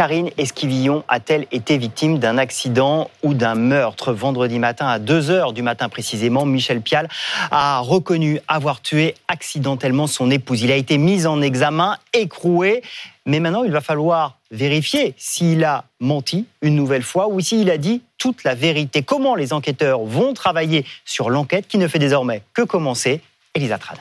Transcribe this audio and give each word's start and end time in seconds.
Karine 0.00 0.30
Esquivillon 0.38 1.04
a-t-elle 1.08 1.46
été 1.52 1.76
victime 1.76 2.18
d'un 2.18 2.38
accident 2.38 3.10
ou 3.22 3.34
d'un 3.34 3.54
meurtre 3.54 4.14
Vendredi 4.14 4.58
matin, 4.58 4.86
à 4.86 4.98
2h 4.98 5.52
du 5.52 5.60
matin 5.60 5.90
précisément, 5.90 6.46
Michel 6.46 6.80
Pial 6.80 7.06
a 7.50 7.80
reconnu 7.80 8.40
avoir 8.48 8.80
tué 8.80 9.14
accidentellement 9.28 10.06
son 10.06 10.30
épouse. 10.30 10.62
Il 10.62 10.72
a 10.72 10.76
été 10.76 10.96
mis 10.96 11.26
en 11.26 11.42
examen, 11.42 11.98
écroué, 12.14 12.80
mais 13.26 13.40
maintenant 13.40 13.62
il 13.62 13.72
va 13.72 13.82
falloir 13.82 14.38
vérifier 14.50 15.12
s'il 15.18 15.64
a 15.64 15.84
menti 16.00 16.46
une 16.62 16.76
nouvelle 16.76 17.02
fois 17.02 17.28
ou 17.28 17.38
s'il 17.40 17.70
a 17.70 17.76
dit 17.76 18.00
toute 18.16 18.42
la 18.42 18.54
vérité. 18.54 19.02
Comment 19.02 19.34
les 19.34 19.52
enquêteurs 19.52 20.00
vont 20.00 20.32
travailler 20.32 20.86
sur 21.04 21.28
l'enquête 21.28 21.68
qui 21.68 21.76
ne 21.76 21.86
fait 21.86 21.98
désormais 21.98 22.40
que 22.54 22.62
commencer? 22.62 23.20
Elisa 23.54 23.76
Trad. 23.76 23.98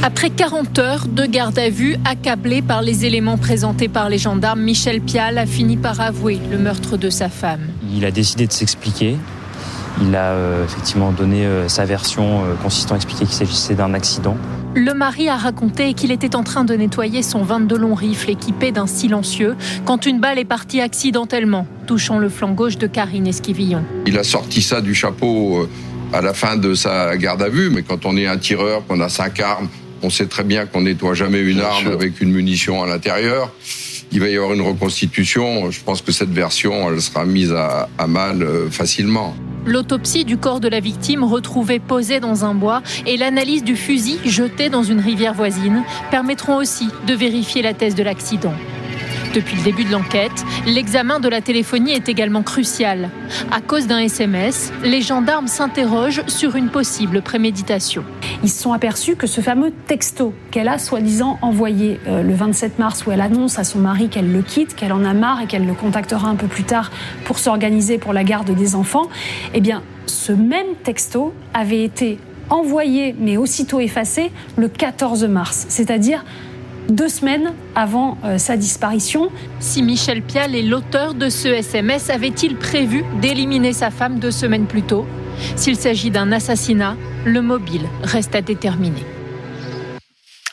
Après 0.00 0.30
40 0.30 0.78
heures 0.78 1.06
de 1.08 1.26
garde 1.26 1.58
à 1.58 1.70
vue, 1.70 1.96
accablé 2.04 2.62
par 2.62 2.82
les 2.82 3.04
éléments 3.04 3.36
présentés 3.36 3.88
par 3.88 4.08
les 4.08 4.18
gendarmes, 4.18 4.60
Michel 4.60 5.00
Pial 5.00 5.38
a 5.38 5.44
fini 5.44 5.76
par 5.76 6.00
avouer 6.00 6.38
le 6.52 6.56
meurtre 6.56 6.96
de 6.96 7.10
sa 7.10 7.28
femme. 7.28 7.62
Il 7.92 8.04
a 8.04 8.12
décidé 8.12 8.46
de 8.46 8.52
s'expliquer. 8.52 9.16
Il 10.00 10.14
a 10.14 10.30
euh, 10.30 10.64
effectivement 10.64 11.10
donné 11.10 11.44
euh, 11.44 11.68
sa 11.68 11.84
version 11.84 12.44
euh, 12.44 12.54
consistant 12.62 12.94
à 12.94 12.96
expliquer 12.96 13.24
qu'il 13.24 13.34
s'agissait 13.34 13.74
d'un 13.74 13.92
accident. 13.92 14.36
Le 14.76 14.94
mari 14.94 15.28
a 15.28 15.36
raconté 15.36 15.94
qu'il 15.94 16.12
était 16.12 16.36
en 16.36 16.44
train 16.44 16.64
de 16.64 16.74
nettoyer 16.74 17.24
son 17.24 17.42
22 17.42 17.76
long 17.76 17.94
rifle 17.94 18.30
équipé 18.30 18.70
d'un 18.70 18.86
silencieux 18.86 19.56
quand 19.84 20.06
une 20.06 20.20
balle 20.20 20.38
est 20.38 20.44
partie 20.44 20.80
accidentellement, 20.80 21.66
touchant 21.88 22.18
le 22.18 22.28
flanc 22.28 22.52
gauche 22.52 22.78
de 22.78 22.86
Karine 22.86 23.26
Esquivillon. 23.26 23.82
Il 24.06 24.16
a 24.16 24.22
sorti 24.22 24.62
ça 24.62 24.80
du 24.80 24.94
chapeau 24.94 25.68
à 26.12 26.20
la 26.20 26.34
fin 26.34 26.56
de 26.56 26.74
sa 26.74 27.16
garde 27.16 27.42
à 27.42 27.48
vue, 27.48 27.70
mais 27.70 27.82
quand 27.82 28.06
on 28.06 28.16
est 28.16 28.28
un 28.28 28.38
tireur, 28.38 28.86
qu'on 28.86 29.00
a 29.00 29.08
cinq 29.08 29.40
armes, 29.40 29.68
on 30.02 30.10
sait 30.10 30.26
très 30.26 30.44
bien 30.44 30.66
qu'on 30.66 30.82
nettoie 30.82 31.14
jamais 31.14 31.40
une 31.40 31.60
arme 31.60 31.88
avec 31.88 32.20
une 32.20 32.32
munition 32.32 32.82
à 32.82 32.86
l'intérieur. 32.86 33.52
Il 34.10 34.20
va 34.20 34.28
y 34.28 34.36
avoir 34.36 34.54
une 34.54 34.62
reconstitution. 34.62 35.70
Je 35.70 35.80
pense 35.82 36.00
que 36.00 36.12
cette 36.12 36.30
version, 36.30 36.90
elle 36.90 37.00
sera 37.00 37.24
mise 37.24 37.52
à, 37.52 37.88
mal 38.06 38.42
euh, 38.42 38.70
facilement. 38.70 39.34
L'autopsie 39.66 40.24
du 40.24 40.38
corps 40.38 40.60
de 40.60 40.68
la 40.68 40.80
victime 40.80 41.24
retrouvée 41.24 41.78
posé 41.78 42.20
dans 42.20 42.44
un 42.44 42.54
bois 42.54 42.82
et 43.06 43.18
l'analyse 43.18 43.64
du 43.64 43.76
fusil 43.76 44.18
jeté 44.24 44.70
dans 44.70 44.82
une 44.82 45.00
rivière 45.00 45.34
voisine 45.34 45.82
permettront 46.10 46.56
aussi 46.56 46.88
de 47.06 47.14
vérifier 47.14 47.60
la 47.60 47.74
thèse 47.74 47.94
de 47.94 48.02
l'accident. 48.02 48.54
Depuis 49.38 49.56
le 49.56 49.62
début 49.62 49.84
de 49.84 49.92
l'enquête, 49.92 50.44
l'examen 50.66 51.20
de 51.20 51.28
la 51.28 51.40
téléphonie 51.40 51.92
est 51.92 52.08
également 52.08 52.42
crucial. 52.42 53.08
À 53.52 53.60
cause 53.60 53.86
d'un 53.86 54.00
SMS, 54.00 54.72
les 54.82 55.00
gendarmes 55.00 55.46
s'interrogent 55.46 56.24
sur 56.26 56.56
une 56.56 56.70
possible 56.70 57.22
préméditation. 57.22 58.02
Ils 58.42 58.50
se 58.50 58.60
sont 58.60 58.72
aperçus 58.72 59.14
que 59.14 59.28
ce 59.28 59.40
fameux 59.40 59.72
texto 59.86 60.34
qu'elle 60.50 60.66
a 60.66 60.80
soi-disant 60.80 61.38
envoyé 61.40 62.00
euh, 62.08 62.24
le 62.24 62.34
27 62.34 62.80
mars 62.80 63.06
où 63.06 63.12
elle 63.12 63.20
annonce 63.20 63.60
à 63.60 63.62
son 63.62 63.78
mari 63.78 64.08
qu'elle 64.08 64.32
le 64.32 64.42
quitte, 64.42 64.74
qu'elle 64.74 64.92
en 64.92 65.04
a 65.04 65.14
marre 65.14 65.42
et 65.42 65.46
qu'elle 65.46 65.66
le 65.66 65.74
contactera 65.74 66.28
un 66.28 66.34
peu 66.34 66.48
plus 66.48 66.64
tard 66.64 66.90
pour 67.24 67.38
s'organiser 67.38 67.98
pour 67.98 68.12
la 68.12 68.24
garde 68.24 68.50
des 68.50 68.74
enfants, 68.74 69.08
eh 69.54 69.60
bien 69.60 69.84
ce 70.06 70.32
même 70.32 70.74
texto 70.82 71.32
avait 71.54 71.84
été 71.84 72.18
envoyé 72.50 73.14
mais 73.16 73.36
aussitôt 73.36 73.78
effacé 73.78 74.32
le 74.56 74.68
14 74.68 75.26
mars, 75.26 75.66
c'est-à-dire 75.68 76.24
deux 76.88 77.08
semaines 77.08 77.54
avant 77.74 78.18
euh, 78.24 78.38
sa 78.38 78.56
disparition. 78.56 79.30
Si 79.60 79.82
Michel 79.82 80.22
Pial 80.22 80.54
est 80.54 80.62
l'auteur 80.62 81.14
de 81.14 81.28
ce 81.28 81.48
SMS, 81.48 82.10
avait-il 82.10 82.56
prévu 82.56 83.04
d'éliminer 83.20 83.72
sa 83.72 83.90
femme 83.90 84.18
deux 84.18 84.30
semaines 84.30 84.66
plus 84.66 84.82
tôt? 84.82 85.06
S'il 85.56 85.76
s'agit 85.76 86.10
d'un 86.10 86.32
assassinat, 86.32 86.96
le 87.24 87.42
mobile 87.42 87.88
reste 88.02 88.34
à 88.34 88.40
déterminer. 88.40 89.04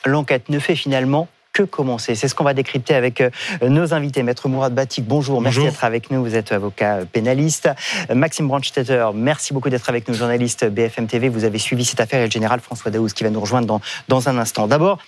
L'enquête 0.05 0.49
ne 0.49 0.59
fait 0.59 0.75
finalement 0.75 1.27
que 1.51 1.63
commencer. 1.63 2.15
C'est 2.15 2.27
ce 2.27 2.35
qu'on 2.35 2.43
va 2.43 2.53
décrypter 2.53 2.93
avec 2.93 3.21
euh, 3.21 3.29
nos 3.61 3.93
invités. 3.93 4.21
Maître 4.21 4.49
Mourad 4.49 4.75
Batik, 4.75 5.07
bonjour, 5.07 5.41
merci 5.41 5.61
d'être 5.61 5.85
avec 5.85 6.11
nous. 6.11 6.21
Vous 6.21 6.35
êtes 6.35 6.51
avocat 6.51 6.99
pénaliste. 7.09 7.69
Maxime 8.13 8.49
Brandstetter, 8.49 9.07
merci 9.15 9.53
beaucoup 9.53 9.69
d'être 9.69 9.89
avec 9.89 10.09
nous, 10.09 10.13
journaliste 10.13 10.65
BFM 10.65 11.07
TV. 11.07 11.29
Vous 11.29 11.45
avez 11.45 11.57
suivi 11.57 11.85
cette 11.85 12.01
affaire 12.01 12.19
et 12.19 12.25
le 12.25 12.31
général 12.31 12.59
François 12.59 12.91
Daouz 12.91 13.13
qui 13.13 13.23
va 13.23 13.29
nous 13.29 13.39
rejoindre 13.39 13.67
dans, 13.67 13.79
dans 14.09 14.27
un 14.27 14.37
instant. 14.37 14.67
D'abord, 14.67 14.99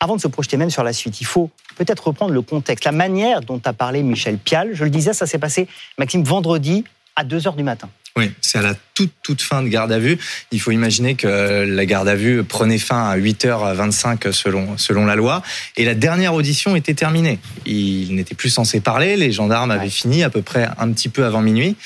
avant 0.00 0.16
de 0.16 0.20
se 0.20 0.28
projeter 0.28 0.56
même 0.56 0.70
sur 0.70 0.82
la 0.84 0.92
suite, 0.92 1.20
il 1.20 1.26
faut 1.26 1.50
peut-être 1.76 2.08
reprendre 2.08 2.32
le 2.32 2.42
contexte, 2.42 2.84
la 2.84 2.92
manière 2.92 3.40
dont 3.40 3.60
a 3.64 3.72
parlé 3.72 4.02
Michel 4.02 4.38
Pial. 4.38 4.70
Je 4.72 4.84
le 4.84 4.90
disais, 4.90 5.12
ça 5.12 5.26
s'est 5.26 5.38
passé, 5.38 5.68
Maxime, 5.98 6.22
vendredi 6.22 6.84
à 7.16 7.24
2 7.24 7.38
h 7.38 7.56
du 7.56 7.62
matin. 7.62 7.88
Oui, 8.16 8.32
c'est 8.40 8.58
à 8.58 8.62
la 8.62 8.74
toute, 8.94 9.12
toute 9.22 9.42
fin 9.42 9.62
de 9.62 9.68
garde 9.68 9.92
à 9.92 9.98
vue. 9.98 10.18
Il 10.50 10.58
faut 10.58 10.70
imaginer 10.70 11.16
que 11.16 11.66
la 11.68 11.84
garde 11.84 12.08
à 12.08 12.14
vue 12.14 12.42
prenait 12.44 12.78
fin 12.78 13.10
à 13.10 13.18
8h25 13.18 14.32
selon, 14.32 14.78
selon 14.78 15.04
la 15.04 15.16
loi. 15.16 15.42
Et 15.76 15.84
la 15.84 15.94
dernière 15.94 16.32
audition 16.32 16.76
était 16.76 16.94
terminée. 16.94 17.38
Il 17.66 18.14
n'était 18.14 18.34
plus 18.34 18.48
censé 18.48 18.80
parler. 18.80 19.18
Les 19.18 19.32
gendarmes 19.32 19.70
avaient 19.70 19.90
fini 19.90 20.22
à 20.22 20.30
peu 20.30 20.40
près 20.40 20.66
un 20.78 20.90
petit 20.92 21.10
peu 21.10 21.26
avant 21.26 21.42
minuit. 21.42 21.76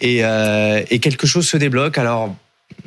Et, 0.00 0.24
euh, 0.24 0.80
et 0.90 1.00
quelque 1.00 1.26
chose 1.26 1.48
se 1.48 1.56
débloque. 1.56 1.98
Alors, 1.98 2.36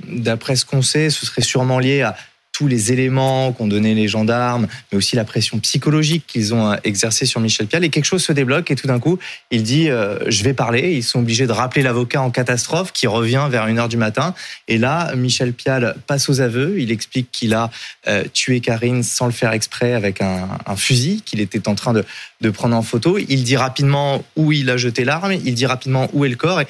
d'après 0.08 0.56
ce 0.56 0.64
qu'on 0.64 0.82
sait, 0.82 1.10
ce 1.10 1.26
serait 1.26 1.42
sûrement 1.42 1.80
lié 1.80 2.04
à 2.04 2.16
tous 2.58 2.68
les 2.68 2.92
éléments 2.92 3.52
qu'ont 3.52 3.68
donné 3.68 3.94
les 3.94 4.08
gendarmes, 4.08 4.68
mais 4.92 4.98
aussi 4.98 5.16
la 5.16 5.26
pression 5.26 5.60
psychologique 5.60 6.24
qu'ils 6.26 6.56
ont 6.56 6.72
euh, 6.72 6.76
exercée 6.84 7.28
sur 7.28 7.40
Michel 7.40 7.68
Pial. 7.68 7.84
Et 7.84 7.90
quelque 7.90 8.06
chose 8.06 8.24
se 8.24 8.34
débloque 8.34 8.72
et 8.72 8.76
tout 8.76 8.88
d'un 8.88 8.98
coup, 8.98 9.20
il 9.52 9.62
dit 9.62 9.92
euh, 9.92 10.18
je 10.28 10.44
vais 10.44 10.56
parler. 10.56 10.94
Ils 10.94 11.04
sont 11.04 11.20
obligés 11.20 11.46
de 11.46 11.52
rappeler 11.52 11.84
l'avocat 11.84 12.20
en 12.20 12.32
catastrophe 12.32 12.92
qui 12.94 13.06
revient 13.06 13.48
vers 13.52 13.68
une 13.68 13.78
heure 13.78 13.90
du 13.90 13.98
matin. 13.98 14.34
Et 14.68 14.80
là, 14.80 15.14
Michel 15.16 15.54
Pial 15.54 15.96
passe 16.08 16.30
aux 16.30 16.42
aveux. 16.42 16.80
Il 16.80 16.92
explique 16.92 17.30
qu'il 17.32 17.54
a 17.54 17.70
euh, 18.08 18.24
tué 18.34 18.60
Karine 18.60 19.04
sans 19.04 19.28
le 19.28 19.34
faire 19.34 19.52
exprès 19.52 19.94
avec 19.94 20.22
un, 20.22 20.48
fusil 20.78 21.22
qu'il 21.24 21.42
était 21.42 21.68
en 21.68 21.76
train 21.76 21.94
de, 21.94 22.50
prendre 22.50 22.76
en 22.76 22.82
photo. 22.82 23.20
Il 23.20 23.44
dit 23.44 23.56
rapidement 23.56 24.24
où 24.36 24.52
il 24.52 24.72
a 24.72 24.78
jeté 24.78 25.06
l'arme. 25.06 25.34
Il 25.34 25.54
dit 25.54 25.68
rapidement 25.68 26.10
où 26.14 26.26
est 26.26 26.30
le 26.30 26.36
corps. 26.36 26.62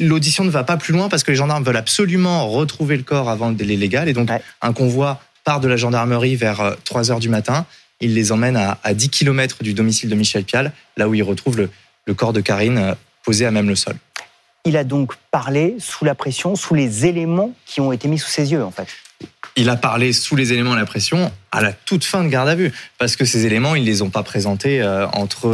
L'audition 0.00 0.44
ne 0.44 0.50
va 0.50 0.64
pas 0.64 0.76
plus 0.76 0.92
loin 0.92 1.08
parce 1.08 1.22
que 1.22 1.30
les 1.30 1.36
gendarmes 1.36 1.64
veulent 1.64 1.76
absolument 1.76 2.48
retrouver 2.48 2.96
le 2.96 3.02
corps 3.02 3.28
avant 3.28 3.48
le 3.48 3.54
délai 3.54 3.76
légal. 3.76 4.08
Et 4.08 4.12
donc, 4.12 4.28
un 4.62 4.72
convoi 4.72 5.20
part 5.44 5.60
de 5.60 5.68
la 5.68 5.76
gendarmerie 5.76 6.36
vers 6.36 6.76
3 6.84 7.10
euh, 7.10 7.12
heures 7.12 7.20
du 7.20 7.28
matin. 7.28 7.66
Il 8.00 8.14
les 8.14 8.32
emmène 8.32 8.56
à, 8.56 8.94
10 8.94 9.10
km 9.10 9.62
du 9.62 9.74
domicile 9.74 10.08
de 10.08 10.14
Michel 10.14 10.44
Pial, 10.44 10.72
là 10.96 11.08
où 11.08 11.14
il 11.14 11.22
retrouve 11.22 11.56
le, 11.56 11.70
le 12.06 12.14
corps 12.14 12.32
de 12.32 12.40
Karine 12.40 12.78
euh, 12.78 12.94
posé 13.24 13.46
à 13.46 13.50
même 13.50 13.68
le 13.68 13.76
sol. 13.76 13.94
Il 14.64 14.76
a 14.76 14.84
donc 14.84 15.14
parlé 15.30 15.76
sous 15.78 16.04
la 16.04 16.14
pression, 16.14 16.56
sous 16.56 16.74
les 16.74 17.06
éléments 17.06 17.52
qui 17.66 17.80
ont 17.80 17.92
été 17.92 18.08
mis 18.08 18.18
sous 18.18 18.30
ses 18.30 18.52
yeux, 18.52 18.64
en 18.64 18.70
fait 18.70 18.88
il 19.60 19.68
a 19.68 19.76
parlé 19.76 20.14
sous 20.14 20.36
les 20.36 20.54
éléments 20.54 20.72
de 20.72 20.78
la 20.78 20.86
pression 20.86 21.30
à 21.52 21.60
la 21.60 21.74
toute 21.74 22.02
fin 22.04 22.24
de 22.24 22.28
garde 22.28 22.48
à 22.48 22.54
vue, 22.54 22.72
parce 22.96 23.14
que 23.14 23.26
ces 23.26 23.44
éléments, 23.44 23.74
ils 23.74 23.84
les 23.84 24.00
ont 24.00 24.08
pas 24.08 24.22
présentés 24.22 24.80
euh, 24.80 25.06
entre 25.08 25.48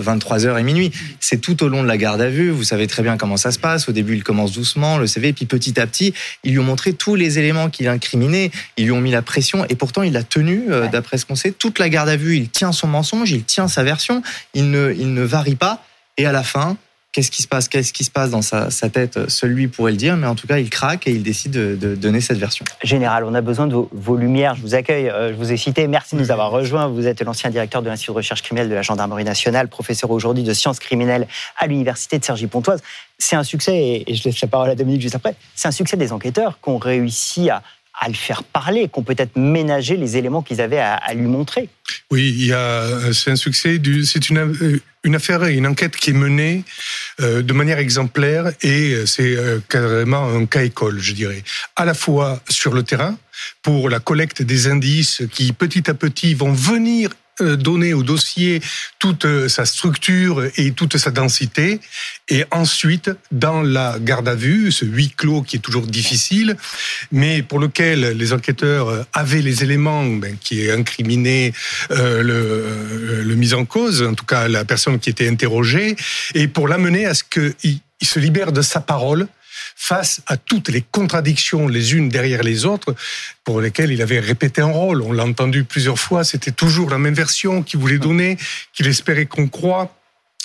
23h 0.00 0.46
euh, 0.46 0.56
et 0.56 0.62
minuit. 0.62 0.92
C'est 1.20 1.42
tout 1.42 1.62
au 1.62 1.68
long 1.68 1.82
de 1.82 1.88
la 1.88 1.98
garde 1.98 2.22
à 2.22 2.30
vue, 2.30 2.50
vous 2.50 2.64
savez 2.64 2.86
très 2.86 3.02
bien 3.02 3.18
comment 3.18 3.36
ça 3.36 3.50
se 3.50 3.58
passe. 3.58 3.86
Au 3.86 3.92
début, 3.92 4.14
il 4.14 4.24
commence 4.24 4.52
doucement, 4.52 4.96
le 4.96 5.06
CV, 5.06 5.34
puis 5.34 5.44
petit 5.44 5.78
à 5.78 5.86
petit, 5.86 6.14
ils 6.42 6.52
lui 6.52 6.58
ont 6.58 6.64
montré 6.64 6.94
tous 6.94 7.16
les 7.16 7.38
éléments 7.38 7.68
qu'il 7.68 7.86
incriminait, 7.88 8.50
ils 8.78 8.86
lui 8.86 8.92
ont 8.92 9.00
mis 9.00 9.10
la 9.10 9.22
pression, 9.22 9.66
et 9.68 9.74
pourtant, 9.74 10.02
il 10.02 10.16
a 10.16 10.22
tenu, 10.22 10.64
euh, 10.70 10.88
d'après 10.88 11.18
ce 11.18 11.26
qu'on 11.26 11.36
sait, 11.36 11.52
toute 11.52 11.78
la 11.78 11.90
garde 11.90 12.08
à 12.08 12.16
vue, 12.16 12.36
il 12.38 12.48
tient 12.48 12.72
son 12.72 12.86
mensonge, 12.86 13.30
il 13.30 13.44
tient 13.44 13.68
sa 13.68 13.82
version, 13.82 14.22
il 14.54 14.70
ne, 14.70 14.94
il 14.96 15.12
ne 15.12 15.22
varie 15.22 15.56
pas, 15.56 15.84
et 16.16 16.24
à 16.24 16.32
la 16.32 16.44
fin, 16.44 16.78
qu'est-ce 17.14 17.30
qui 17.30 17.42
se 17.42 17.48
passe, 17.48 17.68
qu'est-ce 17.68 17.92
qui 17.92 18.02
se 18.02 18.10
passe 18.10 18.30
dans 18.30 18.42
sa, 18.42 18.68
tête, 18.90 19.30
celui 19.30 19.68
pourrait 19.68 19.92
le 19.92 19.96
dire, 19.96 20.16
mais 20.16 20.26
en 20.26 20.34
tout 20.34 20.48
cas, 20.48 20.58
il 20.58 20.68
craque 20.68 21.06
et 21.06 21.12
il 21.12 21.22
décide 21.22 21.52
de, 21.52 21.94
donner 21.94 22.20
cette 22.20 22.38
version. 22.38 22.64
Général, 22.82 23.24
on 23.24 23.32
a 23.34 23.40
besoin 23.40 23.66
de 23.68 23.76
vos, 23.92 24.16
lumières. 24.16 24.56
Je 24.56 24.62
vous 24.62 24.74
accueille, 24.74 25.08
euh, 25.08 25.30
je 25.30 25.34
vous 25.34 25.52
ai 25.52 25.56
cité. 25.56 25.86
Merci 25.86 26.16
de 26.16 26.20
nous 26.20 26.30
avoir 26.30 26.50
rejoints. 26.50 26.88
Vous 26.88 27.06
êtes 27.06 27.22
l'ancien 27.22 27.50
directeur 27.50 27.82
de 27.82 27.88
l'Institut 27.88 28.10
de 28.10 28.16
recherche 28.16 28.42
criminelle 28.42 28.68
de 28.68 28.74
la 28.74 28.82
Gendarmerie 28.82 29.24
nationale, 29.24 29.68
professeur 29.68 30.10
aujourd'hui 30.10 30.42
de 30.42 30.52
sciences 30.52 30.80
criminelles 30.80 31.28
à 31.56 31.68
l'Université 31.68 32.18
de 32.18 32.24
Cergy-Pontoise. 32.24 32.82
C'est 33.18 33.36
un 33.36 33.44
succès, 33.44 34.04
et 34.06 34.14
je 34.14 34.24
laisse 34.24 34.40
la 34.40 34.48
parole 34.48 34.70
à 34.70 34.74
Dominique 34.74 35.00
juste 35.00 35.14
après, 35.14 35.36
c'est 35.54 35.68
un 35.68 35.72
succès 35.72 35.96
des 35.96 36.12
enquêteurs 36.12 36.58
qui 36.62 36.68
ont 36.68 36.78
réussi 36.78 37.48
à, 37.48 37.62
à 38.00 38.08
le 38.08 38.14
faire 38.14 38.42
parler, 38.42 38.88
qu'on 38.88 39.02
peut-être 39.02 39.36
ménager 39.36 39.96
les 39.96 40.16
éléments 40.16 40.42
qu'ils 40.42 40.60
avaient 40.60 40.80
à, 40.80 41.14
lui 41.14 41.26
montrer. 41.26 41.68
Oui, 42.10 42.34
il 42.36 42.46
y 42.46 42.52
a, 42.52 43.12
c'est 43.12 43.30
un 43.30 43.36
succès. 43.36 43.80
C'est 44.04 44.30
une, 44.30 44.80
une 45.04 45.14
affaire, 45.14 45.44
une 45.44 45.66
enquête 45.66 45.96
qui 45.96 46.10
est 46.10 46.14
menée 46.14 46.64
euh, 47.20 47.42
de 47.42 47.52
manière 47.52 47.78
exemplaire 47.78 48.52
et 48.62 49.06
c'est 49.06 49.36
euh, 49.36 49.60
carrément 49.68 50.28
un 50.28 50.46
cas 50.46 50.64
école, 50.64 50.98
je 50.98 51.12
dirais. 51.12 51.44
À 51.76 51.84
la 51.84 51.94
fois 51.94 52.40
sur 52.48 52.74
le 52.74 52.82
terrain 52.82 53.16
pour 53.62 53.88
la 53.88 54.00
collecte 54.00 54.42
des 54.42 54.66
indices 54.66 55.22
qui 55.30 55.52
petit 55.52 55.88
à 55.90 55.94
petit 55.94 56.34
vont 56.34 56.52
venir 56.52 57.10
euh, 57.10 57.23
donner 57.40 57.94
au 57.94 58.02
dossier 58.02 58.60
toute 58.98 59.24
euh, 59.24 59.48
sa 59.48 59.64
structure 59.64 60.44
et 60.56 60.70
toute 60.72 60.96
sa 60.96 61.10
densité, 61.10 61.80
et 62.28 62.44
ensuite 62.50 63.10
dans 63.32 63.62
la 63.62 63.98
garde 64.00 64.28
à 64.28 64.34
vue, 64.34 64.70
ce 64.70 64.84
huis 64.84 65.10
clos 65.10 65.42
qui 65.42 65.56
est 65.56 65.60
toujours 65.60 65.86
difficile, 65.86 66.56
mais 67.10 67.42
pour 67.42 67.58
lequel 67.58 68.16
les 68.16 68.32
enquêteurs 68.32 68.88
euh, 68.88 69.02
avaient 69.12 69.42
les 69.42 69.64
éléments 69.64 70.04
ben, 70.06 70.36
qui 70.40 70.70
incriminaient 70.70 71.52
euh, 71.90 72.22
le, 72.22 73.22
le 73.22 73.34
mis 73.34 73.52
en 73.54 73.64
cause, 73.64 74.02
en 74.02 74.14
tout 74.14 74.26
cas 74.26 74.46
la 74.46 74.64
personne 74.64 74.98
qui 75.00 75.10
était 75.10 75.28
interrogée, 75.28 75.96
et 76.34 76.46
pour 76.46 76.68
l'amener 76.68 77.06
à 77.06 77.14
ce 77.14 77.24
qu'il 77.24 77.80
se 78.02 78.18
libère 78.18 78.52
de 78.52 78.62
sa 78.62 78.80
parole 78.80 79.26
face 79.86 80.22
à 80.26 80.38
toutes 80.38 80.70
les 80.70 80.80
contradictions 80.80 81.68
les 81.68 81.92
unes 81.92 82.08
derrière 82.08 82.42
les 82.42 82.64
autres 82.64 82.94
pour 83.44 83.60
lesquelles 83.60 83.92
il 83.92 84.00
avait 84.00 84.18
répété 84.18 84.62
un 84.62 84.72
rôle. 84.72 85.02
On 85.02 85.12
l'a 85.12 85.24
entendu 85.24 85.64
plusieurs 85.64 85.98
fois, 85.98 86.24
c'était 86.24 86.52
toujours 86.52 86.88
la 86.88 86.96
même 86.96 87.12
version 87.12 87.62
qu'il 87.62 87.80
voulait 87.80 87.98
donner, 87.98 88.38
qu'il 88.72 88.86
espérait 88.86 89.26
qu'on 89.26 89.46
croit 89.46 89.94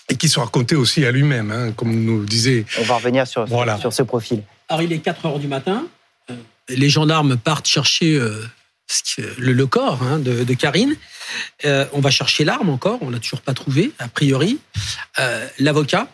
et 0.10 0.16
qui 0.16 0.28
se 0.28 0.42
racontait 0.42 0.76
aussi 0.76 1.06
à 1.06 1.12
lui-même, 1.12 1.52
hein, 1.52 1.72
comme 1.72 2.04
nous 2.04 2.26
disait. 2.26 2.66
On 2.80 2.84
va 2.84 2.96
revenir 2.96 3.26
sur, 3.28 3.48
sur 3.80 3.94
ce 3.94 4.04
profil. 4.04 4.44
Alors 4.68 4.82
il 4.82 4.92
est 4.92 5.00
4 5.00 5.26
heures 5.26 5.40
du 5.40 5.48
matin, 5.48 5.88
euh, 6.30 6.36
les 6.68 6.90
gendarmes 6.90 7.38
partent 7.38 7.68
chercher 7.68 8.16
euh, 8.16 8.46
le, 9.38 9.66
corps 9.68 10.04
hein, 10.04 10.20
de, 10.20 10.54
Karine. 10.54 10.98
Euh, 11.64 11.86
on 11.94 12.02
va 12.02 12.12
chercher 12.12 12.44
l'arme 12.44 12.70
encore, 12.70 13.00
on 13.02 13.10
l'a 13.10 13.20
toujours 13.20 13.42
pas 13.42 13.54
trouvé, 13.54 13.94
a 14.00 14.10
priori. 14.10 14.60
L'avocat 15.60 16.10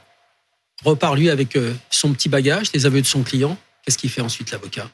repart 0.86 1.16
lui 1.16 1.30
avec 1.30 1.58
son 1.90 2.14
petit 2.14 2.30
bagage, 2.30 2.68
les 2.74 2.86
aveux 2.86 3.02
de 3.02 3.08
son 3.08 3.24
client. 3.24 3.58
Qu'est-ce 3.84 3.98
qu'il 3.98 4.10
fait 4.10 4.22
ensuite 4.22 4.52
l'avocat? 4.52 4.90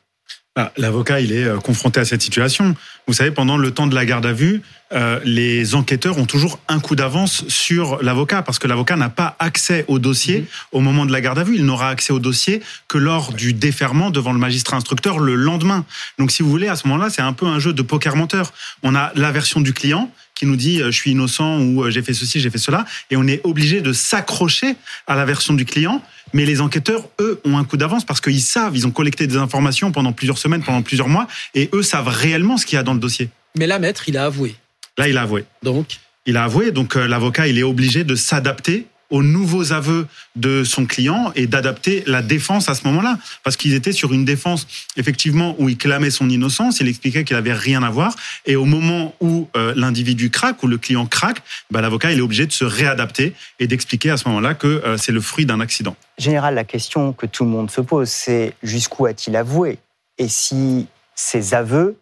Bah, 0.53 0.73
L'avocat, 0.75 1.21
il 1.21 1.31
est 1.31 1.45
euh, 1.45 1.59
confronté 1.59 2.01
à 2.01 2.05
cette 2.05 2.21
situation. 2.21 2.75
Vous 3.07 3.13
savez, 3.13 3.31
pendant 3.31 3.55
le 3.55 3.71
temps 3.71 3.87
de 3.87 3.95
la 3.95 4.05
garde 4.05 4.25
à 4.25 4.33
vue, 4.33 4.61
euh, 4.91 5.21
les 5.23 5.75
enquêteurs 5.75 6.17
ont 6.17 6.25
toujours 6.25 6.59
un 6.67 6.81
coup 6.81 6.97
d'avance 6.97 7.47
sur 7.47 8.03
l'avocat 8.03 8.41
parce 8.41 8.59
que 8.59 8.67
l'avocat 8.67 8.97
n'a 8.97 9.07
pas 9.07 9.37
accès 9.39 9.85
au 9.87 9.97
dossier 9.97 10.39
mhm. 10.39 10.47
au 10.73 10.79
moment 10.81 11.05
de 11.05 11.13
la 11.13 11.21
garde 11.21 11.39
à 11.39 11.43
vue. 11.43 11.55
Il 11.55 11.65
n'aura 11.65 11.87
accès 11.87 12.11
au 12.11 12.19
dossier 12.19 12.61
que 12.89 12.97
lors 12.97 13.31
du 13.31 13.53
déferment 13.53 14.09
devant 14.09 14.33
le 14.33 14.39
magistrat 14.39 14.75
instructeur 14.75 15.19
le 15.19 15.35
lendemain. 15.35 15.85
Donc, 16.19 16.31
si 16.31 16.43
vous 16.43 16.49
voulez, 16.49 16.67
à 16.67 16.75
ce 16.75 16.85
moment-là, 16.89 17.09
c'est 17.09 17.21
un 17.21 17.33
peu 17.33 17.45
un 17.45 17.59
jeu 17.59 17.71
de 17.71 17.81
poker 17.81 18.17
menteur. 18.17 18.51
On 18.83 18.93
a 18.93 19.13
la 19.15 19.31
version 19.31 19.61
du 19.61 19.71
client 19.71 20.11
qui 20.41 20.47
nous 20.47 20.55
dit 20.55 20.81
euh, 20.81 20.85
je 20.85 20.97
suis 20.97 21.11
innocent 21.11 21.61
ou 21.61 21.87
j'ai 21.91 22.01
fait 22.01 22.15
ceci, 22.15 22.39
j'ai 22.39 22.49
fait 22.49 22.57
cela, 22.57 22.83
et 23.11 23.15
on 23.15 23.27
est 23.27 23.41
obligé 23.43 23.79
de 23.79 23.93
s'accrocher 23.93 24.75
à 25.05 25.15
la 25.15 25.23
version 25.23 25.53
du 25.53 25.65
client 25.65 26.01
mais 26.33 26.45
les 26.45 26.61
enquêteurs, 26.61 27.09
eux, 27.19 27.41
ont 27.43 27.57
un 27.57 27.65
coup 27.65 27.77
d'avance 27.77 28.05
parce 28.05 28.21
qu'ils 28.21 28.41
savent, 28.41 28.75
ils 28.75 28.87
ont 28.87 28.91
collecté 28.91 29.27
des 29.27 29.35
informations 29.35 29.91
pendant 29.91 30.13
plusieurs 30.13 30.37
semaines, 30.37 30.63
pendant 30.63 30.81
plusieurs 30.81 31.09
mois, 31.09 31.27
et 31.55 31.69
eux 31.73 31.83
savent 31.83 32.07
réellement 32.07 32.57
ce 32.57 32.65
qu'il 32.65 32.77
y 32.77 32.79
a 32.79 32.83
dans 32.83 32.93
le 32.93 33.01
dossier. 33.01 33.29
Mais 33.57 33.67
là, 33.67 33.79
maître, 33.79 34.07
il 34.07 34.17
a 34.17 34.25
avoué. 34.25 34.55
Là, 34.97 35.09
il 35.09 35.17
a 35.17 35.23
avoué. 35.23 35.43
Donc 35.61 35.99
Il 36.25 36.37
a 36.37 36.45
avoué, 36.45 36.71
donc 36.71 36.95
euh, 36.95 37.05
l'avocat, 37.05 37.47
il 37.47 37.57
est 37.59 37.63
obligé 37.63 38.05
de 38.05 38.15
s'adapter 38.15 38.85
aux 39.11 39.21
nouveaux 39.21 39.71
aveux 39.73 40.07
de 40.35 40.63
son 40.63 40.85
client 40.85 41.31
et 41.35 41.45
d'adapter 41.45 42.03
la 42.07 42.21
défense 42.21 42.69
à 42.69 42.73
ce 42.73 42.85
moment-là. 42.87 43.19
Parce 43.43 43.57
qu'ils 43.57 43.73
étaient 43.73 43.91
sur 43.91 44.13
une 44.13 44.25
défense, 44.25 44.65
effectivement, 44.97 45.55
où 45.59 45.69
il 45.69 45.77
clamait 45.77 46.09
son 46.09 46.29
innocence, 46.29 46.79
il 46.79 46.87
expliquait 46.87 47.23
qu'il 47.23 47.35
avait 47.35 47.53
rien 47.53 47.83
à 47.83 47.89
voir. 47.89 48.15
Et 48.45 48.55
au 48.55 48.65
moment 48.65 49.13
où 49.19 49.47
euh, 49.55 49.73
l'individu 49.75 50.31
craque, 50.31 50.63
ou 50.63 50.67
le 50.67 50.77
client 50.77 51.05
craque, 51.05 51.43
bah, 51.69 51.81
l'avocat, 51.81 52.11
il 52.11 52.17
est 52.17 52.21
obligé 52.21 52.47
de 52.47 52.51
se 52.51 52.65
réadapter 52.65 53.33
et 53.59 53.67
d'expliquer 53.67 54.09
à 54.09 54.17
ce 54.17 54.27
moment-là 54.29 54.55
que 54.55 54.67
euh, 54.67 54.97
c'est 54.97 55.11
le 55.11 55.21
fruit 55.21 55.45
d'un 55.45 55.59
accident. 55.59 55.95
Général, 56.17 56.55
la 56.55 56.63
question 56.63 57.13
que 57.13 57.25
tout 57.25 57.43
le 57.43 57.49
monde 57.51 57.69
se 57.69 57.81
pose, 57.81 58.09
c'est 58.09 58.53
jusqu'où 58.63 59.05
a-t-il 59.05 59.35
avoué? 59.35 59.79
Et 60.17 60.27
si 60.27 60.87
ces 61.15 61.53
aveux 61.53 61.97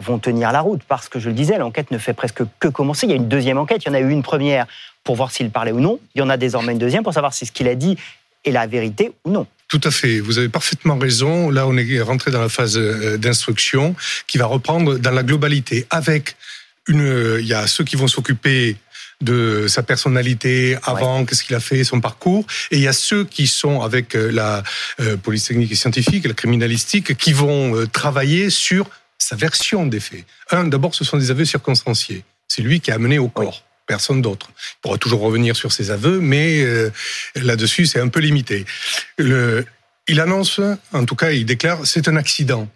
vont 0.00 0.18
tenir 0.18 0.52
la 0.52 0.60
route 0.60 0.82
parce 0.88 1.08
que 1.08 1.20
je 1.20 1.28
le 1.28 1.34
disais, 1.34 1.58
l'enquête 1.58 1.90
ne 1.90 1.98
fait 1.98 2.14
presque 2.14 2.42
que 2.58 2.68
commencer. 2.68 3.06
Il 3.06 3.10
y 3.10 3.12
a 3.12 3.16
une 3.16 3.28
deuxième 3.28 3.58
enquête, 3.58 3.82
il 3.84 3.88
y 3.88 3.90
en 3.90 3.94
a 3.94 4.00
eu 4.00 4.10
une 4.10 4.22
première 4.22 4.66
pour 5.04 5.16
voir 5.16 5.30
s'il 5.30 5.50
parlait 5.50 5.72
ou 5.72 5.80
non, 5.80 5.98
il 6.14 6.20
y 6.20 6.22
en 6.22 6.30
a 6.30 6.36
désormais 6.36 6.72
une 6.72 6.78
deuxième 6.78 7.02
pour 7.02 7.14
savoir 7.14 7.32
si 7.32 7.46
ce 7.46 7.52
qu'il 7.52 7.68
a 7.68 7.74
dit 7.74 7.96
est 8.44 8.50
la 8.50 8.66
vérité 8.66 9.12
ou 9.24 9.30
non. 9.30 9.46
Tout 9.68 9.80
à 9.84 9.90
fait, 9.90 10.18
vous 10.18 10.38
avez 10.38 10.48
parfaitement 10.48 10.98
raison. 10.98 11.48
Là, 11.50 11.66
on 11.66 11.76
est 11.76 12.00
rentré 12.00 12.30
dans 12.32 12.40
la 12.40 12.48
phase 12.48 12.76
euh, 12.76 13.16
d'instruction 13.18 13.94
qui 14.26 14.36
va 14.36 14.46
reprendre 14.46 14.98
dans 14.98 15.12
la 15.12 15.22
globalité 15.22 15.86
avec 15.90 16.36
une. 16.88 17.02
Euh, 17.02 17.40
il 17.40 17.46
y 17.46 17.54
a 17.54 17.66
ceux 17.68 17.84
qui 17.84 17.94
vont 17.94 18.08
s'occuper 18.08 18.76
de 19.20 19.66
sa 19.68 19.82
personnalité 19.82 20.76
avant, 20.82 21.24
qu'est-ce 21.26 21.44
qu'il 21.44 21.54
a 21.54 21.60
fait, 21.60 21.84
son 21.84 22.00
parcours. 22.00 22.46
Et 22.70 22.78
il 22.78 22.82
y 22.82 22.88
a 22.88 22.92
ceux 22.94 23.24
qui 23.24 23.46
sont 23.46 23.82
avec 23.82 24.16
euh, 24.16 24.32
la 24.32 24.62
police 25.22 25.44
technique 25.44 25.70
et 25.70 25.74
scientifique, 25.74 26.26
la 26.26 26.34
criminalistique, 26.34 27.16
qui 27.16 27.32
vont 27.32 27.86
travailler 27.92 28.48
sur 28.48 28.88
sa 29.20 29.36
version 29.36 29.86
des 29.86 30.00
faits. 30.00 30.24
Un, 30.50 30.64
d'abord, 30.64 30.94
ce 30.94 31.04
sont 31.04 31.16
des 31.16 31.30
aveux 31.30 31.44
circonstanciés. 31.44 32.24
C'est 32.48 32.62
lui 32.62 32.80
qui 32.80 32.90
a 32.90 32.94
amené 32.94 33.18
au 33.18 33.28
corps. 33.28 33.62
Personne 33.86 34.22
d'autre. 34.22 34.50
Il 34.56 34.80
pourra 34.82 34.98
toujours 34.98 35.20
revenir 35.20 35.56
sur 35.56 35.72
ses 35.72 35.90
aveux, 35.90 36.20
mais 36.20 36.62
euh, 36.62 36.90
là-dessus, 37.36 37.86
c'est 37.86 38.00
un 38.00 38.08
peu 38.08 38.20
limité. 38.20 38.64
Le, 39.18 39.64
il 40.08 40.20
annonce, 40.20 40.60
en 40.92 41.04
tout 41.04 41.16
cas, 41.16 41.30
il 41.30 41.44
déclare, 41.44 41.86
c'est 41.86 42.08
un 42.08 42.16
accident. 42.16 42.68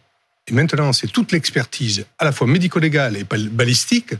Et 0.46 0.52
maintenant, 0.52 0.92
c'est 0.92 1.06
toute 1.06 1.32
l'expertise, 1.32 2.04
à 2.18 2.24
la 2.26 2.32
fois 2.32 2.46
médico-légale 2.46 3.16
et 3.16 3.24
balistique, 3.24 4.14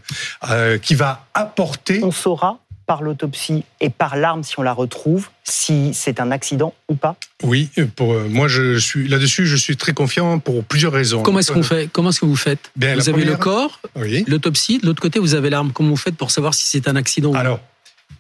euh, 0.49 0.79
qui 0.79 0.95
va 0.95 1.27
apporter. 1.35 2.01
On 2.03 2.13
saura 2.13 2.59
par 2.95 3.03
l'autopsie 3.03 3.65
et 3.81 3.91
par 3.91 4.15
l'arme 4.15 4.45
si 4.45 4.57
on 4.61 4.63
la 4.63 4.73
retrouve, 4.73 5.29
si 5.43 5.93
c'est 5.95 6.21
un 6.21 6.31
accident 6.31 6.73
ou 6.89 6.95
pas? 6.95 7.17
Oui, 7.43 7.69
pour 7.97 8.13
euh, 8.13 8.29
moi 8.31 8.47
je 8.47 8.79
suis 8.79 9.09
là-dessus, 9.09 9.47
je 9.47 9.57
suis 9.57 9.77
très 9.77 9.93
confiant 9.93 10.39
pour 10.39 10.63
plusieurs 10.63 10.93
raisons. 10.93 11.25
Comment 11.25 11.41
est-ce 11.41 11.51
qu'on 11.51 11.65
fait 11.65 11.91
Comment 11.93 12.11
est-ce 12.11 12.21
que 12.21 12.27
vous 12.27 12.37
faites? 12.37 12.71
Vous 12.77 13.09
avez 13.09 13.25
le 13.25 13.37
corps, 13.37 13.81
l'autopsie, 14.29 14.79
de 14.79 14.87
l'autre 14.87 15.03
côté 15.03 15.19
vous 15.19 15.35
avez 15.35 15.51
l'arme. 15.51 15.73
Comment 15.73 15.89
vous 15.89 15.97
faites 15.97 16.15
pour 16.15 16.31
savoir 16.31 16.55
si 16.55 16.67
c'est 16.67 16.87
un 16.87 16.95
accident 16.95 17.35
Alors, 17.35 17.59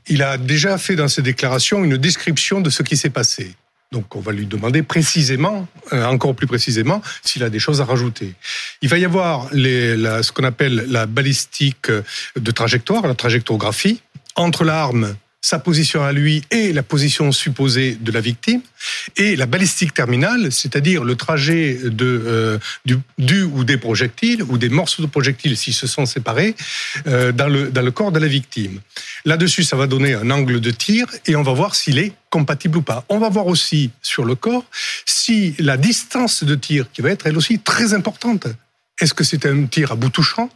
il 0.08 0.24
a 0.24 0.38
déjà 0.38 0.76
fait 0.76 0.96
dans 0.96 1.06
ses 1.06 1.22
déclarations 1.22 1.84
une 1.84 1.96
description 1.96 2.60
de 2.60 2.68
ce 2.68 2.82
qui 2.82 2.96
s'est 2.96 3.10
passé. 3.10 3.54
Donc 3.92 4.16
on 4.16 4.20
va 4.20 4.32
lui 4.32 4.46
demander 4.46 4.82
précisément, 4.82 5.68
euh, 5.92 6.04
encore 6.04 6.34
plus 6.34 6.48
précisément, 6.48 7.00
s'il 7.22 7.44
a 7.44 7.48
des 7.48 7.60
choses 7.60 7.80
à 7.80 7.84
rajouter. 7.84 8.34
Il 8.82 8.88
va 8.88 8.98
y 8.98 9.04
avoir 9.04 9.46
les, 9.52 9.94
ce 10.20 10.32
qu'on 10.32 10.42
appelle 10.42 10.86
la 10.88 11.06
balistique 11.06 11.92
de 12.34 12.50
trajectoire, 12.50 13.06
la 13.06 13.14
trajectographie, 13.14 14.00
entre 14.36 14.64
l'arme, 14.64 15.16
sa 15.44 15.58
position 15.58 16.02
à 16.02 16.12
lui 16.12 16.42
et 16.50 16.72
la 16.72 16.82
position 16.82 17.31
supposée 17.31 17.98
de 18.00 18.10
la 18.10 18.22
victime, 18.22 18.62
et 19.19 19.36
la 19.36 19.44
balistique 19.44 19.92
terminale, 19.92 20.50
c'est-à-dire 20.50 21.04
le 21.04 21.16
trajet 21.16 21.78
de, 21.84 22.22
euh, 22.26 22.58
du, 22.86 23.42
ou 23.42 23.62
des 23.62 23.76
projectiles, 23.76 24.42
ou 24.42 24.56
des 24.56 24.70
morceaux 24.70 25.02
de 25.02 25.06
projectiles 25.06 25.58
s'ils 25.58 25.75
se 25.75 25.86
sont 25.86 26.06
séparés, 26.06 26.56
euh, 27.06 27.31
dans, 27.31 27.48
le, 27.48 27.70
dans 27.70 27.82
le 27.82 27.90
corps 27.90 28.10
de 28.10 28.20
la 28.20 28.26
victime. 28.26 28.81
Là-dessus, 29.26 29.64
ça 29.64 29.76
va 29.76 29.86
donner 29.86 30.14
un 30.14 30.31
angle 30.31 30.60
de 30.60 30.70
tir, 30.70 31.08
et 31.26 31.36
on 31.36 31.42
va 31.42 31.52
voir 31.52 31.75
s'il 31.75 31.98
est 31.98 32.14
compatible 32.31 32.78
ou 32.78 32.82
pas. 32.82 33.04
On 33.10 33.19
va 33.19 33.28
voir 33.28 33.46
aussi 33.46 33.90
sur 34.00 34.25
le 34.25 34.36
corps 34.36 34.64
si 35.04 35.54
la 35.58 35.76
distance 35.76 36.42
de 36.42 36.54
tir, 36.54 36.86
qui 36.90 37.02
va 37.02 37.10
être 37.10 37.26
elle 37.26 37.36
aussi 37.36 37.58
très 37.58 37.92
importante, 37.92 38.46
est-ce 38.98 39.12
que 39.12 39.25
c'est 39.25 39.44
un 39.44 39.66
tir 39.66 39.92
à 39.92 39.94
bout 39.94 40.08
touchant 40.08 40.48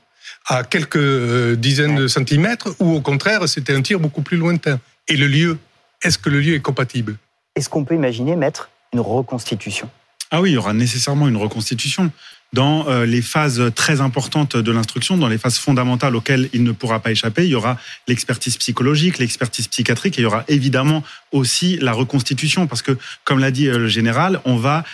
à 0.48 0.64
quelques 0.64 0.96
euh, 0.96 1.56
dizaines 1.56 1.94
de 1.94 2.08
centimètres, 2.08 2.74
ou 2.80 2.94
au 2.94 3.00
contraire, 3.00 3.46
c'était 3.48 3.74
un 3.74 3.82
tir 3.82 4.00
beaucoup 4.00 4.22
plus 4.22 4.38
lointain. 4.38 4.80
Et 5.06 5.16
le 5.16 5.26
lieu, 5.26 5.58
est-ce 6.02 6.18
que 6.18 6.30
le 6.30 6.40
lieu 6.40 6.54
est 6.54 6.60
compatible? 6.60 7.16
Est-ce 7.54 7.68
qu'on 7.68 7.84
peut 7.84 7.94
imaginer 7.94 8.34
mettre 8.34 8.70
une 8.92 9.00
reconstitution? 9.00 9.90
Ah 10.30 10.40
oui, 10.40 10.50
il 10.50 10.54
y 10.54 10.56
aura 10.56 10.72
nécessairement 10.72 11.28
une 11.28 11.36
reconstitution. 11.36 12.10
Dans 12.54 12.88
euh, 12.88 13.04
les 13.04 13.20
phases 13.20 13.62
très 13.74 14.00
importantes 14.00 14.56
de 14.56 14.72
l'instruction, 14.72 15.18
dans 15.18 15.28
les 15.28 15.36
phases 15.36 15.58
fondamentales 15.58 16.16
auxquelles 16.16 16.48
il 16.54 16.64
ne 16.64 16.72
pourra 16.72 17.00
pas 17.00 17.10
échapper, 17.10 17.44
il 17.44 17.50
y 17.50 17.54
aura 17.54 17.76
l'expertise 18.06 18.56
psychologique, 18.56 19.18
l'expertise 19.18 19.68
psychiatrique, 19.68 20.18
et 20.18 20.22
il 20.22 20.24
y 20.24 20.26
aura 20.26 20.44
évidemment 20.48 21.02
aussi 21.30 21.76
la 21.76 21.92
reconstitution, 21.92 22.66
parce 22.66 22.80
que, 22.80 22.96
comme 23.24 23.38
l'a 23.38 23.50
dit 23.50 23.68
euh, 23.68 23.76
le 23.76 23.88
général, 23.88 24.40
on 24.46 24.56
va 24.56 24.84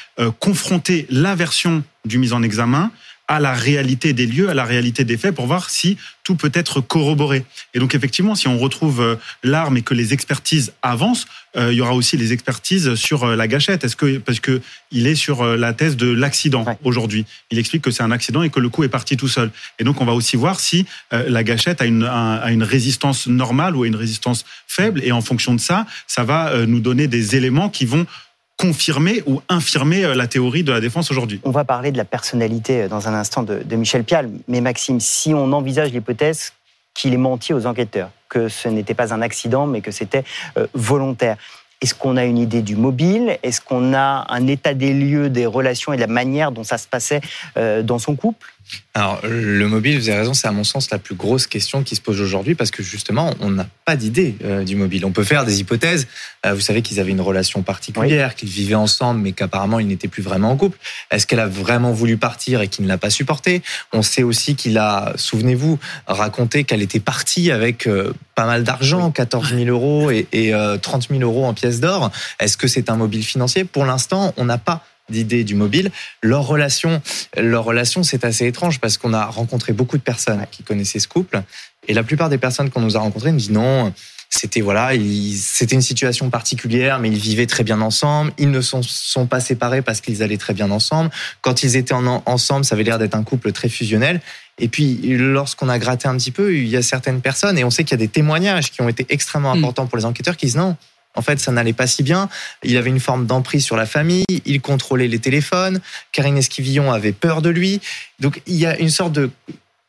confronter 0.40 1.06
la 1.10 1.36
version 1.36 1.84
du 2.04 2.18
mise 2.18 2.32
en 2.32 2.42
examen 2.42 2.90
à 3.28 3.40
la 3.40 3.54
réalité 3.54 4.12
des 4.12 4.26
lieux, 4.26 4.50
à 4.50 4.54
la 4.54 4.64
réalité 4.64 5.04
des 5.04 5.16
faits, 5.16 5.34
pour 5.34 5.46
voir 5.46 5.70
si 5.70 5.96
tout 6.24 6.36
peut 6.36 6.50
être 6.54 6.80
corroboré. 6.80 7.44
Et 7.74 7.78
donc 7.78 7.94
effectivement, 7.94 8.34
si 8.34 8.48
on 8.48 8.58
retrouve 8.58 9.00
euh, 9.00 9.16
l'arme 9.42 9.76
et 9.76 9.82
que 9.82 9.94
les 9.94 10.14
expertises 10.14 10.72
avancent, 10.82 11.26
euh, 11.56 11.72
il 11.72 11.76
y 11.76 11.80
aura 11.82 11.94
aussi 11.94 12.16
les 12.16 12.32
expertises 12.32 12.94
sur 12.94 13.24
euh, 13.24 13.36
la 13.36 13.46
gâchette. 13.46 13.84
Est-ce 13.84 13.96
que 13.96 14.18
parce 14.18 14.40
que 14.40 14.60
il 14.90 15.06
est 15.06 15.14
sur 15.14 15.44
la 15.44 15.72
thèse 15.72 15.96
de 15.96 16.10
l'accident 16.10 16.64
aujourd'hui, 16.84 17.26
il 17.50 17.58
explique 17.58 17.82
que 17.82 17.90
c'est 17.90 18.02
un 18.02 18.10
accident 18.10 18.42
et 18.42 18.50
que 18.50 18.60
le 18.60 18.68
coup 18.68 18.84
est 18.84 18.88
parti 18.88 19.16
tout 19.16 19.28
seul. 19.28 19.50
Et 19.78 19.84
donc 19.84 20.00
on 20.00 20.04
va 20.04 20.12
aussi 20.12 20.36
voir 20.36 20.60
si 20.60 20.86
la 21.10 21.42
gâchette 21.42 21.82
a 21.82 21.84
une, 21.84 22.04
a 22.04 22.52
une 22.52 22.62
résistance 22.62 23.26
normale 23.26 23.74
ou 23.74 23.82
a 23.82 23.88
une 23.88 23.96
résistance 23.96 24.44
faible. 24.68 25.02
Et 25.02 25.10
en 25.10 25.20
fonction 25.20 25.52
de 25.52 25.60
ça, 25.60 25.84
ça 26.06 26.22
va 26.22 26.64
nous 26.66 26.78
donner 26.78 27.08
des 27.08 27.34
éléments 27.34 27.70
qui 27.70 27.86
vont 27.86 28.06
confirmer 28.56 29.22
ou 29.26 29.40
infirmer 29.48 30.04
euh, 30.04 30.14
la 30.14 30.26
théorie 30.26 30.62
de 30.62 30.72
la 30.72 30.80
défense 30.80 31.10
aujourd'hui. 31.10 31.40
On 31.44 31.50
va 31.50 31.64
parler 31.64 31.92
de 31.92 31.96
la 31.96 32.04
personnalité 32.04 32.82
euh, 32.82 32.88
dans 32.88 33.08
un 33.08 33.14
instant 33.14 33.42
de, 33.42 33.76
Michel 33.76 34.04
Pial, 34.04 34.30
mais 34.48 34.60
Maxime, 34.60 35.00
si 35.00 35.34
on 35.34 35.52
envisage 35.52 35.92
l'hypothèse 35.92 36.52
qu'il 36.94 37.12
ait 37.12 37.18
menti 37.18 37.52
aux 37.52 37.66
enquêteurs, 37.66 38.10
que 38.28 38.48
ce 38.48 38.68
n'était 38.68 38.94
pas 38.94 39.12
un 39.12 39.22
accident, 39.22 39.66
mais 39.66 39.80
que 39.80 39.90
c'était 39.90 40.24
euh, 40.56 40.66
volontaire. 40.74 41.36
Est-ce 41.80 41.94
qu'on 41.94 42.16
a 42.16 42.24
une 42.24 42.38
idée 42.38 42.62
du 42.62 42.76
mobile? 42.76 43.38
Est-ce 43.42 43.60
qu'on 43.60 43.92
a 43.94 44.24
un 44.28 44.46
état 44.46 44.72
des 44.72 44.94
lieux, 44.94 45.28
des 45.28 45.44
relations 45.44 45.92
et 45.92 45.96
de 45.96 46.00
la 46.00 46.06
manière 46.06 46.50
dont 46.50 46.64
ça 46.64 46.78
se 46.78 46.86
passait 46.86 47.20
dans 47.56 47.98
son 47.98 48.16
couple? 48.16 48.53
Alors, 48.94 49.20
le 49.24 49.66
mobile, 49.66 49.98
vous 49.98 50.08
avez 50.08 50.18
raison, 50.18 50.34
c'est 50.34 50.46
à 50.46 50.52
mon 50.52 50.64
sens 50.64 50.90
la 50.90 50.98
plus 50.98 51.16
grosse 51.16 51.46
question 51.46 51.82
qui 51.82 51.96
se 51.96 52.00
pose 52.00 52.20
aujourd'hui 52.20 52.54
parce 52.54 52.70
que 52.70 52.82
justement, 52.82 53.34
on 53.40 53.50
n'a 53.50 53.66
pas 53.84 53.96
d'idée 53.96 54.36
euh, 54.44 54.62
du 54.62 54.76
mobile. 54.76 55.04
On 55.04 55.10
peut 55.10 55.24
faire 55.24 55.44
des 55.44 55.60
hypothèses. 55.60 56.06
Euh, 56.46 56.54
vous 56.54 56.60
savez 56.60 56.80
qu'ils 56.80 57.00
avaient 57.00 57.10
une 57.10 57.20
relation 57.20 57.62
particulière, 57.62 58.36
qu'ils 58.36 58.48
vivaient 58.48 58.74
ensemble, 58.76 59.20
mais 59.20 59.32
qu'apparemment, 59.32 59.80
ils 59.80 59.88
n'étaient 59.88 60.08
plus 60.08 60.22
vraiment 60.22 60.52
en 60.52 60.56
couple. 60.56 60.78
Est-ce 61.10 61.26
qu'elle 61.26 61.40
a 61.40 61.48
vraiment 61.48 61.92
voulu 61.92 62.16
partir 62.16 62.60
et 62.60 62.68
qu'il 62.68 62.84
ne 62.84 62.88
l'a 62.88 62.96
pas 62.98 63.10
supporté? 63.10 63.62
On 63.92 64.02
sait 64.02 64.22
aussi 64.22 64.54
qu'il 64.54 64.78
a, 64.78 65.12
souvenez-vous, 65.16 65.78
raconté 66.06 66.64
qu'elle 66.64 66.82
était 66.82 67.00
partie 67.00 67.50
avec 67.50 67.88
euh, 67.88 68.14
pas 68.36 68.46
mal 68.46 68.62
d'argent, 68.62 69.10
14 69.10 69.54
000 69.56 69.64
euros 69.64 70.10
et, 70.10 70.26
et 70.32 70.52
30 70.82 71.08
000 71.10 71.20
euros 71.20 71.46
en 71.46 71.54
pièces 71.54 71.80
d'or. 71.80 72.10
Est-ce 72.40 72.56
que 72.56 72.66
c'est 72.66 72.90
un 72.90 72.96
mobile 72.96 73.24
financier? 73.24 73.64
Pour 73.64 73.84
l'instant, 73.84 74.34
on 74.36 74.44
n'a 74.44 74.58
pas 74.58 74.84
d'idée 75.08 75.44
du 75.44 75.54
mobile. 75.54 75.90
Leur 76.22 76.46
relation, 76.46 77.02
leur 77.36 77.64
relation, 77.64 78.02
c'est 78.02 78.24
assez 78.24 78.46
étrange 78.46 78.80
parce 78.80 78.98
qu'on 78.98 79.12
a 79.12 79.26
rencontré 79.26 79.72
beaucoup 79.72 79.98
de 79.98 80.02
personnes 80.02 80.44
qui 80.50 80.62
connaissaient 80.62 80.98
ce 80.98 81.08
couple 81.08 81.42
et 81.88 81.94
la 81.94 82.02
plupart 82.02 82.28
des 82.28 82.38
personnes 82.38 82.70
qu'on 82.70 82.80
nous 82.80 82.96
a 82.96 83.00
rencontrées 83.00 83.32
nous 83.32 83.38
disent 83.38 83.50
non. 83.50 83.92
C'était 84.30 84.62
voilà, 84.62 84.90
c'était 85.36 85.76
une 85.76 85.82
situation 85.82 86.28
particulière, 86.28 86.98
mais 86.98 87.08
ils 87.08 87.18
vivaient 87.18 87.46
très 87.46 87.62
bien 87.62 87.80
ensemble. 87.80 88.32
Ils 88.36 88.50
ne 88.50 88.60
sont, 88.60 88.82
sont 88.82 89.26
pas 89.26 89.38
séparés 89.38 89.80
parce 89.80 90.00
qu'ils 90.00 90.24
allaient 90.24 90.38
très 90.38 90.54
bien 90.54 90.72
ensemble. 90.72 91.10
Quand 91.40 91.62
ils 91.62 91.76
étaient 91.76 91.94
en, 91.94 92.20
ensemble, 92.26 92.64
ça 92.64 92.74
avait 92.74 92.82
l'air 92.82 92.98
d'être 92.98 93.14
un 93.14 93.22
couple 93.22 93.52
très 93.52 93.68
fusionnel. 93.68 94.20
Et 94.58 94.66
puis, 94.66 94.98
lorsqu'on 95.16 95.68
a 95.68 95.78
gratté 95.78 96.08
un 96.08 96.16
petit 96.16 96.32
peu, 96.32 96.56
il 96.56 96.66
y 96.66 96.76
a 96.76 96.82
certaines 96.82 97.20
personnes, 97.20 97.58
et 97.58 97.64
on 97.64 97.70
sait 97.70 97.84
qu'il 97.84 97.92
y 97.92 98.02
a 98.02 98.04
des 98.04 98.08
témoignages 98.08 98.72
qui 98.72 98.82
ont 98.82 98.88
été 98.88 99.06
extrêmement 99.08 99.54
mm. 99.54 99.58
importants 99.58 99.86
pour 99.86 99.98
les 99.98 100.04
enquêteurs, 100.04 100.36
qui 100.36 100.46
disent 100.46 100.56
non, 100.56 100.76
en 101.14 101.22
fait, 101.22 101.38
ça 101.40 101.52
n'allait 101.52 101.72
pas 101.72 101.86
si 101.86 102.02
bien. 102.02 102.28
Il 102.62 102.76
avait 102.76 102.90
une 102.90 103.00
forme 103.00 103.26
d'emprise 103.26 103.64
sur 103.64 103.76
la 103.76 103.86
famille. 103.86 104.24
Il 104.44 104.60
contrôlait 104.60 105.08
les 105.08 105.18
téléphones. 105.18 105.80
Karine 106.12 106.36
Esquivillon 106.36 106.92
avait 106.92 107.12
peur 107.12 107.42
de 107.42 107.50
lui. 107.50 107.80
Donc, 108.20 108.42
il 108.46 108.56
y 108.56 108.66
a 108.66 108.78
une 108.78 108.90
sorte 108.90 109.12
de 109.12 109.30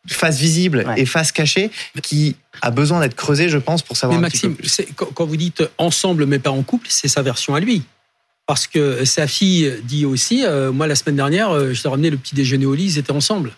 face 0.07 0.37
visible 0.37 0.85
et 0.97 1.05
face 1.05 1.31
cachée 1.31 1.71
qui 2.03 2.35
a 2.61 2.69
besoin 2.71 2.99
d'être 2.99 3.15
creusée, 3.15 3.49
je 3.49 3.57
pense, 3.57 3.81
pour 3.81 3.97
savoir. 3.97 4.19
Mais 4.19 4.27
Maxime, 4.27 4.55
quand 4.95 5.25
vous 5.25 5.37
dites 5.37 5.63
ensemble 5.77 6.25
mais 6.25 6.39
pas 6.39 6.51
en 6.51 6.61
couple, 6.61 6.87
c'est 6.89 7.07
sa 7.07 7.21
version 7.21 7.55
à 7.55 7.59
lui. 7.59 7.83
Parce 8.45 8.67
que 8.67 9.03
sa 9.05 9.25
fille 9.25 9.73
dit 9.83 10.05
aussi, 10.05 10.45
euh, 10.45 10.71
moi 10.71 10.85
la 10.85 10.93
semaine 10.95 11.15
dernière, 11.15 11.49
euh, 11.49 11.73
je 11.73 11.81
t'ai 11.81 11.87
ramené 11.87 12.11
le 12.11 12.17
petit 12.17 12.35
déjeuner 12.35 12.67
au 12.67 12.75
lit, 12.75 12.83
ils 12.83 12.97
étaient 12.99 13.11
ensemble. 13.11 13.51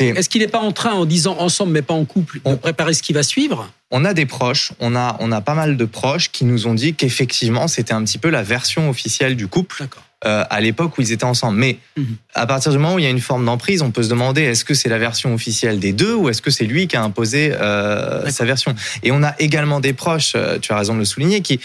Est-ce 0.00 0.28
qu'il 0.28 0.42
n'est 0.42 0.48
pas 0.48 0.60
en 0.60 0.72
train, 0.72 0.92
en 0.92 1.04
disant 1.04 1.36
ensemble 1.38 1.72
mais 1.72 1.82
pas 1.82 1.94
en 1.94 2.04
couple, 2.04 2.40
de 2.44 2.54
préparer 2.54 2.94
ce 2.94 3.02
qui 3.02 3.12
va 3.12 3.22
suivre? 3.22 3.70
On 3.90 4.04
a 4.04 4.14
des 4.14 4.26
proches, 4.26 4.72
on 4.78 4.94
a, 4.94 5.16
on 5.20 5.32
a 5.32 5.40
pas 5.40 5.54
mal 5.54 5.76
de 5.76 5.84
proches 5.84 6.30
qui 6.30 6.44
nous 6.44 6.66
ont 6.66 6.74
dit 6.74 6.94
qu'effectivement 6.94 7.68
c'était 7.68 7.92
un 7.92 8.04
petit 8.04 8.18
peu 8.18 8.30
la 8.30 8.42
version 8.42 8.88
officielle 8.88 9.36
du 9.36 9.48
couple. 9.48 9.84
Euh, 10.24 10.44
à 10.50 10.60
l'époque 10.60 10.98
où 10.98 11.00
ils 11.00 11.10
étaient 11.10 11.24
ensemble. 11.24 11.58
Mais 11.58 11.78
mhm. 11.96 12.14
à 12.34 12.46
partir 12.46 12.70
du 12.70 12.78
moment 12.78 12.94
où 12.94 12.98
il 13.00 13.02
y 13.02 13.08
a 13.08 13.10
une 13.10 13.18
forme 13.18 13.44
d'emprise, 13.44 13.82
on 13.82 13.90
peut 13.90 14.04
se 14.04 14.08
demander 14.08 14.42
est-ce 14.42 14.64
que 14.64 14.72
c'est 14.72 14.88
la 14.88 14.98
version 14.98 15.34
officielle 15.34 15.80
des 15.80 15.92
deux 15.92 16.14
ou 16.14 16.28
est-ce 16.28 16.40
que 16.40 16.52
c'est 16.52 16.64
lui 16.64 16.86
qui 16.86 16.96
a 16.96 17.02
imposé 17.02 17.52
euh, 17.52 18.30
sa 18.30 18.44
version? 18.44 18.72
Et 19.02 19.10
on 19.10 19.24
a 19.24 19.34
également 19.40 19.80
des 19.80 19.94
proches, 19.94 20.34
euh, 20.36 20.60
tu 20.60 20.70
as 20.70 20.76
raison 20.76 20.94
de 20.94 21.00
le 21.00 21.04
souligner, 21.06 21.40
qui 21.40 21.58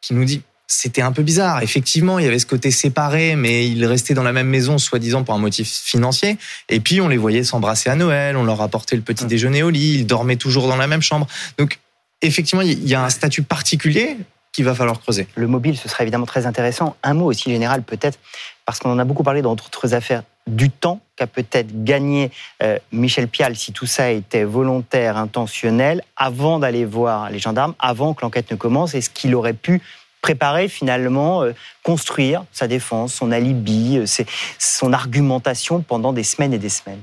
qui 0.00 0.14
nous 0.14 0.24
dit 0.24 0.42
c'était 0.70 1.02
un 1.02 1.10
peu 1.10 1.24
bizarre. 1.24 1.62
Effectivement, 1.62 2.20
il 2.20 2.24
y 2.24 2.28
avait 2.28 2.38
ce 2.38 2.46
côté 2.46 2.70
séparé, 2.70 3.34
mais 3.34 3.68
ils 3.68 3.84
restaient 3.84 4.14
dans 4.14 4.22
la 4.22 4.32
même 4.32 4.46
maison, 4.46 4.78
soi-disant 4.78 5.24
pour 5.24 5.34
un 5.34 5.38
motif 5.38 5.68
financier. 5.68 6.38
Et 6.68 6.78
puis, 6.78 7.00
on 7.00 7.08
les 7.08 7.16
voyait 7.16 7.42
s'embrasser 7.42 7.90
à 7.90 7.96
Noël, 7.96 8.36
on 8.36 8.44
leur 8.44 8.62
apportait 8.62 8.94
le 8.94 9.02
petit 9.02 9.24
déjeuner 9.24 9.64
au 9.64 9.70
lit, 9.70 9.96
ils 9.96 10.06
dormaient 10.06 10.36
toujours 10.36 10.68
dans 10.68 10.76
la 10.76 10.86
même 10.86 11.02
chambre. 11.02 11.26
Donc, 11.58 11.80
effectivement, 12.22 12.62
il 12.62 12.86
y 12.88 12.94
a 12.94 13.04
un 13.04 13.10
statut 13.10 13.42
particulier 13.42 14.16
qu'il 14.52 14.64
va 14.64 14.74
falloir 14.76 15.00
creuser. 15.00 15.26
Le 15.34 15.48
mobile, 15.48 15.76
ce 15.76 15.88
serait 15.88 16.04
évidemment 16.04 16.26
très 16.26 16.46
intéressant. 16.46 16.96
Un 17.02 17.14
mot 17.14 17.26
aussi 17.26 17.50
général, 17.50 17.82
peut-être, 17.82 18.18
parce 18.64 18.78
qu'on 18.78 18.92
en 18.92 18.98
a 19.00 19.04
beaucoup 19.04 19.24
parlé 19.24 19.42
dans 19.42 19.56
d'autres 19.56 19.94
affaires, 19.94 20.22
du 20.46 20.70
temps 20.70 21.00
qu'a 21.16 21.26
peut-être 21.26 21.84
gagné 21.84 22.30
euh, 22.62 22.78
Michel 22.92 23.26
Pial 23.28 23.56
si 23.56 23.72
tout 23.72 23.86
ça 23.86 24.10
était 24.10 24.44
volontaire, 24.44 25.16
intentionnel, 25.16 26.02
avant 26.16 26.60
d'aller 26.60 26.84
voir 26.84 27.30
les 27.30 27.40
gendarmes, 27.40 27.74
avant 27.80 28.14
que 28.14 28.22
l'enquête 28.22 28.50
ne 28.52 28.56
commence, 28.56 28.94
et 28.94 29.00
ce 29.00 29.10
qu'il 29.10 29.34
aurait 29.34 29.52
pu 29.52 29.82
préparer 30.20 30.68
finalement, 30.68 31.42
euh, 31.42 31.52
construire 31.82 32.44
sa 32.52 32.68
défense, 32.68 33.14
son 33.14 33.32
alibi, 33.32 33.98
euh, 33.98 34.24
son 34.58 34.92
argumentation 34.92 35.82
pendant 35.82 36.12
des 36.12 36.24
semaines 36.24 36.52
et 36.52 36.58
des 36.58 36.68
semaines 36.68 37.02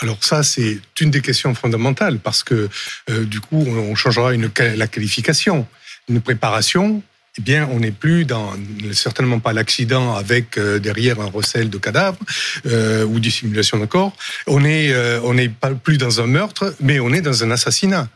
alors 0.00 0.16
ça, 0.20 0.42
c'est 0.42 0.80
une 1.00 1.12
des 1.12 1.20
questions 1.20 1.54
fondamentales 1.54 2.18
parce 2.18 2.42
que 2.42 2.68
euh, 3.08 3.24
du 3.24 3.40
coup, 3.40 3.64
on 3.68 3.94
changera 3.94 4.32
la 4.32 4.86
qualification. 4.88 5.64
Une 6.08 6.20
préparation, 6.20 7.02
eh 7.38 7.42
bien, 7.42 7.68
on 7.70 7.78
n'est 7.78 7.92
plus 7.92 8.24
dans 8.24 8.52
certainement 8.92 9.38
pas 9.38 9.52
l'accident 9.52 10.16
avec 10.16 10.58
derrière 10.58 11.20
un 11.20 11.26
recel 11.26 11.70
de 11.70 11.78
cadavres 11.78 12.18
ou 12.64 13.20
dissimulation 13.20 13.78
de 13.78 13.84
corps. 13.84 14.16
On 14.48 14.64
est 14.64 14.92
on 15.22 15.34
n'est 15.34 15.50
pas 15.50 15.70
plus 15.70 15.98
dans 15.98 16.20
un 16.20 16.26
meurtre, 16.26 16.74
mais 16.80 16.98
on 16.98 17.12
est 17.12 17.20
dans 17.20 17.44
un 17.44 17.52
assassinat. 17.52 18.08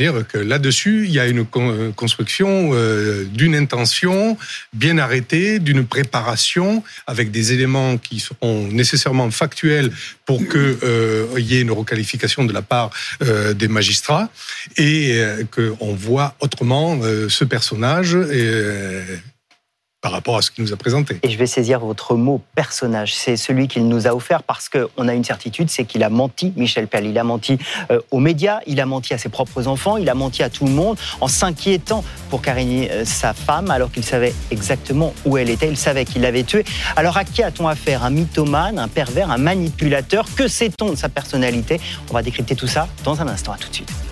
C'est-à-dire 0.00 0.26
que 0.26 0.38
là-dessus, 0.38 1.04
il 1.04 1.10
y 1.10 1.20
a 1.20 1.26
une 1.26 1.44
euh, 1.56 1.92
construction 1.92 2.70
euh, 2.72 3.24
d'une 3.24 3.54
intention 3.54 4.38
bien 4.72 4.96
arrêtée, 4.96 5.58
d'une 5.58 5.84
préparation 5.84 6.82
avec 7.06 7.30
des 7.30 7.52
éléments 7.52 7.98
qui 7.98 8.18
seront 8.18 8.66
nécessairement 8.68 9.30
factuels 9.30 9.90
pour 10.24 10.38
qu'il 10.38 10.78
euh, 10.84 11.26
y 11.36 11.56
ait 11.56 11.60
une 11.60 11.70
requalification 11.70 12.46
de 12.46 12.52
la 12.54 12.62
part 12.62 12.90
des 13.54 13.68
magistrats 13.68 14.30
et 14.78 15.20
qu'on 15.50 15.94
voit 15.94 16.34
autrement 16.40 16.98
ce 17.28 17.44
personnage. 17.44 18.16
Par 20.00 20.12
rapport 20.12 20.36
à 20.36 20.42
ce 20.42 20.50
qu'il 20.50 20.64
nous 20.64 20.72
a 20.72 20.76
présenté. 20.76 21.18
Et 21.22 21.30
je 21.30 21.36
vais 21.36 21.46
saisir 21.46 21.80
votre 21.80 22.14
mot 22.14 22.40
personnage. 22.54 23.14
C'est 23.14 23.36
celui 23.36 23.68
qu'il 23.68 23.86
nous 23.86 24.06
a 24.06 24.14
offert 24.14 24.42
parce 24.42 24.68
qu'on 24.68 25.08
a 25.08 25.14
une 25.14 25.24
certitude, 25.24 25.70
c'est 25.70 25.84
qu'il 25.84 26.02
a 26.02 26.08
menti, 26.08 26.52
Michel 26.56 26.88
Perl. 26.88 27.06
Il 27.06 27.18
a 27.18 27.24
menti 27.24 27.58
euh, 27.90 28.00
aux 28.10 28.20
médias, 28.20 28.60
il 28.66 28.80
a 28.80 28.86
menti 28.86 29.12
à 29.14 29.18
ses 29.18 29.28
propres 29.28 29.66
enfants, 29.66 29.96
il 29.96 30.08
a 30.08 30.14
menti 30.14 30.42
à 30.42 30.50
tout 30.50 30.64
le 30.64 30.70
monde 30.70 30.98
en 31.20 31.28
s'inquiétant 31.28 32.04
pour 32.30 32.40
Karine, 32.42 32.88
euh, 32.90 33.04
sa 33.04 33.34
femme, 33.34 33.70
alors 33.70 33.90
qu'il 33.90 34.04
savait 34.04 34.34
exactement 34.50 35.12
où 35.24 35.36
elle 35.36 35.50
était. 35.50 35.68
Il 35.68 35.76
savait 35.76 36.04
qu'il 36.04 36.22
l'avait 36.22 36.44
tuée. 36.44 36.64
Alors 36.96 37.16
à 37.16 37.24
qui 37.24 37.42
a-t-on 37.42 37.68
affaire? 37.68 38.04
Un 38.04 38.10
mythomane, 38.10 38.78
un 38.78 38.88
pervers, 38.88 39.30
un 39.30 39.38
manipulateur? 39.38 40.26
Que 40.34 40.48
sait-on 40.48 40.90
de 40.90 40.96
sa 40.96 41.08
personnalité? 41.08 41.80
On 42.10 42.14
va 42.14 42.22
décrypter 42.22 42.56
tout 42.56 42.66
ça 42.66 42.88
dans 43.04 43.20
un 43.20 43.28
instant. 43.28 43.52
À 43.52 43.56
tout 43.56 43.68
de 43.68 43.74
suite. 43.74 44.09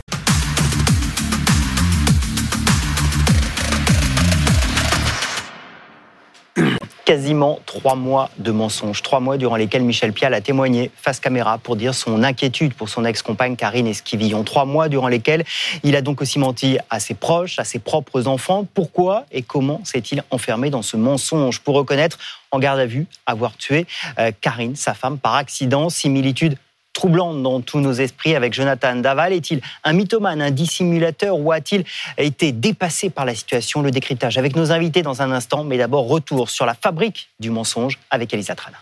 Quasiment 7.08 7.58
trois 7.64 7.94
mois 7.94 8.28
de 8.36 8.50
mensonges, 8.50 9.00
trois 9.00 9.18
mois 9.18 9.38
durant 9.38 9.56
lesquels 9.56 9.82
Michel 9.82 10.12
Pial 10.12 10.34
a 10.34 10.42
témoigné 10.42 10.90
face 10.94 11.20
caméra 11.20 11.56
pour 11.56 11.74
dire 11.74 11.94
son 11.94 12.22
inquiétude 12.22 12.74
pour 12.74 12.90
son 12.90 13.06
ex-compagne 13.06 13.56
Karine 13.56 13.86
Esquivillon. 13.86 14.44
Trois 14.44 14.66
mois 14.66 14.90
durant 14.90 15.08
lesquels 15.08 15.42
il 15.84 15.96
a 15.96 16.02
donc 16.02 16.20
aussi 16.20 16.38
menti 16.38 16.76
à 16.90 17.00
ses 17.00 17.14
proches, 17.14 17.58
à 17.58 17.64
ses 17.64 17.78
propres 17.78 18.26
enfants. 18.26 18.66
Pourquoi 18.74 19.24
et 19.32 19.40
comment 19.40 19.80
s'est-il 19.84 20.22
enfermé 20.30 20.68
dans 20.68 20.82
ce 20.82 20.98
mensonge? 20.98 21.60
Pour 21.60 21.76
reconnaître 21.76 22.18
en 22.50 22.58
garde 22.58 22.78
à 22.78 22.84
vue 22.84 23.06
avoir 23.24 23.56
tué 23.56 23.86
euh, 24.18 24.30
Karine, 24.42 24.76
sa 24.76 24.92
femme, 24.92 25.16
par 25.16 25.34
accident 25.34 25.88
Similitude 25.88 26.58
troublante 26.98 27.44
dans 27.44 27.60
tous 27.60 27.78
nos 27.78 27.92
esprits 27.92 28.34
avec 28.34 28.52
Jonathan 28.52 28.96
Daval. 28.96 29.32
Est-il 29.32 29.60
un 29.84 29.92
mythomane, 29.92 30.42
un 30.42 30.50
dissimulateur 30.50 31.38
ou 31.38 31.52
a-t-il 31.52 31.84
été 32.16 32.50
dépassé 32.50 33.08
par 33.08 33.24
la 33.24 33.36
situation? 33.36 33.82
Le 33.82 33.92
décryptage 33.92 34.36
avec 34.36 34.56
nos 34.56 34.72
invités 34.72 35.02
dans 35.02 35.22
un 35.22 35.30
instant, 35.30 35.62
mais 35.62 35.78
d'abord 35.78 36.08
retour 36.08 36.50
sur 36.50 36.66
la 36.66 36.74
fabrique 36.74 37.28
du 37.38 37.50
mensonge 37.50 38.00
avec 38.10 38.34
Elisa 38.34 38.56
Trana. 38.56 38.78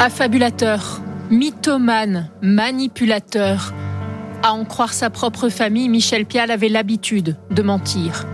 Affabulateur, 0.00 1.02
mythomane, 1.28 2.30
manipulateur. 2.40 3.74
À 4.42 4.54
en 4.54 4.64
croire 4.64 4.94
sa 4.94 5.10
propre 5.10 5.50
famille, 5.50 5.90
Michel 5.90 6.24
Pial 6.24 6.50
avait 6.50 6.70
l'habitude 6.70 7.36
de 7.50 7.60
mentir. 7.62 8.24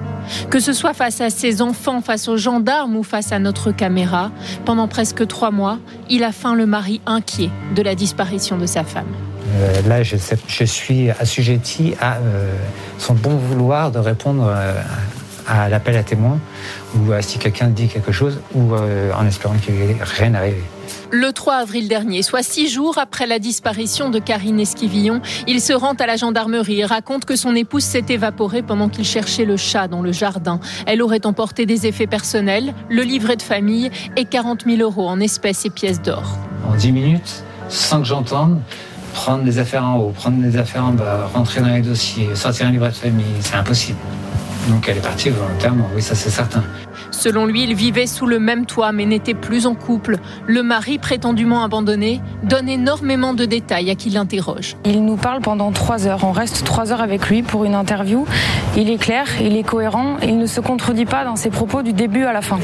Que 0.51 0.61
ce 0.61 0.73
soit 0.73 0.95
face 0.95 1.21
à 1.21 1.31
ses 1.31 1.63
enfants, 1.63 2.01
face 2.01 2.29
aux 2.29 2.37
gendarmes 2.37 2.97
ou 2.97 3.03
face 3.03 3.33
à 3.33 3.39
notre 3.39 3.73
caméra, 3.73 4.31
pendant 4.65 4.89
presque 4.89 5.27
trois 5.27 5.51
mois, 5.51 5.79
il 6.09 6.25
a 6.25 6.33
faim 6.33 6.55
le 6.55 6.67
mari 6.67 7.01
inquiet 7.07 7.51
de 7.75 7.83
la 7.83 7.95
disparition 7.95 8.59
de 8.59 8.67
sa 8.67 8.85
femme. 8.85 9.07
Euh, 9.55 9.81
là, 9.89 10.03
je, 10.03 10.17
suis 10.65 11.11
assujetti 11.11 11.95
à 12.01 12.17
euh, 12.17 12.53
son 12.99 13.15
bon 13.15 13.37
vouloir 13.37 13.91
de 13.91 13.99
répondre 13.99 14.47
euh, 14.49 14.75
à 15.47 15.69
l'appel 15.69 15.97
à 15.97 16.03
témoins 16.03 16.39
ou 16.97 17.13
si 17.21 17.39
quelqu'un 17.39 17.69
dit 17.69 17.87
quelque 17.89 18.11
chose 18.11 18.41
ou 18.55 18.75
en 18.75 19.27
espérant 19.27 19.55
qu'il 19.55 19.75
n'y 19.75 19.93
ait 19.93 19.97
rien 20.01 20.35
arrivé. 20.35 20.63
Le 21.13 21.33
3 21.33 21.55
avril 21.55 21.87
dernier, 21.87 22.23
soit 22.23 22.43
six 22.43 22.69
jours 22.69 22.99
après 22.99 23.27
la 23.27 23.39
disparition 23.39 24.11
de 24.11 24.19
Karine 24.19 24.59
Esquivillon, 24.59 25.21
il 25.47 25.61
se 25.61 25.73
rend 25.73 25.93
à 25.93 26.07
la 26.07 26.17
gendarmerie 26.17 26.81
et 26.81 26.85
raconte 26.85 27.25
que 27.25 27.37
son 27.37 27.55
épouse 27.55 27.85
s'est 27.85 28.07
évaporée 28.09 28.63
pendant 28.63 28.89
qu'il 28.89 29.05
cherchait 29.05 29.45
le 29.45 29.57
chat 29.57 29.87
dans 29.87 30.03
le 30.03 30.11
jardin. 30.11 30.59
Elle 30.85 31.03
aurait 31.03 31.25
emporté 31.25 31.65
des 31.65 31.87
effets 31.87 32.09
personnels, 32.09 32.75
le 32.89 33.03
livret 33.03 33.37
de 33.37 33.43
famille 33.43 33.91
et 34.17 34.25
40 34.25 34.65
000 34.67 34.79
euros 34.79 35.09
en 35.09 35.21
espèces 35.21 35.65
et 35.65 35.71
pièces 35.71 36.03
d'or. 36.03 36.39
En 36.69 36.75
10 36.75 36.91
minutes, 36.91 37.45
sans 37.69 38.01
que 38.01 38.07
j'entende, 38.07 38.61
prendre 39.13 39.45
des 39.45 39.59
affaires 39.59 39.85
en 39.85 39.99
haut, 39.99 40.11
prendre 40.11 40.43
des 40.43 40.57
affaires 40.57 40.87
en 40.87 40.93
bas, 40.93 41.31
rentrer 41.33 41.61
dans 41.61 41.69
les 41.69 41.83
dossiers, 41.83 42.35
sortir 42.35 42.67
un 42.67 42.73
livret 42.73 42.91
de 42.91 42.95
famille, 42.95 43.25
c'est 43.41 43.55
impossible. 43.55 43.99
Donc 44.69 44.89
elle 44.89 44.97
est 44.97 45.01
partie 45.01 45.31
volontairement, 45.31 45.89
oui, 45.95 46.03
ça 46.03 46.17
c'est 46.17 46.31
certain. 46.31 46.65
Selon 47.17 47.47
lui, 47.47 47.65
ils 47.65 47.75
vivaient 47.75 48.07
sous 48.07 48.27
le 48.27 48.39
même 48.39 48.67
toit 48.67 48.93
mais 48.93 49.07
n'étaient 49.07 49.33
plus 49.33 49.67
en 49.67 49.75
couple. 49.75 50.19
Le 50.47 50.63
mari, 50.63 50.99
prétendument 50.99 51.65
abandonné, 51.65 52.21
donne 52.43 52.69
énormément 52.69 53.33
de 53.33 53.47
détails 53.47 53.91
à 53.91 53.95
qui 53.95 54.11
l'interroge. 54.11 54.77
Il 54.85 55.03
nous 55.03 55.17
parle 55.17 55.41
pendant 55.41 55.73
trois 55.73 56.07
heures. 56.07 56.25
On 56.25 56.33
reste 56.33 56.65
trois 56.65 56.93
heures 56.93 57.01
avec 57.01 57.29
lui 57.31 57.43
pour 57.43 57.65
une 57.65 57.75
interview. 57.75 58.27
Il 58.77 58.91
est 58.91 58.99
clair, 58.99 59.27
il 59.41 59.57
est 59.57 59.63
cohérent, 59.63 60.19
il 60.23 60.37
ne 60.37 60.45
se 60.45 60.61
contredit 60.61 61.07
pas 61.07 61.25
dans 61.25 61.37
ses 61.37 61.49
propos 61.49 61.83
du 61.83 61.95
début 61.95 62.25
à 62.25 62.35
la 62.35 62.43
fin. 62.43 62.59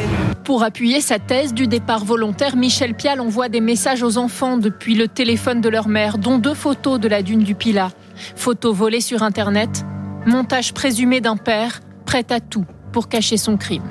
Pour 0.45 0.63
appuyer 0.63 1.01
sa 1.01 1.19
thèse 1.19 1.55
du 1.55 1.67
départ 1.67 2.05
volontaire, 2.05 2.55
Michel 2.55 2.95
Pial 2.95 3.23
envoie 3.23 3.49
des 3.49 3.63
messages 3.63 4.03
aux 4.03 4.19
enfants 4.19 4.59
depuis 4.59 4.95
le 4.95 5.09
téléphone 5.09 5.63
de 5.63 5.71
leur 5.71 5.89
mère, 5.89 6.19
dont 6.19 6.37
deux 6.37 6.55
photos 6.55 7.01
de 7.01 7.09
la 7.09 7.23
dune 7.23 7.43
du 7.43 7.55
Pilat. 7.55 7.91
Photos 8.37 8.77
volées 8.77 9.01
sur 9.01 9.23
Internet, 9.23 9.87
montage 10.27 10.75
présumé 10.75 11.23
d'un 11.23 11.39
père 11.39 11.81
prêt 12.05 12.27
à 12.29 12.41
tout 12.41 12.67
pour 12.93 13.09
cacher 13.09 13.39
son 13.39 13.57
crime. 13.57 13.83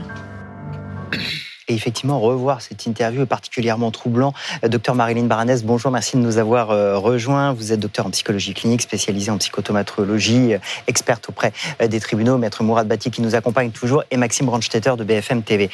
Et 1.67 1.73
effectivement, 1.73 2.19
revoir 2.19 2.61
cette 2.61 2.85
interview 2.85 3.21
est 3.21 3.27
particulièrement 3.27 3.91
troublant. 3.91 4.33
Euh, 4.63 4.67
docteur 4.67 4.95
Marilyn 4.95 5.23
Baranès, 5.23 5.63
bonjour, 5.63 5.91
merci 5.91 6.17
de 6.17 6.21
nous 6.21 6.37
avoir 6.37 6.71
euh, 6.71 6.97
rejoints. 6.97 7.53
Vous 7.53 7.71
êtes 7.71 7.79
docteur 7.79 8.07
en 8.07 8.09
psychologie 8.09 8.53
clinique, 8.53 8.81
spécialisé 8.81 9.31
en 9.31 9.37
psychotomatrologie, 9.37 10.55
euh, 10.55 10.59
experte 10.87 11.29
auprès 11.29 11.53
des 11.79 11.99
tribunaux. 11.99 12.37
Maître 12.37 12.63
Mourad 12.63 12.87
Bati 12.87 13.11
qui 13.11 13.21
nous 13.21 13.35
accompagne 13.35 13.71
toujours 13.71 14.03
et 14.09 14.17
Maxime 14.17 14.47
Brandstetter 14.47 14.95
de 14.97 15.03
BFM 15.03 15.43
TV. 15.43 15.69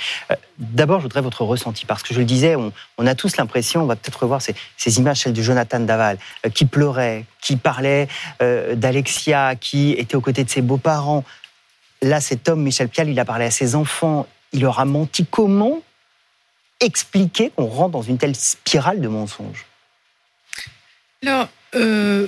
D'abord, 0.59 0.99
je 0.99 1.03
voudrais 1.03 1.21
votre 1.21 1.43
ressenti 1.43 1.85
parce 1.85 2.03
que 2.03 2.13
je 2.13 2.19
le 2.19 2.25
disais, 2.25 2.55
on, 2.55 3.07
a 3.07 3.15
tous 3.15 3.37
l'impression, 3.37 3.81
on 3.81 3.85
va 3.85 3.95
peut-être 3.95 4.21
revoir 4.21 4.41
ces, 4.41 4.55
ces, 4.75 4.99
images, 4.99 5.21
celles 5.21 5.33
de 5.33 5.41
Jonathan 5.41 5.79
Daval, 5.79 6.17
qui 6.53 6.65
pleurait, 6.65 7.25
qui 7.41 7.55
parlait 7.55 8.07
d'Alexia, 8.39 9.55
qui 9.55 9.93
était 9.93 10.15
aux 10.15 10.21
côtés 10.21 10.43
de 10.43 10.49
ses 10.49 10.61
beaux-parents. 10.61 11.23
Là, 12.01 12.21
cet 12.21 12.49
homme, 12.49 12.61
Michel 12.61 12.89
Pial, 12.89 13.09
il 13.09 13.19
a 13.19 13.25
parlé 13.25 13.45
à 13.45 13.51
ses 13.51 13.75
enfants, 13.75 14.27
il 14.53 14.61
leur 14.61 14.79
a 14.79 14.85
menti. 14.85 15.25
Comment 15.29 15.81
expliquer 16.79 17.51
qu'on 17.55 17.65
rentre 17.65 17.91
dans 17.91 18.01
une 18.01 18.17
telle 18.17 18.35
spirale 18.35 19.01
de 19.01 19.07
mensonges? 19.07 19.65
Alors, 21.23 21.49
euh, 21.75 22.27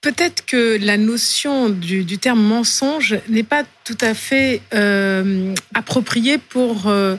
peut-être 0.00 0.46
que 0.46 0.78
la 0.80 0.96
notion 0.96 1.68
du, 1.68 2.18
terme 2.18 2.40
mensonge 2.40 3.18
n'est 3.28 3.42
pas 3.42 3.64
tout 3.84 3.98
à 4.00 4.14
fait 4.14 4.62
euh, 4.74 5.54
appropriée 5.74 6.38
pour 6.38 6.88
euh, 6.88 7.16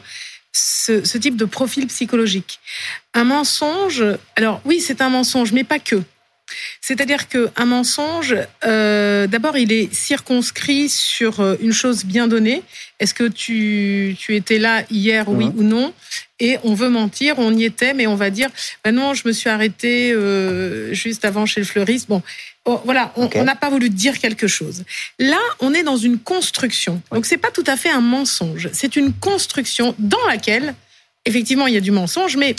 ce, 0.51 1.03
ce, 1.05 1.17
type 1.17 1.36
de 1.36 1.45
profil 1.45 1.88
psychologique. 1.88 2.59
Un 3.13 3.25
mensonge, 3.25 4.03
alors 4.36 4.62
oui, 4.65 4.81
c'est 4.81 5.01
un 5.01 5.09
mensonge, 5.09 5.51
mais 5.51 5.63
pas 5.63 5.79
que. 5.79 6.01
C'est-à-dire 6.82 7.27
qu'un 7.27 7.65
mensonge, 7.65 8.36
euh, 8.65 9.27
d'abord, 9.27 9.58
il 9.58 9.72
est 9.72 9.94
circonscrit 9.94 10.89
sur 10.89 11.39
euh, 11.39 11.56
une 11.62 11.74
chose 11.74 12.06
bien 12.06 12.27
donnée. 12.27 12.63
Est-ce 13.00 13.13
que 13.13 13.27
tu, 13.27 14.18
étais 14.29 14.60
là 14.60 14.84
hier, 14.89 15.29
oui 15.29 15.51
ou 15.56 15.63
non? 15.63 15.94
Et 16.39 16.58
on 16.63 16.74
veut 16.74 16.89
mentir, 16.89 17.36
on 17.38 17.53
y 17.53 17.65
était, 17.65 17.94
mais 17.94 18.08
on 18.08 18.15
va 18.15 18.29
dire, 18.29 18.50
ben 18.84 18.94
non, 18.94 19.13
je 19.13 19.27
me 19.27 19.34
suis 19.34 19.50
arrêté 19.50 20.12
euh, 20.12 20.94
juste 20.94 21.25
avant 21.25 21.46
chez 21.46 21.60
le 21.60 21.65
fleuriste. 21.65 22.08
Bon, 22.10 22.24
oh, 22.65 22.82
voilà, 22.86 23.13
on 23.15 23.44
n'a 23.44 23.56
pas 23.56 23.70
voulu 23.70 23.89
dire 23.89 24.18
quelque 24.20 24.48
chose. 24.48 24.84
Là, 25.20 25.39
on 25.60 25.74
est 25.74 25.84
dans 25.84 25.98
une 25.98 26.18
construction. 26.18 27.01
Donc, 27.12 27.25
c'est 27.25 27.38
pas 27.38 27.51
tout 27.51 27.63
à 27.68 27.77
fait 27.77 27.89
un 27.89 28.01
mensonge. 28.01 28.70
C'est 28.74 28.96
une 28.96 29.13
construction 29.13 29.96
dans 30.00 30.25
laquelle 30.27 30.75
effectivement, 31.25 31.68
il 31.68 31.74
y 31.74 31.77
a 31.77 31.82
du 31.82 31.91
mensonge, 31.91 32.38
mais 32.38 32.56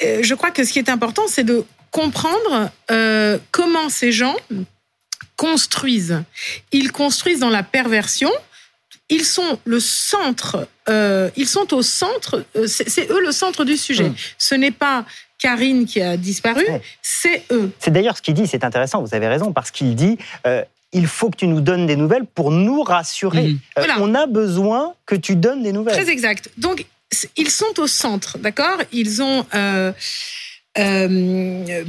je 0.00 0.34
crois 0.34 0.50
que 0.50 0.64
ce 0.64 0.72
qui 0.72 0.78
est 0.78 0.88
important, 0.88 1.22
c'est 1.28 1.44
de 1.44 1.64
comprendre 1.90 2.70
euh, 2.90 3.38
comment 3.50 3.88
ces 3.88 4.12
gens 4.12 4.36
construisent. 5.36 6.22
Ils 6.72 6.92
construisent 6.92 7.40
dans 7.40 7.50
la 7.50 7.62
perversion. 7.62 8.30
Ils 9.08 9.24
sont 9.24 9.58
le 9.64 9.80
centre. 9.80 10.68
Euh, 10.88 11.30
ils 11.36 11.48
sont 11.48 11.72
au 11.72 11.82
centre. 11.82 12.44
Euh, 12.56 12.66
c'est 12.66 13.10
eux 13.10 13.20
le 13.20 13.32
centre 13.32 13.64
du 13.64 13.76
sujet. 13.76 14.10
Hmm. 14.10 14.14
Ce 14.36 14.54
n'est 14.54 14.70
pas 14.70 15.04
Karine 15.38 15.86
qui 15.86 16.02
a 16.02 16.16
disparu, 16.16 16.66
c'est 17.00 17.44
eux. 17.52 17.70
C'est 17.78 17.92
d'ailleurs 17.92 18.16
ce 18.16 18.22
qu'il 18.22 18.34
dit. 18.34 18.46
C'est 18.46 18.64
intéressant. 18.64 19.02
Vous 19.02 19.14
avez 19.14 19.28
raison 19.28 19.52
parce 19.52 19.70
qu'il 19.70 19.94
dit. 19.94 20.18
il 20.92 21.06
faut 21.06 21.30
que 21.30 21.36
tu 21.36 21.46
nous 21.46 21.60
donnes 21.60 21.86
des 21.86 21.96
nouvelles 21.96 22.24
pour 22.24 22.50
nous 22.50 22.82
rassurer. 22.82 23.50
Hmm. 23.76 23.82
on 23.98 24.14
a 24.14 24.26
besoin 24.26 24.94
que 25.06 25.14
tu 25.14 25.36
donnes 25.36 25.62
des 25.62 25.72
nouvelles. 25.72 25.94
Très 25.94 26.10
exact. 26.10 26.50
Donc, 26.56 26.86
ils 27.36 27.50
sont 27.50 27.78
au 27.78 27.86
centre, 27.86 28.38
d'accord? 28.38 28.78
Ils 28.92 29.22
ont 29.22 29.46
euh, 29.54 29.92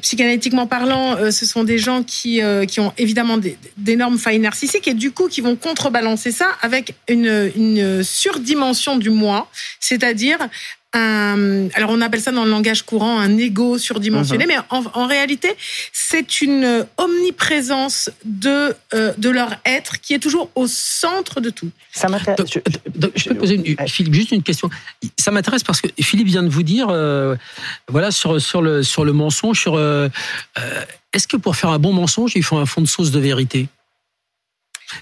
psychanalytiquement 0.02 0.66
parlant, 0.66 1.16
euh, 1.18 1.32
ce 1.32 1.46
sont 1.46 1.64
des 1.64 1.78
gens 1.78 2.02
qui, 2.04 2.42
euh, 2.42 2.66
qui 2.66 2.80
ont 2.80 2.92
évidemment 2.98 3.38
d'énormes 3.78 4.18
failles 4.18 4.40
narcissiques 4.40 4.88
et 4.88 4.94
du 4.94 5.12
coup 5.12 5.28
qui 5.28 5.42
vont 5.42 5.56
contrebalancer 5.56 6.32
ça 6.32 6.48
avec 6.62 6.96
une, 7.08 7.52
une 7.56 8.04
surdimension 8.04 8.98
du 8.98 9.12
moi, 9.12 9.50
c'est-à-dire 9.80 10.40
alors 10.94 11.92
on 11.92 12.02
appelle 12.02 12.22
ça 12.22 12.32
dans 12.32 12.46
le 12.46 12.50
langage 12.50 12.84
courant 12.84 13.20
un 13.20 13.38
ego 13.38 13.78
surdimensionné, 13.78 14.46
uh-huh. 14.46 14.64
mais 14.72 14.92
en, 14.94 15.08
réalité 15.08 15.56
c'est 15.94 16.42
une 16.42 16.86
omniprésence 16.98 18.10
de 18.26 18.76
euh, 18.94 19.14
de 19.18 19.30
leur 19.30 19.56
être 19.66 20.02
qui 20.02 20.14
est 20.14 20.20
toujours 20.20 20.50
au 20.56 20.68
centre 20.68 21.42
de 21.42 21.50
tout. 21.50 21.70
Ça 21.92 22.08
m'intéresse. 22.10 22.40
Je, 23.16 23.30
peux 23.30 23.36
poser 23.36 23.56
une, 23.56 23.88
Philippe 23.88 24.14
juste 24.14 24.32
une 24.32 24.44
question. 24.44 24.70
Ça 25.18 25.32
m'intéresse 25.32 25.64
parce 25.64 25.82
que 25.82 25.88
Philippe 26.02 26.28
vient 26.28 26.44
de 26.44 26.50
vous 26.50 26.64
dire, 26.64 26.88
euh, 26.90 27.36
voilà 27.88 28.12
sur 28.12 28.42
sur 28.42 28.62
le 28.62 28.82
sur 28.84 29.06
le 29.06 29.14
mensonge, 29.14 29.60
sur 29.60 29.76
euh, 29.76 30.10
est-ce 31.14 31.28
que 31.28 31.38
pour 31.38 31.56
faire 31.56 31.70
un 31.70 31.80
bon 31.80 31.94
mensonge 31.94 32.34
il 32.36 32.44
faut 32.44 32.58
un 32.58 32.66
fond 32.66 32.82
de 32.82 32.88
sauce 32.88 33.12
de 33.12 33.20
vérité? 33.20 33.68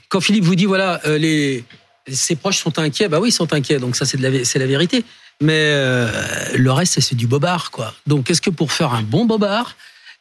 Quand 0.10 0.20
Philippe 0.20 0.44
vous 0.44 0.56
dit 0.56 0.66
voilà 0.66 1.00
les 1.06 1.64
ses 2.10 2.36
proches 2.36 2.58
sont 2.58 2.78
inquiets, 2.80 3.08
bah 3.08 3.20
oui 3.20 3.30
ils 3.30 3.34
sont 3.34 3.54
inquiets, 3.54 3.80
donc 3.80 3.96
ça 3.96 4.06
c'est 4.06 4.20
la 4.20 4.44
c'est 4.44 4.60
la 4.60 4.66
vérité 4.66 5.06
mais 5.42 5.72
euh, 5.72 6.10
le 6.56 6.72
reste, 6.72 7.00
c'est 7.00 7.16
du 7.16 7.28
bobard, 7.28 7.72
quoi. 7.72 7.94
Donc, 8.08 8.30
est-ce 8.30 8.42
que 8.42 8.50
pour 8.50 8.72
faire 8.72 8.94
un 8.94 9.04
bon 9.04 9.26
bobard, 9.26 9.76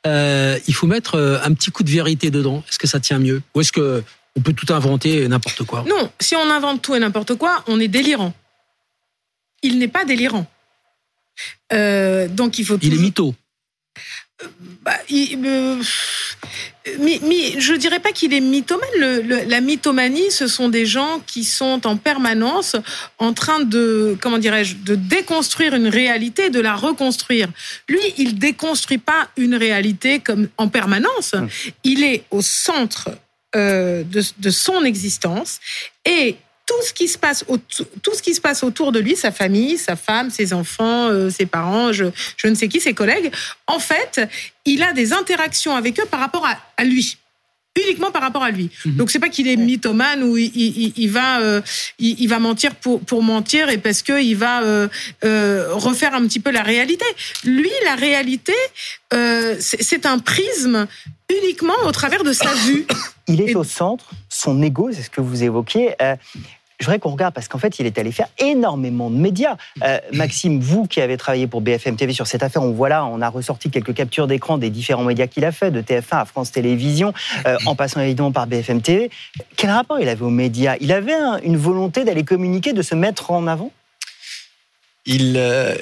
euh, 0.07 0.59
il 0.67 0.75
faut 0.75 0.87
mettre 0.87 1.15
euh, 1.15 1.39
un 1.43 1.55
petit 1.55 1.71
coup 1.71 1.83
de 1.83 1.91
vérité 1.91 2.31
dedans? 2.31 2.63
Est-ce 2.69 2.79
que 2.79 2.87
ça 2.87 3.01
tient 3.01 3.19
mieux? 3.19 3.43
Ou 3.55 3.61
est-ce 3.63 3.73
que 3.73 4.03
on 4.37 4.43
peut 4.43 4.53
tout 4.53 4.73
inventer 4.73 5.27
n'importe 5.29 5.65
quoi? 5.65 5.85
Non, 5.89 6.11
si 6.21 6.37
on 6.37 6.51
invente 6.51 6.83
tout 6.83 6.95
et 6.95 6.99
n'importe 6.99 7.37
quoi, 7.37 7.65
on 7.67 7.81
est 7.81 7.89
délirant. 7.89 8.35
Il 9.63 9.79
n'est 9.79 9.89
pas 9.89 10.05
délirant. 10.05 10.47
donc, 11.71 12.59
il 12.59 12.67
faut. 12.67 12.79
Il 12.83 12.95
est 12.95 12.99
mytho. 12.99 13.35
Bah, 14.83 14.99
il, 15.09 15.39
mais, 17.01 17.21
mais, 17.23 17.61
je 17.61 17.75
dirais 17.75 18.01
pas 18.01 18.13
qu'il 18.13 18.33
est 18.33 18.41
mythomane. 18.41 18.89
la 19.49 19.61
mythomanie, 19.61 20.31
ce 20.31 20.47
sont 20.47 20.69
des 20.69 20.87
gens 20.87 21.21
qui 21.27 21.45
sont 21.45 21.87
en 21.87 21.97
permanence 21.97 22.77
en 23.19 23.33
train 23.33 23.61
de, 23.61 24.17
comment 24.21 24.39
dirais-je, 24.39 24.77
de 24.77 24.95
déconstruire 24.95 25.75
une 25.75 25.89
réalité, 25.89 26.51
de 26.51 26.61
la 26.61 26.75
reconstruire. 26.75 27.49
Lui, 27.89 28.01
il 28.19 28.39
déconstruit 28.39 28.99
pas 28.99 29.29
une 29.37 29.55
réalité 29.55 30.21
comme 30.21 30.49
en 30.57 30.69
permanence. 30.69 31.35
Hum. 31.35 31.49
Il 31.85 32.05
est 32.05 32.25
au 32.31 32.43
centre 32.43 33.11
euh, 33.55 34.03
de, 34.05 34.23
de 34.39 34.51
son 34.51 34.85
existence 34.85 35.61
et 36.05 36.37
tout 36.67 36.83
ce 36.83 36.93
qui 36.93 37.09
se 37.09 37.17
passe 37.17 37.45
tout 38.03 38.15
ce 38.15 38.23
qui 38.23 38.35
se 38.35 38.41
passe 38.41 38.65
autour 38.65 38.93
de 38.93 38.99
lui, 38.99 39.17
sa 39.17 39.31
famille, 39.31 39.79
sa 39.79 39.97
femme, 39.97 40.31
ses 40.31 40.53
enfants, 40.53 41.09
euh, 41.09 41.31
ses 41.31 41.47
parents, 41.47 41.93
je, 41.93 42.07
je, 42.37 42.49
ne 42.49 42.55
sais 42.55 42.69
qui, 42.69 42.81
ses 42.81 42.93
collègues. 42.93 43.31
En 43.69 43.79
fait, 43.79 44.21
il 44.65 44.83
a 44.83 44.93
des 44.93 45.13
interactions 45.13 45.77
avec 45.77 45.99
eux 46.01 46.07
par 46.11 46.21
rapport 46.21 46.47
à, 46.77 46.85
lui 46.85 47.17
uniquement 47.79 48.11
par 48.11 48.23
rapport 48.23 48.43
à 48.43 48.51
lui. 48.51 48.71
Mhm. 48.87 48.97
Donc 48.97 49.11
c'est 49.11 49.19
pas 49.19 49.29
qu'il 49.29 49.47
est 49.49 49.57
mythomane 49.57 50.23
ou 50.23 50.39
il, 50.39 50.51
il, 50.57 50.95
il 50.97 51.11
va 51.11 51.41
euh, 51.41 51.61
il, 51.99 52.27
va 52.27 52.39
mentir 52.39 52.75
pour 52.75 53.01
pour 53.01 53.23
mentir 53.23 53.69
et 53.69 53.77
parce 53.77 54.01
que 54.01 54.19
il 54.19 54.35
va 54.35 54.63
euh, 54.63 54.89
refaire 55.73 56.15
un 56.15 56.23
petit 56.27 56.41
peu 56.41 56.51
la 56.51 56.63
réalité. 56.63 57.05
Lui, 57.45 57.71
la 57.85 57.95
réalité, 57.95 58.55
c'est 59.61 60.07
un 60.07 60.19
prisme 60.19 60.87
uniquement 61.29 61.75
au 61.85 61.93
travers 61.93 62.25
de 62.25 62.33
sa 62.33 62.53
vue. 62.55 62.87
Il 63.29 63.41
est 63.41 63.57
au 63.57 63.65
centre, 63.65 64.11
son 64.29 64.63
ego, 64.63 64.91
c'est 64.93 65.03
ce 65.03 65.11
que 65.11 65.21
vous 65.21 65.43
évoquiez. 65.43 65.97
Je 66.79 66.85
voudrais 66.85 66.99
qu'on 66.99 67.11
regarde 67.11 67.35
parce 67.35 67.49
qu'en 67.49 67.59
fait, 67.59 67.79
il 67.79 67.87
est 67.87 67.99
allé 67.99 68.13
faire 68.13 68.29
énormément 68.39 69.11
de 69.11 69.17
médias. 69.17 69.57
Euh, 69.83 69.99
Maxime, 70.13 70.61
vous 70.61 70.87
qui 70.87 71.01
avez 71.01 71.17
travaillé 71.17 71.47
pour 71.47 71.61
BFM 71.61 71.97
TV 71.97 72.13
sur 72.13 72.27
cette 72.27 72.43
affaire, 72.43 72.63
on 72.63 72.73
voit 72.73 72.89
là, 72.89 73.07
on 73.07 73.21
a 73.23 73.29
ressorti 73.29 73.71
quelques 73.71 73.95
captures 73.95 74.27
d'écran 74.27 74.59
des 74.59 74.71
différents 74.71 75.05
médias 75.05 75.27
qu'il 75.27 75.45
a 75.45 75.53
fait, 75.53 75.71
de 75.71 75.81
TF1 75.81 76.21
à 76.21 76.25
France 76.25 76.53
Télévisions, 76.53 77.15
euh, 77.47 77.57
en 77.67 77.75
passant 77.75 78.01
évidemment 78.01 78.33
par 78.33 78.47
BFM 78.47 78.83
TV. 78.83 79.11
Quel 79.57 79.71
rapport 79.71 79.99
il 80.01 80.09
avait 80.09 80.25
aux 80.25 80.31
médias? 80.31 80.77
Il 80.81 80.93
avait 80.93 81.15
une 81.43 81.57
volonté 81.57 82.05
d'aller 82.05 82.25
communiquer, 82.25 82.73
de 82.73 82.83
se 82.83 82.95
mettre 82.95 83.31
en 83.31 83.47
avant? 83.47 83.71
Il, 85.07 85.35
euh, 85.37 85.75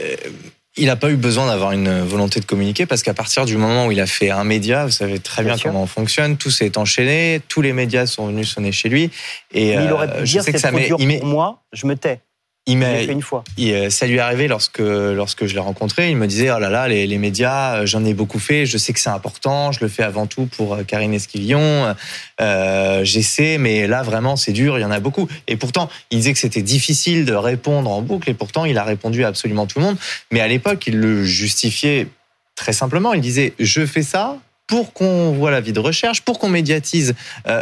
il 0.76 0.86
n'a 0.86 0.96
pas 0.96 1.10
eu 1.10 1.16
besoin 1.16 1.46
d'avoir 1.46 1.72
une 1.72 2.00
volonté 2.00 2.40
de 2.40 2.44
communiquer 2.44 2.86
parce 2.86 3.02
qu'à 3.02 3.14
partir 3.14 3.44
du 3.44 3.56
moment 3.56 3.86
où 3.86 3.92
il 3.92 4.00
a 4.00 4.06
fait 4.06 4.30
un 4.30 4.44
média, 4.44 4.84
vous 4.84 4.90
savez 4.90 5.20
très 5.20 5.44
bien, 5.44 5.56
comment 5.56 5.82
on 5.82 5.86
fonctionne, 5.86 6.36
tout 6.36 6.50
s'est 6.50 6.76
enchaîné, 6.78 7.40
tous 7.48 7.62
les 7.62 7.72
médias 7.72 8.06
sont 8.06 8.26
venus 8.26 8.48
sonner 8.48 8.72
chez 8.72 8.88
lui. 8.88 9.10
Et 9.52 9.74
il 9.74 9.92
aurait 9.92 10.12
pu 10.12 10.20
euh, 10.20 10.24
dire 10.24 10.42
c'est 10.42 10.52
trop 10.52 10.78
dur 10.78 10.96
pour 10.96 11.26
moi, 11.26 11.62
je 11.72 11.86
me 11.86 11.96
tais. 11.96 12.20
Il 12.66 12.78
m'a 12.78 13.02
une 13.02 13.20
fois. 13.20 13.44
Euh, 13.58 13.90
ça 13.90 14.06
lui 14.06 14.16
est 14.16 14.20
arrivé 14.20 14.48
lorsque 14.48 14.78
lorsque 14.78 15.44
je 15.44 15.52
l'ai 15.52 15.60
rencontré. 15.60 16.10
Il 16.10 16.16
me 16.16 16.26
disait 16.26 16.50
oh 16.50 16.58
là 16.58 16.70
là 16.70 16.88
les, 16.88 17.06
les 17.06 17.18
médias, 17.18 17.76
euh, 17.76 17.86
j'en 17.86 18.02
ai 18.06 18.14
beaucoup 18.14 18.38
fait. 18.38 18.64
Je 18.64 18.78
sais 18.78 18.94
que 18.94 19.00
c'est 19.00 19.10
important. 19.10 19.70
Je 19.70 19.80
le 19.80 19.88
fais 19.88 20.02
avant 20.02 20.26
tout 20.26 20.46
pour 20.46 20.74
euh, 20.74 20.82
Karine 20.82 21.12
Esquivillon. 21.12 21.94
Euh, 22.40 23.04
J'essaie, 23.04 23.58
mais 23.58 23.86
là 23.86 24.02
vraiment 24.02 24.36
c'est 24.36 24.52
dur. 24.52 24.78
Il 24.78 24.80
y 24.80 24.84
en 24.84 24.90
a 24.90 25.00
beaucoup. 25.00 25.28
Et 25.46 25.56
pourtant, 25.56 25.90
il 26.10 26.18
disait 26.18 26.32
que 26.32 26.38
c'était 26.38 26.62
difficile 26.62 27.26
de 27.26 27.34
répondre 27.34 27.90
en 27.90 28.00
boucle. 28.00 28.30
Et 28.30 28.34
pourtant, 28.34 28.64
il 28.64 28.78
a 28.78 28.84
répondu 28.84 29.24
à 29.24 29.28
absolument 29.28 29.66
tout 29.66 29.78
le 29.78 29.84
monde. 29.84 29.98
Mais 30.30 30.40
à 30.40 30.48
l'époque, 30.48 30.86
il 30.86 30.98
le 30.98 31.22
justifiait 31.22 32.08
très 32.56 32.72
simplement. 32.72 33.12
Il 33.12 33.20
disait 33.20 33.52
je 33.58 33.84
fais 33.84 34.02
ça 34.02 34.38
pour 34.66 34.94
qu'on 34.94 35.32
voit 35.32 35.50
la 35.50 35.60
vie 35.60 35.74
de 35.74 35.80
recherche, 35.80 36.22
pour 36.22 36.38
qu'on 36.38 36.48
médiatise 36.48 37.14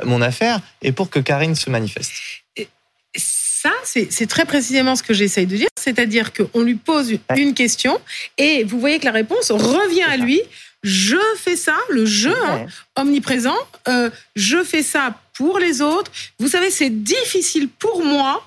mon 0.05 0.23
affaire 0.23 0.61
et 0.81 0.93
pour 0.93 1.11
que 1.11 1.19
Karine 1.19 1.57
se 1.57 1.69
manifeste 1.69 2.13
c'est 3.85 4.27
très 4.27 4.45
précisément 4.45 4.97
ce 4.97 5.03
que 5.03 5.15
j'essaye 5.15 5.47
de 5.47 5.57
dire, 5.57 5.69
c'est-à-dire 5.79 6.33
qu'on 6.33 6.61
lui 6.61 6.75
pose 6.75 7.19
une 7.37 7.55
question 7.55 8.01
et 8.39 8.65
vous 8.65 8.79
voyez 8.79 8.99
que 8.99 9.05
la 9.05 9.13
réponse 9.13 9.51
revient 9.51 10.03
à 10.03 10.17
lui. 10.17 10.41
Je 10.83 11.17
fais 11.37 11.55
ça, 11.55 11.77
le 11.91 12.05
je, 12.05 12.29
hein, 12.29 12.67
omniprésent, 12.97 13.55
euh, 13.89 14.11
je 14.35 14.65
fais 14.65 14.83
ça 14.83 15.15
pour 15.35 15.61
les 15.61 15.81
autres. 15.81 16.11
Vous 16.41 16.49
savez, 16.49 16.71
c'est 16.73 16.91
difficile 16.91 17.69
pour 17.69 18.05
moi 18.05 18.43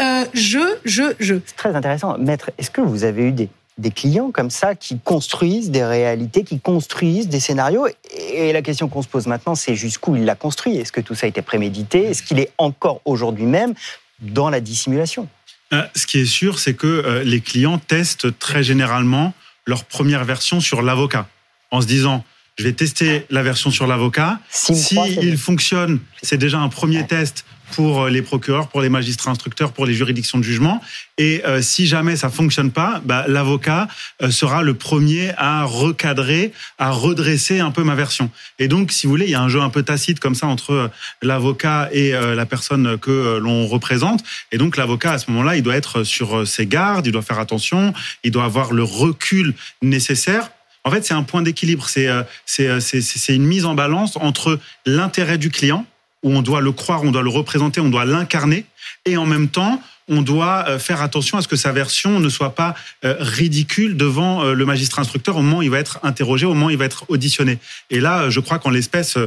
euh, 0.00 0.24
je, 0.34 0.76
je, 0.84 1.14
je. 1.18 1.36
C'est 1.46 1.56
très 1.56 1.74
intéressant. 1.74 2.18
Maître, 2.18 2.50
est-ce 2.58 2.70
que 2.70 2.80
vous 2.80 3.04
avez 3.04 3.24
eu 3.24 3.32
des, 3.32 3.48
des 3.78 3.90
clients 3.90 4.30
comme 4.30 4.50
ça 4.50 4.74
qui 4.74 4.98
construisent 4.98 5.70
des 5.70 5.84
réalités, 5.84 6.44
qui 6.44 6.60
construisent 6.60 7.28
des 7.28 7.40
scénarios? 7.40 7.86
Et 8.14 8.52
la 8.52 8.62
question 8.62 8.88
qu'on 8.88 9.02
se 9.02 9.08
pose 9.08 9.26
maintenant, 9.26 9.54
c'est 9.54 9.74
jusqu'où 9.74 10.16
il 10.16 10.24
l'a 10.24 10.34
construit? 10.34 10.76
Est-ce 10.76 10.92
que 10.92 11.00
tout 11.00 11.14
ça 11.14 11.26
a 11.26 11.28
été 11.28 11.42
prémédité? 11.42 12.04
Est-ce 12.04 12.22
qu'il 12.22 12.38
est 12.38 12.52
encore 12.58 13.00
aujourd'hui 13.04 13.46
même 13.46 13.74
dans 14.20 14.50
la 14.50 14.60
dissimulation. 14.60 15.28
Euh, 15.72 15.82
Ce 15.94 16.06
qui 16.06 16.18
est 16.18 16.26
sûr, 16.26 16.58
c'est 16.58 16.74
que 16.74 16.86
euh, 16.86 17.24
les 17.24 17.40
clients 17.40 17.78
testent 17.78 18.38
très 18.38 18.62
généralement 18.62 19.34
leur 19.66 19.84
première 19.84 20.24
version 20.24 20.60
sur 20.60 20.82
l'avocat, 20.82 21.28
en 21.70 21.80
se 21.80 21.86
disant 21.86 22.24
je 22.58 22.64
vais 22.64 22.72
tester 22.72 23.26
la 23.28 23.42
version 23.42 23.70
sur 23.70 23.86
l'avocat. 23.86 24.40
Si 24.50 24.96
il 25.20 25.36
fonctionne, 25.36 26.00
c'est 26.22 26.38
déjà 26.38 26.58
un 26.58 26.70
premier 26.70 27.06
test 27.06 27.44
pour 27.72 28.04
euh, 28.04 28.10
les 28.10 28.22
procureurs, 28.22 28.68
pour 28.68 28.80
les 28.80 28.88
magistrats 28.88 29.30
instructeurs, 29.30 29.72
pour 29.72 29.86
les 29.86 29.94
juridictions 29.94 30.38
de 30.38 30.44
jugement. 30.44 30.80
Et 31.18 31.42
euh, 31.46 31.62
si 31.62 31.86
jamais 31.86 32.16
ça 32.16 32.30
fonctionne 32.30 32.70
pas, 32.70 33.00
bah, 33.04 33.24
l'avocat 33.28 33.88
euh, 34.22 34.30
sera 34.30 34.62
le 34.62 34.74
premier 34.74 35.32
à 35.36 35.64
recadrer, 35.64 36.52
à 36.78 36.90
redresser 36.90 37.60
un 37.60 37.70
peu 37.70 37.82
ma 37.82 37.94
version. 37.94 38.30
Et 38.58 38.68
donc, 38.68 38.92
si 38.92 39.06
vous 39.06 39.12
voulez, 39.12 39.26
il 39.26 39.30
y 39.30 39.34
a 39.34 39.40
un 39.40 39.48
jeu 39.48 39.60
un 39.60 39.70
peu 39.70 39.82
tacite 39.82 40.20
comme 40.20 40.34
ça 40.34 40.46
entre 40.46 40.90
l'avocat 41.22 41.88
et 41.92 42.12
la 42.12 42.46
personne 42.46 42.98
que 42.98 43.38
l'on 43.38 43.66
représente. 43.66 44.22
Et 44.52 44.58
donc, 44.58 44.76
l'avocat 44.76 45.12
à 45.12 45.18
ce 45.18 45.30
moment-là, 45.30 45.56
il 45.56 45.62
doit 45.62 45.76
être 45.76 46.04
sur 46.04 46.46
ses 46.46 46.66
gardes, 46.66 47.06
il 47.06 47.12
doit 47.12 47.22
faire 47.22 47.38
attention, 47.38 47.92
il 48.24 48.30
doit 48.30 48.44
avoir 48.44 48.72
le 48.72 48.82
recul 48.82 49.54
nécessaire 49.82 50.50
en 50.84 50.90
fait, 50.92 51.04
c'est 51.04 51.14
un 51.14 51.24
point 51.24 51.42
d'équilibre. 51.42 51.88
C'est 51.88 52.08
c'est 52.46 53.34
une 53.34 53.44
mise 53.44 53.64
en 53.64 53.74
balance 53.74 54.16
entre 54.16 54.60
l'intérêt 54.86 55.36
du 55.36 55.50
client 55.50 55.84
où 56.22 56.30
on 56.30 56.42
doit 56.42 56.60
le 56.60 56.72
croire, 56.72 57.02
on 57.02 57.10
doit 57.10 57.22
le 57.22 57.30
représenter, 57.30 57.80
on 57.80 57.88
doit 57.88 58.04
l'incarner, 58.04 58.64
et 59.04 59.16
en 59.16 59.26
même 59.26 59.48
temps, 59.48 59.80
on 60.08 60.22
doit 60.22 60.64
euh, 60.68 60.78
faire 60.78 61.02
attention 61.02 61.38
à 61.38 61.42
ce 61.42 61.48
que 61.48 61.56
sa 61.56 61.72
version 61.72 62.20
ne 62.20 62.28
soit 62.28 62.54
pas 62.54 62.74
euh, 63.04 63.16
ridicule 63.18 63.96
devant 63.96 64.44
euh, 64.44 64.54
le 64.54 64.64
magistrat 64.64 65.02
instructeur 65.02 65.36
au 65.36 65.42
moment 65.42 65.58
où 65.58 65.62
il 65.62 65.70
va 65.70 65.78
être 65.78 65.98
interrogé, 66.02 66.46
au 66.46 66.54
moment 66.54 66.66
où 66.66 66.70
il 66.70 66.76
va 66.76 66.84
être 66.84 67.04
auditionné. 67.08 67.58
Et 67.90 68.00
là, 68.00 68.30
je 68.30 68.40
crois 68.40 68.58
qu'en 68.58 68.70
l'espèce, 68.70 69.18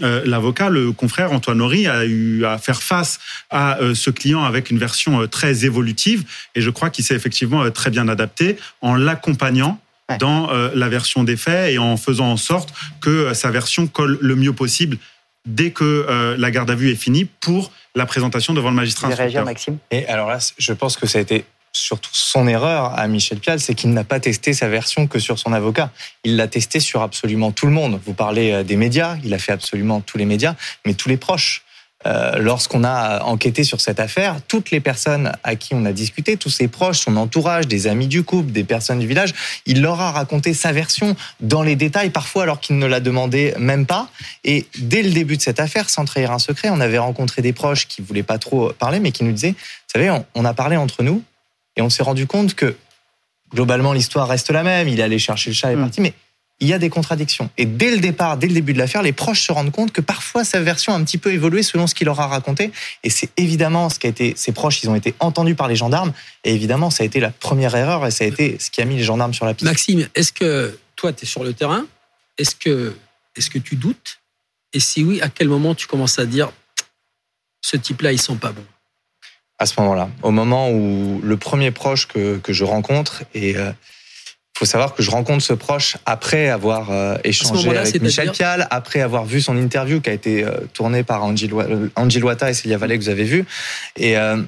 l'avocat, 0.00 0.70
le 0.70 0.92
confrère 0.92 1.32
Antoine 1.32 1.60
Horry, 1.60 1.86
a 1.86 2.04
eu 2.04 2.44
à 2.44 2.58
faire 2.58 2.82
face 2.82 3.20
à 3.50 3.78
ce 3.94 4.10
client 4.10 4.42
avec 4.44 4.70
une 4.70 4.78
version 4.78 5.26
très 5.28 5.64
évolutive, 5.64 6.24
et 6.54 6.60
je 6.60 6.70
crois 6.70 6.90
qu'il 6.90 7.04
s'est 7.04 7.14
effectivement 7.14 7.70
très 7.70 7.90
bien 7.90 8.08
adapté 8.08 8.56
en 8.80 8.96
l'accompagnant 8.96 9.80
dans 10.18 10.50
la 10.74 10.88
version 10.88 11.24
des 11.24 11.36
faits 11.36 11.72
et 11.72 11.78
en 11.78 11.96
faisant 11.96 12.30
en 12.30 12.36
sorte 12.36 12.72
que 13.00 13.34
sa 13.34 13.50
version 13.50 13.86
colle 13.86 14.18
le 14.20 14.36
mieux 14.36 14.52
possible 14.52 14.98
dès 15.46 15.70
que 15.70 15.84
euh, 15.84 16.36
la 16.38 16.50
garde 16.50 16.70
à 16.70 16.74
vue 16.74 16.90
est 16.90 16.96
finie 16.96 17.24
pour 17.24 17.70
la 17.94 18.06
présentation 18.06 18.54
devant 18.54 18.70
le 18.70 18.76
magistrat. 18.76 19.08
Réagir, 19.08 19.44
Maxime 19.44 19.78
Et 19.90 20.06
alors 20.06 20.28
là, 20.28 20.38
je 20.58 20.72
pense 20.72 20.96
que 20.96 21.06
ça 21.06 21.18
a 21.18 21.22
été 21.22 21.44
surtout 21.72 22.10
son 22.12 22.46
erreur 22.46 22.96
à 22.96 23.06
Michel 23.08 23.38
Pial, 23.38 23.58
c'est 23.58 23.74
qu'il 23.74 23.90
n'a 23.90 24.04
pas 24.04 24.20
testé 24.20 24.52
sa 24.52 24.68
version 24.68 25.06
que 25.06 25.18
sur 25.18 25.38
son 25.38 25.52
avocat. 25.52 25.90
Il 26.22 26.36
l'a 26.36 26.46
testé 26.46 26.80
sur 26.80 27.02
absolument 27.02 27.50
tout 27.50 27.66
le 27.66 27.72
monde. 27.72 28.00
Vous 28.04 28.14
parlez 28.14 28.52
euh, 28.52 28.62
des 28.62 28.76
médias, 28.76 29.16
il 29.24 29.34
a 29.34 29.38
fait 29.38 29.52
absolument 29.52 30.00
tous 30.00 30.16
les 30.16 30.24
médias, 30.24 30.54
mais 30.86 30.94
tous 30.94 31.08
les 31.08 31.16
proches. 31.16 31.64
Euh, 32.06 32.36
lorsqu'on 32.38 32.84
a 32.84 33.22
enquêté 33.22 33.64
sur 33.64 33.80
cette 33.80 33.98
affaire, 33.98 34.36
toutes 34.46 34.70
les 34.70 34.80
personnes 34.80 35.32
à 35.42 35.56
qui 35.56 35.74
on 35.74 35.86
a 35.86 35.92
discuté, 35.92 36.36
tous 36.36 36.50
ses 36.50 36.68
proches, 36.68 36.98
son 37.00 37.16
entourage, 37.16 37.66
des 37.66 37.86
amis 37.86 38.08
du 38.08 38.22
couple, 38.22 38.52
des 38.52 38.64
personnes 38.64 38.98
du 38.98 39.06
village, 39.06 39.32
il 39.64 39.80
leur 39.80 40.00
a 40.00 40.12
raconté 40.12 40.52
sa 40.52 40.72
version 40.72 41.16
dans 41.40 41.62
les 41.62 41.76
détails, 41.76 42.10
parfois 42.10 42.42
alors 42.42 42.60
qu'il 42.60 42.78
ne 42.78 42.86
l'a 42.86 43.00
demandé 43.00 43.54
même 43.58 43.86
pas. 43.86 44.08
Et 44.44 44.66
dès 44.78 45.02
le 45.02 45.10
début 45.10 45.38
de 45.38 45.42
cette 45.42 45.60
affaire, 45.60 45.88
sans 45.88 46.04
trahir 46.04 46.30
un 46.30 46.38
secret, 46.38 46.68
on 46.70 46.80
avait 46.80 46.98
rencontré 46.98 47.40
des 47.40 47.54
proches 47.54 47.88
qui 47.88 48.02
voulaient 48.02 48.22
pas 48.22 48.38
trop 48.38 48.72
parler, 48.74 49.00
mais 49.00 49.10
qui 49.10 49.24
nous 49.24 49.32
disaient, 49.32 49.52
vous 49.52 50.00
savez, 50.00 50.14
on, 50.34 50.44
a 50.44 50.54
parlé 50.54 50.76
entre 50.76 51.02
nous 51.02 51.22
et 51.76 51.82
on 51.82 51.88
s'est 51.88 52.02
rendu 52.02 52.26
compte 52.26 52.54
que 52.54 52.76
globalement 53.52 53.92
l'histoire 53.92 54.28
reste 54.28 54.50
la 54.50 54.62
même. 54.62 54.88
Il 54.88 55.00
est 55.00 55.02
allé 55.02 55.18
chercher 55.18 55.50
le 55.50 55.54
chat 55.54 55.70
et 55.70 55.72
est 55.72 55.76
mm. 55.76 55.80
parti, 55.80 56.00
mais 56.00 56.12
il 56.60 56.68
y 56.68 56.72
a 56.72 56.78
des 56.78 56.88
contradictions. 56.88 57.50
Et 57.58 57.66
dès 57.66 57.90
le 57.90 57.98
départ, 57.98 58.36
dès 58.36 58.46
le 58.46 58.54
début 58.54 58.72
de 58.72 58.78
l'affaire, 58.78 59.02
les 59.02 59.12
proches 59.12 59.42
se 59.42 59.52
rendent 59.52 59.72
compte 59.72 59.92
que 59.92 60.00
parfois 60.00 60.44
sa 60.44 60.60
version 60.60 60.92
a 60.92 60.96
un 60.96 61.04
petit 61.04 61.18
peu 61.18 61.32
évolué 61.32 61.62
selon 61.62 61.86
ce 61.86 61.94
qu'il 61.94 62.06
leur 62.06 62.20
a 62.20 62.26
raconté. 62.26 62.70
Et 63.02 63.10
c'est 63.10 63.30
évidemment 63.36 63.90
ce 63.90 63.98
qui 63.98 64.06
a 64.06 64.10
été, 64.10 64.34
ses 64.36 64.52
proches, 64.52 64.82
ils 64.82 64.88
ont 64.88 64.94
été 64.94 65.14
entendus 65.18 65.56
par 65.56 65.68
les 65.68 65.76
gendarmes. 65.76 66.12
Et 66.44 66.54
évidemment, 66.54 66.90
ça 66.90 67.02
a 67.02 67.06
été 67.06 67.20
la 67.20 67.30
première 67.30 67.74
erreur 67.74 68.06
et 68.06 68.10
ça 68.10 68.24
a 68.24 68.26
été 68.26 68.56
ce 68.60 68.70
qui 68.70 68.80
a 68.80 68.84
mis 68.84 68.96
les 68.96 69.02
gendarmes 69.02 69.34
sur 69.34 69.46
la 69.46 69.54
piste. 69.54 69.64
Maxime, 69.64 70.08
est-ce 70.14 70.32
que 70.32 70.78
toi, 70.96 71.12
tu 71.12 71.24
es 71.24 71.26
sur 71.26 71.42
le 71.42 71.52
terrain? 71.52 71.86
Est-ce 72.38 72.54
que, 72.54 72.96
est 73.36 73.48
que 73.48 73.58
tu 73.58 73.76
doutes? 73.76 74.20
Et 74.72 74.80
si 74.80 75.02
oui, 75.02 75.20
à 75.22 75.28
quel 75.28 75.48
moment 75.48 75.74
tu 75.74 75.86
commences 75.86 76.18
à 76.18 76.26
dire 76.26 76.52
ce 77.62 77.76
type-là, 77.76 78.12
ils 78.12 78.20
sont 78.20 78.36
pas 78.36 78.52
bons 78.52 78.66
À 79.58 79.66
ce 79.66 79.80
moment-là, 79.80 80.10
au 80.22 80.30
moment 80.30 80.70
où 80.70 81.20
le 81.22 81.36
premier 81.36 81.70
proche 81.70 82.06
que, 82.06 82.38
que 82.38 82.52
je 82.52 82.64
rencontre 82.64 83.24
et 83.34 83.56
euh, 83.56 83.72
il 83.72 83.74
faut 84.56 84.64
savoir 84.64 84.94
que 84.94 85.02
je 85.02 85.10
rencontre 85.10 85.42
ce 85.42 85.52
proche 85.52 85.96
après 86.06 86.48
avoir 86.48 86.90
euh, 86.90 87.16
échangé 87.24 87.76
avec 87.76 88.00
Michel 88.00 88.30
Pial, 88.30 88.68
après 88.70 89.00
avoir 89.00 89.24
vu 89.24 89.40
son 89.40 89.56
interview 89.56 90.00
qui 90.00 90.10
a 90.10 90.12
été 90.12 90.44
euh, 90.44 90.52
tournée 90.72 91.02
par 91.02 91.24
Angie 91.24 91.48
Loata 91.48 92.50
et 92.50 92.54
Célia 92.54 92.78
Vallée 92.78 92.96
que 92.96 93.02
vous 93.02 93.10
avez 93.10 93.24
vu. 93.24 93.44
Et 93.96 94.16
euh, 94.16 94.40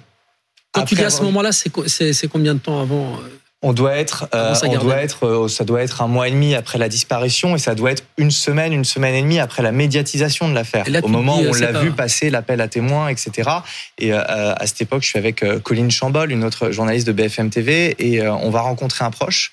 quand 0.71 0.85
tu 0.85 0.95
dis 0.95 1.03
à 1.03 1.11
ce 1.11 1.23
moment-là, 1.25 1.51
c'est 1.53 2.29
combien 2.29 2.55
de 2.55 2.61
temps 2.61 2.81
avant 2.81 3.19
on 3.63 3.73
doit 3.73 3.97
être, 3.97 4.29
on 4.33 4.79
doit 4.79 4.99
être, 4.99 5.49
ça 5.49 5.65
doit 5.65 5.83
être 5.83 6.03
un 6.03 6.07
mois 6.07 6.29
et 6.29 6.31
demi 6.31 6.55
après 6.55 6.79
la 6.79 6.89
disparition 6.89 7.57
et 7.57 7.59
ça 7.59 7.75
doit 7.75 7.91
être 7.91 8.05
une 8.17 8.31
semaine, 8.31 8.73
une 8.73 8.85
semaine 8.85 9.15
et 9.15 9.23
demie 9.23 9.41
après 9.41 9.63
la 9.63 9.73
médiatisation 9.73 10.49
de 10.49 10.55
l'affaire. 10.55 10.85
Au 11.03 11.09
moment 11.09 11.41
où 11.41 11.47
on 11.49 11.53
l'a 11.53 11.73
vu 11.73 11.91
passer 11.91 12.31
l'appel 12.31 12.61
à 12.61 12.69
témoins, 12.69 13.09
etc. 13.09 13.51
Et 13.99 14.13
à 14.13 14.67
cette 14.67 14.83
époque, 14.83 15.03
je 15.03 15.09
suis 15.09 15.19
avec 15.19 15.43
Colline 15.65 15.91
Chambol, 15.91 16.31
une 16.31 16.45
autre 16.45 16.71
journaliste 16.71 17.09
de 17.09 17.13
BFM 17.13 17.51
TV, 17.51 17.97
et 17.99 18.29
on 18.29 18.51
va 18.51 18.61
rencontrer 18.61 19.05
un 19.05 19.11
proche 19.11 19.53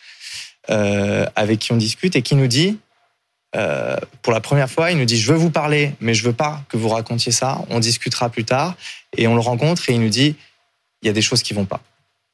euh, 0.69 1.25
avec 1.35 1.59
qui 1.59 1.71
on 1.71 1.77
discute 1.77 2.15
et 2.15 2.21
qui 2.21 2.35
nous 2.35 2.47
dit, 2.47 2.79
euh, 3.55 3.97
pour 4.21 4.33
la 4.33 4.41
première 4.41 4.69
fois, 4.69 4.91
il 4.91 4.97
nous 4.97 5.05
dit, 5.05 5.17
je 5.17 5.31
veux 5.31 5.37
vous 5.37 5.51
parler, 5.51 5.93
mais 5.99 6.13
je 6.13 6.23
veux 6.23 6.33
pas 6.33 6.61
que 6.69 6.77
vous 6.77 6.89
racontiez 6.89 7.31
ça. 7.31 7.61
On 7.69 7.79
discutera 7.79 8.29
plus 8.29 8.45
tard. 8.45 8.75
Et 9.15 9.27
on 9.27 9.35
le 9.35 9.41
rencontre 9.41 9.89
et 9.89 9.93
il 9.93 10.01
nous 10.01 10.09
dit, 10.09 10.35
il 11.01 11.07
y 11.07 11.09
a 11.09 11.13
des 11.13 11.21
choses 11.21 11.43
qui 11.43 11.53
vont 11.53 11.65
pas. 11.65 11.81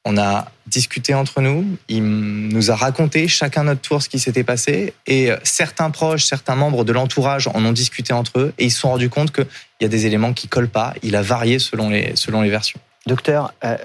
On 0.05 0.17
a 0.17 0.49
discuté 0.65 1.13
entre 1.13 1.41
nous, 1.41 1.77
il 1.89 2.03
nous 2.03 2.71
a 2.71 2.75
raconté 2.75 3.27
chacun 3.27 3.65
notre 3.65 3.81
tour 3.81 4.01
ce 4.01 4.07
qui 4.07 4.17
s'était 4.17 4.45
passé, 4.45 4.93
et 5.07 5.29
certains 5.43 5.89
proches, 5.89 6.23
certains 6.23 6.55
membres 6.55 6.85
de 6.85 6.93
l'entourage 6.93 7.47
en 7.47 7.65
ont 7.65 7.73
discuté 7.73 8.13
entre 8.13 8.39
eux, 8.39 8.53
et 8.57 8.65
ils 8.65 8.71
se 8.71 8.79
sont 8.79 8.91
rendus 8.91 9.09
compte 9.09 9.33
qu'il 9.33 9.45
y 9.81 9.85
a 9.85 9.89
des 9.89 10.05
éléments 10.05 10.31
qui 10.31 10.47
collent 10.47 10.69
pas. 10.69 10.93
Il 11.03 11.17
a 11.17 11.21
varié 11.21 11.59
selon 11.59 11.89
les, 11.89 12.15
selon 12.15 12.41
les 12.41 12.49
versions. 12.49 12.79
Docteur, 13.07 13.53
euh, 13.65 13.77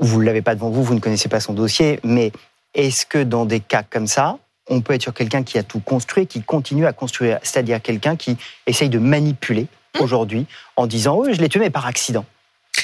vous 0.00 0.20
ne 0.20 0.26
l'avez 0.26 0.42
pas 0.42 0.54
devant 0.56 0.70
vous, 0.70 0.82
vous 0.82 0.94
ne 0.94 1.00
connaissez 1.00 1.28
pas 1.28 1.40
son 1.40 1.52
dossier, 1.52 2.00
mais 2.02 2.32
est-ce 2.74 3.06
que 3.06 3.22
dans 3.22 3.44
des 3.44 3.60
cas 3.60 3.82
comme 3.82 4.06
ça, 4.06 4.38
on 4.68 4.80
peut 4.80 4.94
être 4.94 5.02
sur 5.02 5.14
quelqu'un 5.14 5.42
qui 5.42 5.58
a 5.58 5.62
tout 5.62 5.80
construit, 5.80 6.26
qui 6.26 6.42
continue 6.42 6.86
à 6.86 6.92
construire, 6.92 7.38
c'est-à-dire 7.42 7.82
quelqu'un 7.82 8.16
qui 8.16 8.36
essaye 8.66 8.88
de 8.88 8.98
manipuler 8.98 9.66
mmh. 9.94 10.00
aujourd'hui 10.00 10.46
en 10.76 10.86
disant 10.86 11.16
oui, 11.16 11.34
je 11.34 11.40
l'ai 11.40 11.48
tué 11.48 11.60
mais 11.60 11.70
par 11.70 11.86
accident, 11.86 12.24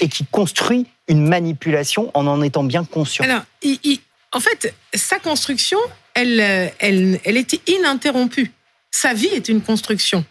et 0.00 0.08
qui 0.08 0.26
construit 0.26 0.86
une 1.08 1.26
manipulation 1.26 2.10
en 2.14 2.26
en 2.26 2.42
étant 2.42 2.64
bien 2.64 2.84
conscient. 2.84 3.24
Alors, 3.24 3.42
en 4.32 4.40
fait, 4.40 4.74
sa 4.94 5.18
construction, 5.18 5.78
elle, 6.14 6.40
elle, 6.78 7.20
elle 7.24 7.36
était 7.36 7.60
ininterrompue. 7.66 8.52
Sa 8.90 9.14
vie 9.14 9.28
est 9.28 9.48
une 9.48 9.62
construction. 9.62 10.24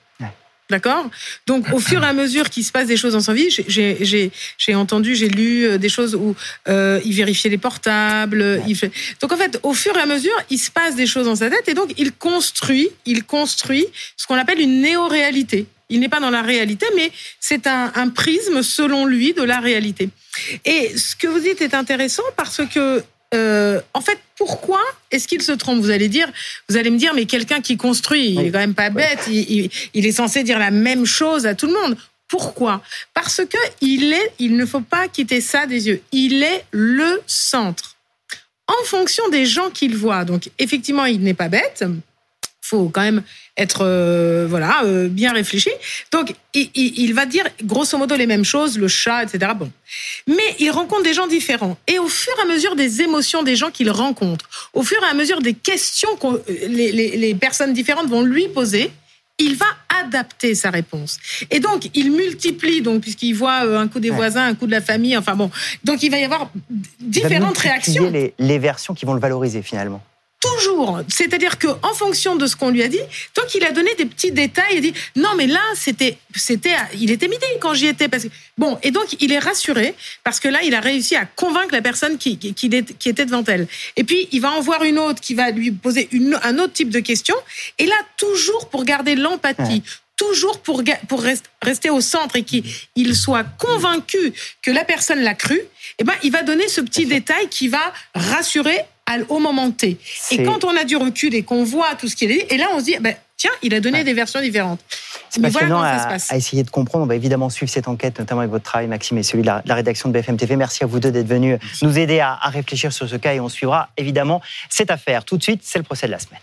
D'accord? 0.70 1.10
Donc, 1.48 1.66
au 1.74 1.80
fur 1.80 2.04
et 2.04 2.08
à 2.08 2.14
mesure 2.14 2.50
qu'il 2.50 2.64
se 2.64 2.72
passe 2.72 2.86
des 2.86 2.98
choses 2.98 3.14
dans 3.14 3.22
sa 3.22 3.34
vie, 3.34 3.50
j'ai 3.68 4.76
entendu, 4.76 5.16
j'ai 5.16 5.28
lu 5.28 5.66
euh, 5.66 5.78
des 5.80 5.90
choses 5.90 6.14
où 6.14 6.36
euh, 6.68 7.02
il 7.04 7.14
vérifiait 7.14 7.50
les 7.50 7.58
portables. 7.58 8.62
Il 8.68 8.76
fait... 8.76 8.92
Donc, 9.20 9.32
en 9.32 9.38
fait, 9.38 9.60
au 9.64 9.74
fur 9.74 9.98
et 9.98 10.02
à 10.02 10.06
mesure, 10.06 10.36
il 10.52 10.60
se 10.60 10.70
passe 10.70 10.96
des 10.96 11.08
choses 11.08 11.26
dans 11.26 11.36
sa 11.36 11.50
tête 11.50 11.68
et 11.68 11.74
donc 11.74 11.92
il 11.98 12.12
construit, 12.12 12.90
il 13.06 13.24
construit 13.24 13.88
ce 14.16 14.28
qu'on 14.28 14.36
appelle 14.36 14.60
une 14.60 14.82
néo-réalité. 14.82 15.66
Il 15.90 16.02
n'est 16.02 16.10
pas 16.10 16.20
dans 16.20 16.30
la 16.30 16.44
réalité, 16.44 16.86
mais 16.96 17.12
c'est 17.40 17.66
un, 17.66 17.92
un 17.96 18.10
prisme 18.10 18.62
selon 18.62 19.08
lui 19.08 19.34
de 19.34 19.42
la 19.42 19.60
réalité. 19.60 20.10
Et 20.66 20.96
ce 20.96 21.16
que 21.16 21.26
vous 21.26 21.40
dites 21.40 21.62
est 21.62 21.74
intéressant 21.74 22.24
parce 22.38 22.62
que 22.72 23.04
euh, 23.34 23.80
en 23.94 24.02
fait, 24.02 24.18
pourquoi 24.38 24.82
est-ce 25.12 25.28
qu'il 25.28 25.42
se 25.42 25.52
trompe? 25.52 25.80
Vous 25.80 25.92
allez 25.92 26.08
dire, 26.08 26.28
vous 26.68 26.78
allez 26.78 26.90
me 26.90 26.98
dire, 26.98 27.14
mais 27.14 27.26
quelqu'un 27.26 27.62
qui 27.62 27.78
construit, 27.78 28.32
il 28.32 28.40
est 28.40 28.52
quand 28.52 28.60
même 28.60 28.74
pas 28.74 28.90
bête. 28.90 29.28
Il, 29.28 29.70
est 29.94 30.12
censé 30.12 30.44
dire 30.44 30.60
la 30.60 30.72
même 30.72 31.06
chose 31.06 31.46
à 31.46 31.54
tout 31.56 31.68
le 31.68 31.74
monde. 31.74 31.98
Pourquoi? 32.28 32.82
Parce 33.14 33.42
que 33.50 33.58
il 33.82 34.14
est, 34.14 34.34
il 34.40 34.56
ne 34.56 34.66
faut 34.66 34.82
pas 34.82 35.08
quitter 35.08 35.42
ça 35.42 35.66
des 35.66 35.88
yeux. 35.88 36.02
Il 36.12 36.44
est 36.44 36.66
le 36.72 37.22
centre. 37.28 37.96
En 38.68 38.86
fonction 38.86 39.28
des 39.30 39.46
gens 39.46 39.72
qu'il 39.72 39.96
voit. 39.96 40.26
Donc, 40.26 40.50
effectivement, 40.60 41.06
il 41.06 41.22
n'est 41.22 41.34
pas 41.34 41.50
bête 41.50 41.84
faut 42.70 42.90
quand 42.90 43.02
même 43.02 43.24
être 43.58 43.82
euh, 43.82 44.46
voilà 44.48 44.84
euh, 44.84 45.08
bien 45.08 45.34
réfléchi. 45.34 45.72
Donc 46.12 46.34
il, 46.54 47.14
va 47.14 47.26
dire 47.26 47.46
grosso 47.64 47.98
modo 47.98 48.16
les 48.16 48.28
mêmes 48.28 48.46
choses, 48.46 48.78
le 48.78 48.88
chat, 48.88 49.24
etc. 49.24 49.52
Bon, 49.56 49.72
mais 50.28 50.56
il 50.60 50.70
rencontre 50.72 51.04
des 51.04 51.14
gens 51.14 51.28
différents 51.28 51.78
et 51.88 52.00
au 52.00 52.08
fur 52.08 52.34
et 52.40 52.42
à 52.42 52.46
mesure 52.46 52.76
des 52.76 53.02
émotions 53.02 53.44
des 53.44 53.56
gens 53.56 53.72
qu'il 53.72 53.90
rencontre, 53.90 54.70
au 54.74 54.84
fur 54.84 55.02
et 55.04 55.10
à 55.10 55.14
mesure 55.14 55.42
des 55.42 55.54
questions 55.54 56.16
que 56.16 56.42
les, 56.68 56.92
les, 56.92 57.36
personnes 57.36 57.74
différentes 57.74 58.10
vont 58.10 58.24
lui 58.24 58.48
poser, 58.48 58.92
il 59.38 59.56
va 59.56 59.66
adapter 60.04 60.54
sa 60.54 60.70
réponse. 60.70 61.18
Et 61.50 61.60
donc, 61.60 61.90
il 61.94 62.12
multiplie, 62.12 62.82
donc, 62.82 63.02
puisqu'il 63.02 63.34
voit 63.34 63.66
euh, 63.66 63.80
un 63.80 63.88
coup 63.88 64.00
des 64.00 64.10
voisins, 64.10 64.46
un 64.46 64.56
coup 64.56 64.66
de 64.66 64.72
la 64.72 64.82
famille, 64.82 65.16
enfin 65.16 65.36
bon. 65.36 65.50
Donc, 65.86 66.04
il 66.04 66.12
va 66.12 66.20
y 66.20 66.26
avoir 66.26 66.52
différentes 67.00 67.58
réactions. 67.58 68.10
Les, 68.12 68.34
les 68.38 68.60
versions 68.60 68.94
qui 68.94 69.06
vont 69.06 69.14
le 69.14 69.22
valoriser 69.22 69.62
finalement 69.62 70.02
toujours. 70.60 71.02
C'est-à-dire 71.08 71.58
que 71.58 71.68
en 71.68 71.94
fonction 71.94 72.36
de 72.36 72.46
ce 72.48 72.56
qu'on 72.56 72.70
lui 72.70 72.84
a 72.84 72.88
dit, 72.88 73.00
tant 73.34 73.46
qu'il 73.48 73.64
a 73.64 73.72
donné 73.72 73.94
des 73.96 74.06
petits 74.06 74.32
détails, 74.32 74.76
il 74.76 74.82
dit 74.82 74.94
non 75.16 75.30
mais 75.38 75.48
là 75.48 75.62
c'était 75.76 76.18
c'était 76.36 76.76
il 76.98 77.12
était 77.12 77.28
midi 77.28 77.46
quand 77.62 77.74
j'y 77.74 77.88
étais 77.88 78.08
parce 78.08 78.24
que 78.24 78.30
bon 78.58 78.78
et 78.84 78.92
donc 78.92 79.16
il 79.20 79.32
est 79.32 79.40
rassuré 79.40 79.96
parce 80.24 80.40
que 80.40 80.48
là 80.48 80.60
il 80.64 80.76
a 80.76 80.80
réussi 80.80 81.16
à 81.16 81.26
convaincre 81.26 81.74
la 81.74 81.82
personne 81.82 82.18
qui 82.18 82.38
qui, 82.38 82.54
qui 82.54 83.10
était 83.10 83.26
devant 83.26 83.44
elle. 83.48 83.68
Et 83.96 84.04
puis 84.04 84.28
il 84.32 84.42
va 84.42 84.52
en 84.52 84.62
voir 84.62 84.84
une 84.84 85.00
autre 85.00 85.22
qui 85.22 85.34
va 85.34 85.52
lui 85.52 85.72
poser 85.72 86.08
une, 86.12 86.40
un 86.44 86.58
autre 86.60 86.74
type 86.74 86.90
de 86.90 87.00
question 87.00 87.36
et 87.78 87.86
là 87.86 87.96
toujours 88.18 88.70
pour 88.70 88.84
garder 88.84 89.16
l'empathie. 89.16 89.84
Toujours 90.16 90.60
pour, 90.60 90.84
pour 91.08 91.24
rester 91.62 91.90
au 91.90 92.02
centre 92.02 92.36
et 92.36 92.44
qu'il 92.44 93.16
soit 93.16 93.46
convaincu 93.58 94.34
que 94.62 94.70
la 94.70 94.84
personne 94.84 95.22
l'a 95.22 95.34
cru, 95.34 95.58
eh 95.98 96.04
ben, 96.04 96.14
il 96.24 96.32
va 96.34 96.44
donner 96.44 96.68
ce 96.68 96.82
petit 96.82 97.06
détail 97.06 97.48
qui 97.48 97.70
va 97.70 97.94
rassurer 98.14 98.80
au 99.30 99.40
moment 99.40 99.72
T. 99.72 99.98
Et 100.32 100.44
quand 100.44 100.64
on 100.64 100.76
a 100.76 100.84
du 100.84 100.96
recul 100.96 101.34
et 101.36 101.44
qu'on 101.44 101.64
voit 101.64 101.96
tout 101.96 102.08
ce 102.08 102.16
qu'il 102.16 102.32
a 102.32 102.36
dit, 102.36 102.44
et 102.50 102.58
là 102.58 102.68
on 102.74 102.80
se 102.80 102.86
dit, 102.86 102.98
ben, 103.00 103.16
tiens, 103.38 103.52
il 103.62 103.74
a 103.74 103.80
donné 103.80 104.04
des 104.04 104.14
versions 104.14 104.42
différentes. 104.42 104.80
C'est 105.30 105.42
passionnant 105.42 105.82
à, 105.82 106.18
à, 106.30 106.36
essayer 106.36 106.64
de 106.64 106.70
comprendre. 106.70 107.06
On 107.06 107.08
va 107.08 107.16
évidemment 107.16 107.50
suivre 107.50 107.72
cette 107.72 107.88
enquête, 107.88 108.18
notamment 108.18 108.42
avec 108.42 108.52
votre 108.52 108.66
travail, 108.66 108.88
Maxime, 108.88 109.18
et 109.18 109.24
celui 109.24 109.44
de 109.44 109.48
la, 109.48 109.64
rédaction 109.68 110.10
de 110.10 110.14
BFM 110.14 110.38
TV. 110.38 110.56
Merci 110.56 110.84
à 110.84 110.88
vous 110.88 111.00
deux 111.00 111.12
d'être 111.12 111.28
venus 111.28 111.60
nous 111.82 111.98
aider 111.98 112.20
à 112.20 112.36
réfléchir 112.46 112.92
sur 112.92 113.08
ce 113.08 113.16
cas 113.16 113.34
et 113.34 113.40
on 113.40 113.50
suivra 113.50 113.90
évidemment 113.98 114.42
cette 114.70 114.92
affaire. 114.92 115.24
Tout 115.24 115.38
de 115.38 115.44
suite, 115.44 115.62
c'est 115.64 115.80
le 115.80 115.84
procès 115.84 116.08
de 116.08 116.12
la 116.12 116.20
semaine. 116.20 116.40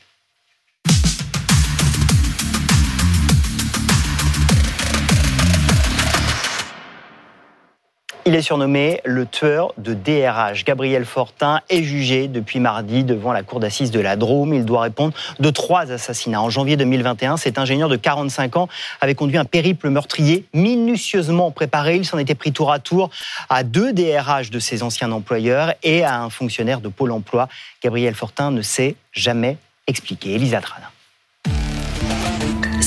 Il 8.29 8.35
est 8.35 8.43
surnommé 8.43 9.01
le 9.05 9.25
tueur 9.25 9.73
de 9.79 9.95
DRH. 9.95 10.65
Gabriel 10.65 11.05
Fortin 11.05 11.61
est 11.69 11.85
jugé 11.85 12.27
depuis 12.27 12.59
mardi 12.59 13.05
devant 13.05 13.33
la 13.33 13.45
cour 13.45 13.61
d'assises 13.61 13.93
de 13.93 14.01
la 14.01 14.17
Drôme. 14.17 14.53
Il 14.53 14.65
doit 14.65 14.81
répondre 14.81 15.15
de 15.39 15.49
trois 15.51 15.93
assassinats. 15.93 16.43
En 16.43 16.51
janvier 16.51 16.77
2021, 16.77 17.37
cet 17.37 17.57
ingénieur 17.57 17.89
de 17.89 17.95
45 17.95 18.57
ans 18.57 18.69
avait 19.01 19.15
conduit 19.15 19.39
un 19.39 19.45
périple 19.45 19.91
meurtrier 19.91 20.45
minutieusement 20.53 21.53
préparé. 21.53 21.99
Il 21.99 22.05
s'en 22.05 22.19
était 22.19 22.35
pris 22.35 22.51
tour 22.51 22.73
à 22.73 22.81
tour 22.81 23.11
à 23.49 23.63
deux 23.63 23.93
DRH 23.93 24.51
de 24.51 24.59
ses 24.59 24.83
anciens 24.83 25.13
employeurs 25.13 25.75
et 25.85 26.03
à 26.03 26.21
un 26.21 26.29
fonctionnaire 26.29 26.81
de 26.81 26.89
Pôle 26.89 27.13
emploi. 27.13 27.49
Gabriel 27.81 28.17
Fortin 28.17 28.51
ne 28.51 28.61
s'est 28.61 28.97
jamais 29.13 29.57
expliqué. 29.87 30.35
Elisa 30.35 30.61
Trana. 30.61 30.91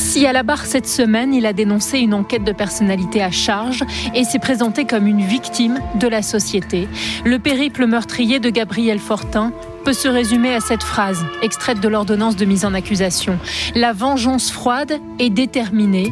Si 0.09 0.25
à 0.25 0.33
la 0.33 0.41
barre 0.41 0.65
cette 0.65 0.87
semaine, 0.87 1.35
il 1.35 1.45
a 1.45 1.53
dénoncé 1.53 1.99
une 1.99 2.15
enquête 2.15 2.43
de 2.43 2.51
personnalité 2.51 3.21
à 3.21 3.29
charge 3.29 3.83
et 4.15 4.23
s'est 4.23 4.39
présenté 4.39 4.85
comme 4.85 5.05
une 5.05 5.21
victime 5.21 5.79
de 5.99 6.07
la 6.07 6.23
société, 6.23 6.87
le 7.25 7.37
périple 7.37 7.85
meurtrier 7.85 8.39
de 8.39 8.49
Gabriel 8.49 8.97
Fortin 8.97 9.53
peut 9.85 9.93
se 9.93 10.07
résumer 10.07 10.51
à 10.55 10.61
cette 10.61 10.81
phrase, 10.81 11.23
extraite 11.43 11.79
de 11.79 11.87
l'ordonnance 11.87 12.35
de 12.35 12.45
mise 12.45 12.65
en 12.65 12.73
accusation. 12.73 13.37
La 13.75 13.93
vengeance 13.93 14.49
froide 14.49 14.99
et 15.19 15.29
déterminée 15.29 16.11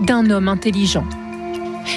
d'un 0.00 0.30
homme 0.30 0.48
intelligent. 0.48 1.04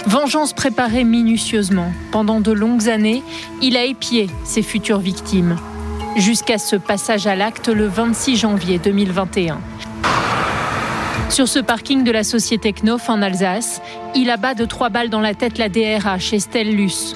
Vengeance 0.05 0.51
préparée 0.51 1.05
minutieusement. 1.05 1.93
Pendant 2.11 2.41
de 2.41 2.51
longues 2.51 2.89
années, 2.89 3.23
il 3.61 3.77
a 3.77 3.85
épié 3.85 4.27
ses 4.43 4.63
futures 4.63 4.99
victimes. 4.99 5.55
Jusqu'à 6.17 6.57
ce 6.57 6.75
passage 6.75 7.25
à 7.25 7.37
l'acte 7.37 7.69
le 7.69 7.87
26 7.87 8.35
janvier 8.35 8.79
2021. 8.79 9.61
Sur 11.29 11.47
ce 11.47 11.59
parking 11.59 12.03
de 12.03 12.11
la 12.11 12.23
société 12.23 12.73
Knof 12.73 13.09
en 13.09 13.21
Alsace, 13.21 13.81
il 14.15 14.29
abat 14.29 14.53
de 14.53 14.65
trois 14.65 14.89
balles 14.89 15.09
dans 15.09 15.19
la 15.19 15.33
tête 15.33 15.57
la 15.57 15.69
DRH 15.69 16.33
Estelle 16.33 16.75
Luce. 16.75 17.15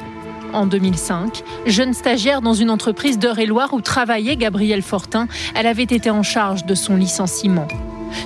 En 0.53 0.65
2005, 0.65 1.43
jeune 1.65 1.93
stagiaire 1.93 2.41
dans 2.41 2.53
une 2.53 2.69
entreprise 2.69 3.17
d'Eure-et-Loire 3.17 3.73
où 3.73 3.81
travaillait 3.81 4.35
Gabriel 4.35 4.81
Fortin, 4.81 5.27
elle 5.55 5.65
avait 5.65 5.83
été 5.83 6.09
en 6.09 6.23
charge 6.23 6.65
de 6.65 6.75
son 6.75 6.97
licenciement. 6.97 7.67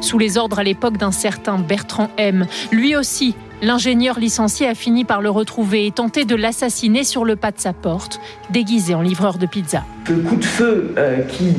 Sous 0.02 0.18
les 0.18 0.38
ordres 0.38 0.60
à 0.60 0.64
l'époque 0.64 0.98
d'un 0.98 1.12
certain 1.12 1.58
Bertrand 1.58 2.10
M. 2.18 2.48
Lui 2.72 2.96
aussi, 2.96 3.36
l'ingénieur 3.62 4.20
licencié 4.20 4.68
a 4.68 4.76
fini 4.76 5.06
par 5.06 5.22
le 5.22 5.30
retrouver 5.30 5.86
et 5.86 5.92
tenté 5.92 6.26
de 6.26 6.36
l'assassiner 6.36 7.04
sur 7.04 7.26
le 7.26 7.36
pas 7.36 7.52
de 7.52 7.60
sa 7.60 7.74
porte, 7.74 8.20
déguisé 8.50 8.96
en 8.96 9.02
livreur 9.02 9.38
de 9.38 9.46
pizza. 9.46 9.84
Le 10.10 10.18
coup 10.18 10.36
de 10.36 10.46
feu 10.46 10.94
euh, 10.98 11.22
qui 11.24 11.54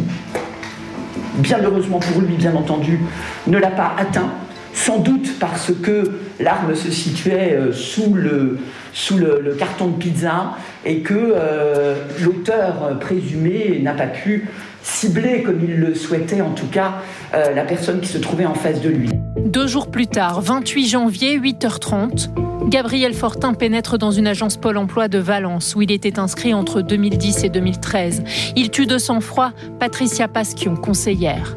bien 1.39 1.59
heureusement 1.63 1.99
pour 1.99 2.21
lui, 2.21 2.35
bien 2.35 2.55
entendu, 2.55 3.01
ne 3.47 3.59
l'a 3.59 3.71
pas 3.71 3.95
atteint, 3.99 4.31
sans 4.73 4.99
doute 4.99 5.39
parce 5.39 5.73
que 5.83 6.13
l'arme 6.39 6.75
se 6.75 6.91
situait 6.91 7.55
euh, 7.55 7.73
sous 7.73 8.15
le, 8.15 8.59
carton 9.59 9.89
de 9.89 9.97
pizza 9.97 10.55
et 10.85 11.01
que 11.01 11.15
euh, 11.15 11.95
l'auteur 12.23 12.99
présumé 13.01 13.81
n'a 13.83 13.93
pas 13.93 14.07
pu 14.07 14.49
cibler, 14.83 15.43
comme 15.43 15.61
il 15.63 15.77
le 15.79 15.95
souhaitait 15.95 16.41
en 16.41 16.51
tout 16.51 16.67
cas, 16.67 16.95
euh, 17.35 17.55
la 17.55 17.65
personne 17.65 18.01
qui 18.01 18.09
se 18.09 18.19
trouvait 18.19 18.47
en 18.47 18.55
face 18.55 18.81
de 18.81 18.91
lui. 18.91 19.11
Deux 19.45 19.67
jours 19.67 19.91
plus 19.91 20.07
tard, 20.07 20.41
28 20.41 20.89
janvier, 20.89 21.39
8h30, 21.39 22.31
Gabriel 22.69 23.13
Fortin 23.13 23.53
pénètre 23.53 23.99
dans 23.99 24.11
une 24.11 24.27
agence 24.27 24.57
Pôle 24.57 24.79
emploi 24.79 25.09
de 25.09 25.19
Valence 25.19 25.75
où 25.77 25.83
il 25.83 25.93
était 25.93 26.19
inscrit 26.19 26.55
entre 26.55 26.81
2010 26.81 27.45
et 27.45 27.49
2013. 27.51 28.25
Il 28.57 28.71
tue 28.71 28.87
de 28.87 28.97
sang-froid 28.97 29.53
Patricia 29.79 30.27
Pasquion, 30.27 30.75
conseillère. 30.75 31.57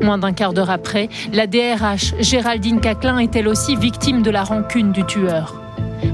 Moins 0.00 0.18
d'un 0.18 0.32
quart 0.32 0.52
d'heure 0.52 0.70
après, 0.70 1.08
la 1.32 1.46
DRH 1.46 2.14
Géraldine 2.20 2.80
Caclin 2.80 3.18
est 3.18 3.34
elle 3.34 3.48
aussi 3.48 3.74
victime 3.74 4.22
de 4.22 4.30
la 4.30 4.44
rancune 4.44 4.92
du 4.92 5.04
tueur. 5.04 5.60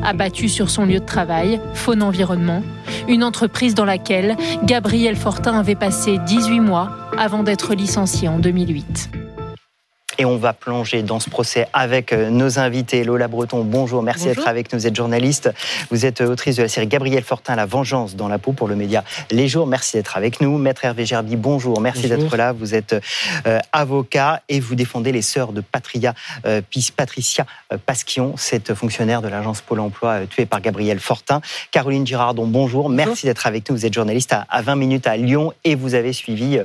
Abattue 0.02 0.48
sur 0.48 0.70
son 0.70 0.86
lieu 0.86 1.00
de 1.00 1.04
travail, 1.04 1.60
Faune 1.74 2.02
Environnement, 2.02 2.62
une 3.06 3.22
entreprise 3.22 3.74
dans 3.74 3.84
laquelle 3.84 4.36
Gabriel 4.64 5.16
Fortin 5.16 5.58
avait 5.58 5.74
passé 5.74 6.18
18 6.26 6.60
mois 6.60 6.90
avant 7.18 7.42
d'être 7.42 7.74
licencié 7.74 8.28
en 8.28 8.38
2008. 8.38 9.21
Et 10.18 10.24
on 10.24 10.36
va 10.36 10.52
plonger 10.52 11.02
dans 11.02 11.20
ce 11.20 11.30
procès 11.30 11.66
avec 11.72 12.12
euh, 12.12 12.28
nos 12.28 12.58
invités. 12.58 13.02
Lola 13.02 13.28
Breton, 13.28 13.64
bonjour, 13.64 14.02
merci 14.02 14.26
d'être 14.26 14.46
avec 14.46 14.72
nous. 14.72 14.78
Vous 14.78 14.86
êtes 14.86 14.94
journaliste, 14.94 15.50
vous 15.90 16.04
êtes 16.04 16.20
autrice 16.20 16.56
de 16.56 16.62
la 16.62 16.68
série 16.68 16.86
Gabriel 16.86 17.22
Fortin, 17.22 17.56
La 17.56 17.64
vengeance 17.64 18.14
dans 18.14 18.28
la 18.28 18.38
peau 18.38 18.52
pour 18.52 18.68
le 18.68 18.76
média 18.76 19.04
Les 19.30 19.48
Jours. 19.48 19.66
Merci 19.66 19.96
d'être 19.96 20.16
avec 20.16 20.40
nous. 20.40 20.58
Maître 20.58 20.84
Hervé 20.84 21.06
Gerbi, 21.06 21.36
bonjour, 21.36 21.80
merci 21.80 22.08
d'être 22.08 22.36
là. 22.36 22.52
Vous 22.52 22.74
êtes 22.74 22.94
euh, 23.46 23.58
avocat 23.72 24.42
et 24.48 24.60
vous 24.60 24.74
défendez 24.74 25.12
les 25.12 25.22
sœurs 25.22 25.52
de 25.52 25.62
Patria, 25.62 26.14
euh, 26.44 26.60
Patricia 26.94 27.46
Pasquion, 27.86 28.34
cette 28.36 28.74
fonctionnaire 28.74 29.22
de 29.22 29.28
l'agence 29.28 29.62
Pôle 29.62 29.80
emploi 29.80 30.26
tuée 30.26 30.46
par 30.46 30.60
Gabriel 30.60 31.00
Fortin. 31.00 31.40
Caroline 31.70 32.06
Girardon, 32.06 32.46
bonjour, 32.46 32.90
merci 32.90 33.26
d'être 33.26 33.46
avec 33.46 33.68
nous. 33.70 33.76
Vous 33.76 33.86
êtes 33.86 33.94
journaliste 33.94 34.34
à, 34.34 34.62
20 34.62 34.76
minutes 34.76 35.06
à 35.06 35.16
Lyon 35.16 35.52
et 35.64 35.74
vous 35.74 35.94
avez 35.94 36.12
suivi 36.12 36.58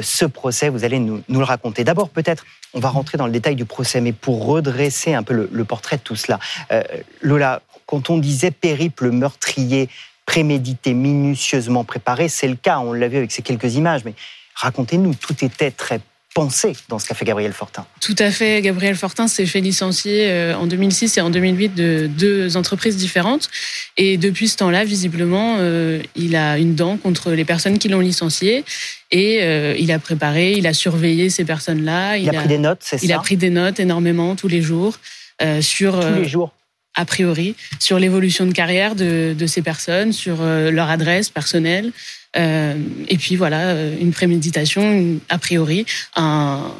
ce 0.00 0.24
procès. 0.24 0.68
Vous 0.68 0.84
allez 0.84 1.00
nous, 1.00 1.22
nous 1.28 1.38
le 1.40 1.44
raconter. 1.44 1.84
D'abord, 1.84 2.08
peut-être 2.08 2.44
on 2.74 2.80
va 2.80 2.88
rentrer 2.88 3.18
dans 3.18 3.26
le 3.26 3.32
détail 3.32 3.56
du 3.56 3.64
procès, 3.64 4.00
mais 4.00 4.12
pour 4.12 4.46
redresser 4.46 5.14
un 5.14 5.22
peu 5.22 5.48
le, 5.50 5.64
portrait 5.64 5.96
de 5.96 6.02
tout 6.02 6.16
cela, 6.16 6.38
euh, 6.70 6.82
Lola, 7.20 7.62
quand 7.86 8.10
on 8.10 8.18
disait 8.18 8.50
périple 8.50 9.10
meurtrier, 9.10 9.88
prémédité, 10.26 10.94
minutieusement 10.94 11.84
préparé, 11.84 12.28
c'est 12.28 12.48
le 12.48 12.56
cas, 12.56 12.78
on 12.78 12.92
l'a 12.92 13.08
vu 13.08 13.18
avec 13.18 13.32
ces 13.32 13.42
quelques 13.42 13.74
images, 13.74 14.04
mais 14.04 14.14
racontez-nous, 14.54 15.14
tout 15.14 15.44
était 15.44 15.70
très 15.70 16.00
pensé 16.34 16.74
dans 16.88 16.98
ce 16.98 17.06
qu'a 17.06 17.14
fait 17.14 17.24
Gabriel 17.24 17.52
Fortin. 17.52 17.86
Tout 18.00 18.16
à 18.18 18.30
fait. 18.30 18.62
Gabriel 18.62 18.96
Fortin 18.96 19.28
s'est 19.28 19.46
fait 19.46 19.60
licencier 19.60 20.30
euh, 20.30 20.56
en 20.56 20.66
2006 20.66 21.18
et 21.18 21.20
en 21.20 21.30
2008 21.30 21.74
de 21.74 22.06
deux 22.06 22.56
entreprises 22.56 22.96
différentes. 22.96 23.50
Et 23.96 24.16
depuis 24.16 24.48
ce 24.48 24.56
temps-là, 24.58 24.84
visiblement, 24.84 25.56
euh, 25.58 26.00
il 26.16 26.36
a 26.36 26.58
une 26.58 26.74
dent 26.74 26.96
contre 26.96 27.32
les 27.32 27.44
personnes 27.44 27.78
qui 27.78 27.88
l'ont 27.88 28.00
licencié. 28.00 28.64
Et 29.10 29.42
euh, 29.42 29.74
il 29.78 29.92
a 29.92 29.98
préparé, 29.98 30.52
il 30.52 30.66
a 30.66 30.72
surveillé 30.72 31.28
ces 31.28 31.44
personnes-là. 31.44 32.16
Il, 32.16 32.28
a, 32.30 32.32
pris 32.32 32.48
des 32.48 32.58
notes, 32.58 32.80
c'est 32.80 32.98
ça 32.98 33.04
Il 33.04 33.12
a 33.12 33.18
pris 33.18 33.36
des 33.36 33.50
notes 33.50 33.78
énormément 33.78 34.34
tous 34.36 34.48
les 34.48 34.62
jours. 34.62 34.98
sur, 35.60 36.00
tous 36.00 36.14
les 36.14 36.28
jours 36.28 36.52
a 36.94 37.04
priori, 37.04 37.56
sur 37.78 37.98
l'évolution 37.98 38.46
de 38.46 38.52
carrière 38.52 38.94
de, 38.94 39.46
ces 39.46 39.62
personnes, 39.62 40.12
sur 40.12 40.42
leur 40.42 40.90
adresse 40.90 41.30
personnelle, 41.30 41.92
euh, 42.36 42.74
et 43.08 43.16
puis 43.16 43.36
voilà, 43.36 43.68
euh, 43.70 43.96
une 44.00 44.12
préméditation, 44.12 45.18
a 45.28 45.38
priori, 45.38 45.84
un, 46.16 46.72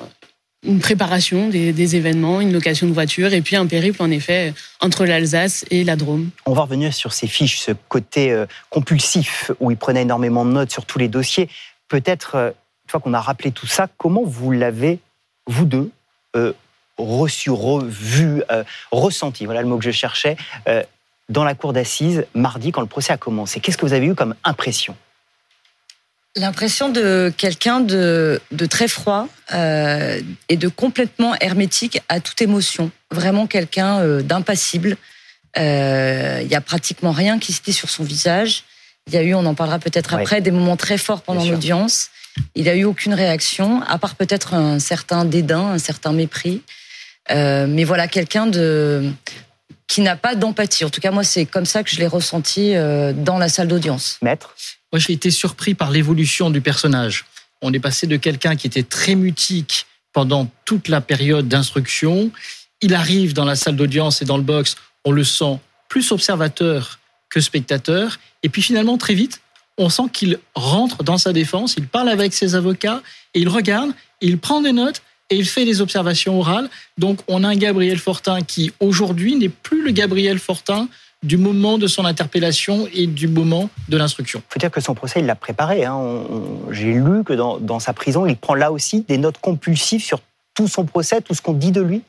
une 0.67 0.81
préparation 0.81 1.49
des, 1.49 1.97
événements, 1.97 2.41
une 2.41 2.53
location 2.53 2.87
de 2.87 2.93
voiture 2.93 3.35
et 3.35 3.43
puis 3.43 3.57
un 3.57 3.67
périple 3.67 4.03
en 4.03 4.11
effet 4.11 4.55
entre 4.81 5.05
l'Alsace 5.05 5.65
et 5.71 5.85
la 5.85 5.97
Drôme. 5.97 6.31
On 6.47 6.55
va 6.55 6.63
revenir 6.63 6.95
sur 6.95 7.13
ces 7.13 7.27
fiches, 7.27 7.59
ce 7.59 7.73
côté 7.89 8.33
euh, 8.33 8.47
compulsif 8.71 9.51
où 9.61 9.71
il 9.71 9.77
prenait 9.77 10.03
énormément 10.03 10.45
de 10.45 10.53
notes 10.53 10.71
sur 10.71 10.87
tous 10.87 10.99
les 10.99 11.09
dossiers. 11.09 11.49
Peut-être, 11.89 12.37
une 12.37 12.91
fois 12.91 13.01
qu'on 13.01 13.13
a 13.13 13.21
rappelé 13.21 13.53
tout 13.53 13.67
ça, 13.67 13.89
comment 13.99 14.23
vous 14.25 14.53
l'avez, 14.53 14.99
vous 15.47 15.67
deux, 15.67 15.91
reçu, 17.03 17.51
revu, 17.51 18.43
ressenti, 18.91 19.45
voilà 19.45 19.63
le 19.63 19.69
mot 19.69 19.79
que 19.79 19.85
je 19.85 19.91
cherchais, 19.91 20.37
dans 21.29 21.45
la 21.45 21.55
cour 21.55 21.73
d'assises 21.73 22.27
mardi 22.35 22.73
quand 22.73 22.81
le 22.81 22.87
procès 22.87 23.13
a 23.13 23.17
commencé. 23.17 23.61
Qu'est-ce 23.61 23.77
que 23.77 23.87
vous 23.87 23.93
avez 23.93 24.07
eu 24.07 24.15
comme 24.15 24.35
impression? 24.45 24.97
L'impression 26.35 26.89
de 26.89 27.33
quelqu'un 27.37 27.81
de, 27.81 28.41
de, 28.53 28.65
très 28.65 28.89
froid 28.89 29.29
euh, 29.53 30.19
et 30.49 30.57
de 30.57 30.69
complètement 30.69 31.35
hermétique 31.41 32.01
à 32.09 32.21
toute 32.21 32.41
émotion. 32.41 32.91
Vraiment 33.11 33.47
quelqu'un 33.47 33.99
euh, 33.99 34.23
d'impassible. 34.23 34.97
Euh, 35.59 36.41
il 36.43 36.51
y 36.51 36.55
a 36.55 36.63
pratiquement 36.63 37.13
rien 37.13 37.39
qui 37.39 37.53
se 37.53 37.61
dit 37.61 37.75
sur 37.75 37.91
son 37.91 38.03
visage. 38.03 38.65
Il 39.09 39.15
y 39.15 39.19
a 39.19 39.23
eu, 39.23 39.35
on 39.35 39.45
en 39.45 39.55
parlera 39.55 39.79
peut-être 39.79 40.15
après, 40.15 40.41
des 40.41 40.53
moments 40.53 40.79
très 40.79 40.97
forts 40.97 41.21
pendant 41.21 41.45
l'audience. 41.45 42.09
Il 42.55 42.65
n'a 42.65 42.77
eu 42.77 42.85
aucune 42.85 43.13
réaction, 43.13 43.83
à 43.83 43.99
part 43.99 44.15
peut-être 44.15 44.55
un 44.55 44.79
certain 44.79 45.27
dédain, 45.27 45.73
un 45.73 45.79
certain 45.79 46.13
mépris. 46.13 46.63
Euh, 47.31 47.67
mais 47.69 47.85
voilà, 47.85 48.09
quelqu'un 48.09 48.47
de 48.47 49.11
qui 49.89 50.01
n'a 50.01 50.17
pas 50.17 50.35
d'empathie. 50.35 50.85
En 50.85 50.91
tout 50.91 51.01
cas, 51.01 51.11
moi, 51.11 51.23
c'est 51.23 51.45
comme 51.45 51.67
ça 51.67 51.83
que 51.83 51.91
je 51.91 51.99
l'ai 51.99 52.07
ressenti 52.07 52.75
euh, 52.75 53.13
dans 53.13 53.39
la 53.39 53.51
salle 53.51 53.69
d'audience. 53.69 54.19
Maître 54.23 54.55
Moi, 54.91 54.99
j'ai 54.99 55.13
été 55.13 55.31
surpris 55.31 55.75
par 55.75 55.91
l'évolution 55.91 56.49
du 56.49 56.63
personnage. 56.63 57.27
On 57.61 57.73
est 57.73 57.79
passé 57.79 58.07
de 58.07 58.17
quelqu'un 58.17 58.57
qui 58.57 58.67
était 58.67 58.83
très 58.83 59.15
mutique 59.15 59.87
pendant 60.15 60.51
toute 60.65 60.89
la 60.89 61.03
période 61.03 61.47
d'instruction. 61.47 62.31
Il 62.81 62.95
arrive 62.95 63.35
dans 63.35 63.45
la 63.45 63.55
salle 63.55 63.77
d'audience 63.77 64.23
et 64.23 64.25
dans 64.25 64.39
le 64.39 64.43
box, 64.43 64.77
on 65.05 65.13
le 65.13 65.25
sent 65.25 65.59
plus 65.89 66.11
observateur 66.11 66.99
que 67.29 67.41
spectateur. 67.41 68.19
Et 68.43 68.49
puis 68.49 68.63
finalement, 68.63 68.97
très 68.97 69.15
vite, 69.15 69.43
on 69.79 69.89
sent 69.89 70.05
qu'il 70.13 70.39
rentre 70.55 71.03
dans 71.03 71.19
sa 71.19 71.33
défense, 71.33 71.75
il 71.77 71.87
parle 71.87 72.09
avec 72.09 72.35
ses 72.35 72.55
avocats, 72.55 73.03
et 73.35 73.41
il 73.41 73.49
regarde, 73.49 73.91
il 74.21 74.39
prend 74.39 74.61
des 74.61 74.73
notes, 74.73 75.03
et 75.33 75.37
il 75.37 75.47
fait 75.47 75.65
des 75.65 75.81
observations 75.81 76.39
orales. 76.39 76.69
Donc 76.99 77.21
on 77.27 77.43
a 77.43 77.49
un 77.49 77.57
Gabriel 77.57 77.99
Fortin 77.99 78.43
qui 78.43 78.73
aujourd'hui 78.81 79.35
n'est 79.37 79.49
plus 79.49 79.83
le 79.83 79.91
Gabriel 79.91 80.39
Fortin 80.39 80.89
du 81.23 81.39
moment 81.39 81.79
de 81.79 81.87
son 81.87 82.05
interpellation 82.05 82.87
et 82.93 83.07
du 83.07 83.29
moment 83.29 83.71
de 83.89 83.97
l'instruction. 83.97 84.43
Il 84.51 84.53
faut 84.53 84.59
dire 84.59 84.71
que 84.71 84.81
son 84.81 84.95
procès, 84.95 85.21
il 85.21 85.27
l'a 85.27 85.37
préparé. 85.37 85.85
Hein. 85.85 86.01
J'ai 86.71 86.93
lu 86.93 87.25
que 87.25 87.33
dans, 87.33 87.59
dans, 87.59 87.79
sa 87.79 87.93
prison, 87.93 88.27
il 88.27 88.37
prend 88.37 88.55
là 88.55 88.73
aussi 88.73 89.03
des 89.03 89.19
notes 89.19 89.39
compulsives 89.39 90.03
sur 90.03 90.21
tout 90.55 90.69
son 90.69 90.85
procès, 90.85 91.21
tout 91.21 91.35
ce 91.35 91.41
qu'on 91.41 91.55
dit 91.55 91.73
de 91.73 91.81
lui. 91.81 92.03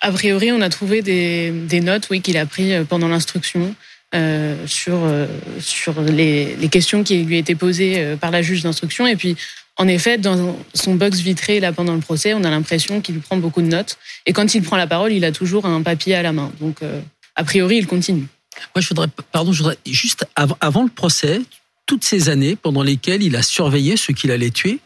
A 0.00 0.10
priori, 0.10 0.50
on 0.52 0.60
a 0.60 0.68
trouvé 0.68 1.00
des, 1.00 1.52
des 1.52 1.80
notes 1.80 2.08
oui, 2.10 2.20
qu'il 2.20 2.36
a 2.36 2.44
pris 2.44 2.74
euh, 2.74 2.84
pendant 2.84 3.08
l'instruction. 3.08 3.74
Euh, 4.14 4.66
sur, 4.66 5.04
euh, 5.04 5.26
sur 5.58 5.98
les, 6.02 6.54
les, 6.56 6.68
questions 6.68 7.02
qui 7.02 7.24
lui 7.24 7.38
étaient 7.38 7.54
posées 7.54 7.94
euh, 7.96 8.14
par 8.14 8.30
la 8.30 8.42
juge 8.42 8.62
d'instruction. 8.62 9.06
Et 9.06 9.16
puis, 9.16 9.38
en 9.78 9.88
effet, 9.88 10.18
dans 10.18 10.56
son 10.74 10.94
box 10.94 11.20
vitré, 11.20 11.60
là, 11.60 11.72
pendant 11.72 11.94
le 11.94 12.00
procès, 12.00 12.34
on 12.34 12.44
a 12.44 12.50
l'impression 12.50 13.00
qu'il 13.00 13.20
prend 13.20 13.36
beaucoup 13.36 13.62
de 13.62 13.68
notes. 13.68 13.96
Et 14.26 14.32
quand 14.32 14.54
il 14.54 14.62
prend 14.62 14.76
la 14.76 14.86
parole, 14.86 15.12
il 15.12 15.24
a 15.24 15.32
toujours 15.32 15.64
un 15.66 15.82
papier 15.82 16.14
à 16.14 16.22
la 16.22 16.32
main. 16.32 16.52
Donc, 16.60 16.82
euh, 16.82 17.00
a 17.36 17.44
priori, 17.44 17.78
il 17.78 17.86
continue. 17.86 18.26
Moi, 18.74 18.82
je 18.82 18.88
voudrais, 18.88 19.08
pardon, 19.32 19.52
je 19.52 19.58
voudrais, 19.58 19.78
juste 19.86 20.26
avant 20.36 20.82
le 20.82 20.90
procès, 20.90 21.40
toutes 21.86 22.04
ces 22.04 22.28
années 22.28 22.54
pendant 22.54 22.82
lesquelles 22.82 23.22
il 23.22 23.34
a 23.34 23.42
surveillé 23.42 23.96
ceux 23.96 24.12
qu'il 24.12 24.30
allait 24.30 24.50
tuer, 24.50 24.78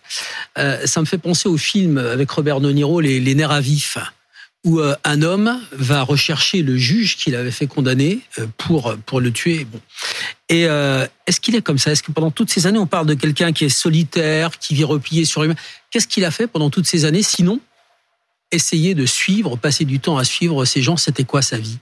euh, 0.59 0.87
ça 0.87 1.01
me 1.01 1.07
fait 1.07 1.19
penser 1.19 1.49
au 1.49 1.57
film 1.57 1.99
avec 1.99 2.31
Robert 2.31 2.61
De 2.61 2.71
Niro, 2.71 3.01
Les, 3.01 3.19
les 3.21 3.35
nerfs 3.35 3.51
à 3.51 3.61
vif 3.61 3.99
où 4.67 4.81
euh, 4.81 4.97
un 5.05 5.23
homme 5.23 5.61
va 5.73 6.03
rechercher 6.03 6.61
le 6.61 6.77
juge 6.77 7.17
qu'il 7.17 7.37
avait 7.37 7.53
fait 7.53 7.69
condamner 7.69 8.19
euh, 8.39 8.47
pour 8.59 8.97
pour 9.07 9.21
le 9.21 9.33
tuer. 9.33 9.65
Bon. 9.65 9.81
Et 10.49 10.67
euh, 10.67 11.07
est-ce 11.27 11.41
qu'il 11.41 11.55
est 11.55 11.63
comme 11.63 11.79
ça? 11.79 11.93
Est-ce 11.93 12.03
que 12.03 12.11
pendant 12.11 12.33
toutes 12.33 12.51
ces 12.51 12.67
années, 12.67 12.79
on 12.79 12.87
parle 12.87 13.07
de 13.07 13.15
quelqu'un 13.15 13.53
qui 13.53 13.65
est 13.65 13.71
solitaire, 13.71 14.59
qui 14.59 14.75
vit 14.75 14.85
replié 14.85 15.25
sur 15.25 15.41
lui-même 15.41 15.57
Qu'est-ce 15.91 16.09
qu'il 16.09 16.25
a 16.25 16.33
fait 16.33 16.49
pendant 16.49 16.69
toutes 16.69 16.87
ces 16.87 17.05
années? 17.05 17.23
Sinon, 17.23 17.61
essayer 18.51 18.95
de 18.95 19.07
suivre, 19.07 19.57
passer 19.57 19.85
du 19.85 20.01
temps 20.01 20.19
à 20.19 20.25
suivre 20.25 20.65
ces 20.65 20.83
gens. 20.83 20.97
C'était 20.97 21.25
quoi 21.25 21.43
sa 21.43 21.59
vie? 21.59 21.79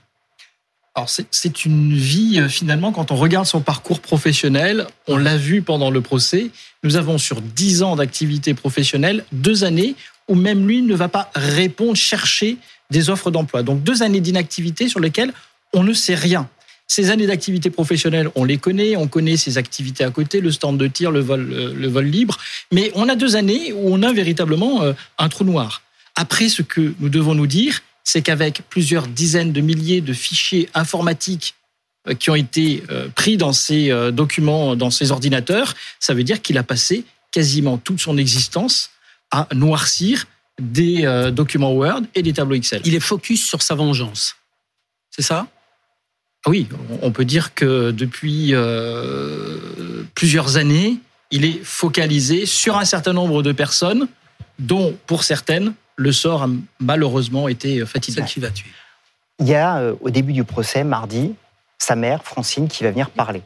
Alors 0.93 1.09
c'est 1.09 1.65
une 1.65 1.93
vie 1.93 2.41
finalement 2.47 2.93
quand 2.93 3.11
on 3.11 3.17
regarde 3.17 3.45
son 3.45 3.59
parcours 3.59 3.99
professionnel, 3.99 4.87
on 5.07 5.17
l'a 5.17 5.35
vu 5.35 5.61
pendant 5.61 5.89
le 5.89 5.99
procès. 5.99 6.51
Nous 6.83 6.95
avons 6.95 7.17
sur 7.17 7.41
dix 7.41 7.83
ans 7.83 7.97
d'activité 7.97 8.53
professionnelle 8.53 9.25
deux 9.33 9.65
années 9.65 9.95
où 10.27 10.35
même 10.35 10.67
lui 10.67 10.81
ne 10.81 10.95
va 10.95 11.07
pas 11.07 11.29
répondre, 11.35 11.95
chercher 11.95 12.57
des 12.91 13.09
offres 13.09 13.31
d'emploi. 13.31 13.63
Donc 13.63 13.83
deux 13.83 14.03
années 14.03 14.21
d'inactivité 14.21 14.87
sur 14.87 14.99
lesquelles 14.99 15.33
on 15.73 15.83
ne 15.83 15.93
sait 15.93 16.15
rien. 16.15 16.47
Ces 16.87 17.09
années 17.09 17.25
d'activité 17.25 17.71
professionnelle, 17.71 18.29
on 18.35 18.43
les 18.43 18.57
connaît, 18.57 18.95
on 18.95 19.07
connaît 19.07 19.37
ses 19.37 19.57
activités 19.57 20.03
à 20.03 20.11
côté, 20.11 20.39
le 20.39 20.51
stand 20.51 20.77
de 20.77 20.87
tir, 20.87 21.09
le 21.09 21.19
vol, 21.19 21.51
euh, 21.51 21.73
le 21.73 21.87
vol 21.87 22.05
libre, 22.05 22.37
mais 22.71 22.91
on 22.93 23.09
a 23.09 23.15
deux 23.15 23.35
années 23.35 23.73
où 23.73 23.91
on 23.91 24.03
a 24.03 24.13
véritablement 24.13 24.83
euh, 24.83 24.93
un 25.17 25.27
trou 25.29 25.43
noir. 25.43 25.81
Après, 26.15 26.47
ce 26.47 26.61
que 26.61 26.93
nous 26.99 27.09
devons 27.09 27.33
nous 27.33 27.47
dire, 27.47 27.81
c'est 28.03 28.21
qu'avec 28.21 28.61
plusieurs 28.69 29.07
dizaines 29.07 29.51
de 29.51 29.61
milliers 29.61 30.01
de 30.01 30.13
fichiers 30.13 30.69
informatiques 30.75 31.55
euh, 32.07 32.13
qui 32.13 32.29
ont 32.29 32.35
été 32.35 32.83
pris 33.15 33.35
dans 33.35 33.51
ces 33.51 33.89
documents, 34.13 34.75
dans 34.75 34.91
ces 34.91 35.11
ordinateurs, 35.11 35.73
ça 35.99 36.13
veut 36.13 36.23
dire 36.23 36.41
qu'il 36.43 36.57
a 36.59 36.63
passé 36.63 37.03
quasiment 37.31 37.77
toute 37.77 37.99
son 37.99 38.17
existence 38.17 38.91
à 39.35 39.47
noircir 39.53 40.25
des 40.59 41.05
euh, 41.05 41.31
documents 41.31 41.73
Word 41.73 42.03
et 42.15 42.21
des 42.21 42.31
tableaux 42.31 42.55
Excel. 42.55 42.81
Il 42.85 42.95
est 42.95 43.01
focus 43.01 43.45
sur 43.45 43.61
sa 43.61 43.75
vengeance. 43.75 44.37
C'est 45.11 45.21
ça? 45.21 45.47
Ah 46.45 46.49
Oui, 46.49 46.67
on 47.01 47.11
peut 47.11 47.25
dire 47.25 47.53
que 47.53 47.91
depuis 47.91 48.53
euh, 48.53 50.03
plusieurs 50.13 50.57
années, 50.57 50.97
il 51.31 51.43
est 51.43 51.63
focalisé 51.63 52.45
sur 52.45 52.77
un 52.77 52.85
certain 52.85 53.13
nombre 53.13 53.43
de 53.43 53.51
personnes 53.51 54.07
dont, 54.59 54.95
pour 55.07 55.23
certaines, 55.23 55.73
le 55.97 56.11
sort 56.11 56.43
a 56.43 56.49
malheureusement 56.79 57.47
été 57.47 57.85
fatigant. 57.85 58.15
Celle 58.17 58.25
qui 58.25 58.39
va 58.39 58.51
tuer. 58.51 58.69
Il 59.39 59.47
y 59.47 59.55
a, 59.55 59.77
euh, 59.77 59.95
au 59.99 60.09
début 60.09 60.33
du 60.33 60.45
procès, 60.45 60.83
mardi, 60.85 61.33
sa 61.77 61.95
mère, 61.95 62.23
Francine, 62.23 62.69
qui 62.69 62.83
va 62.83 62.91
venir 62.91 63.09
parler. 63.09 63.41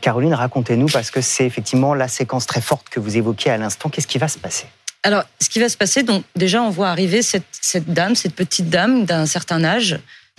Caroline, 0.00 0.32
racontez-nous, 0.32 0.86
parce 0.86 1.10
que 1.10 1.20
c'est 1.20 1.44
effectivement 1.44 1.92
la 1.92 2.08
séquence 2.08 2.46
très 2.46 2.62
forte 2.62 2.88
que 2.88 2.98
vous 3.00 3.18
évoquez 3.18 3.50
à 3.50 3.58
l'instant. 3.58 3.90
Qu'est-ce 3.90 4.06
qui 4.06 4.16
va 4.16 4.28
se 4.28 4.38
passer? 4.38 4.66
Alors, 5.04 5.24
ce 5.38 5.50
qui 5.50 5.60
va 5.60 5.68
se 5.68 5.76
passer, 5.76 6.02
donc 6.02 6.24
déjà, 6.34 6.62
on 6.62 6.70
voit 6.70 6.88
arriver 6.88 7.20
cette, 7.20 7.44
cette 7.52 7.92
dame, 7.92 8.14
cette 8.14 8.34
petite 8.34 8.70
dame 8.70 9.04
d'un 9.04 9.26
certain 9.26 9.62
âge. 9.62 9.98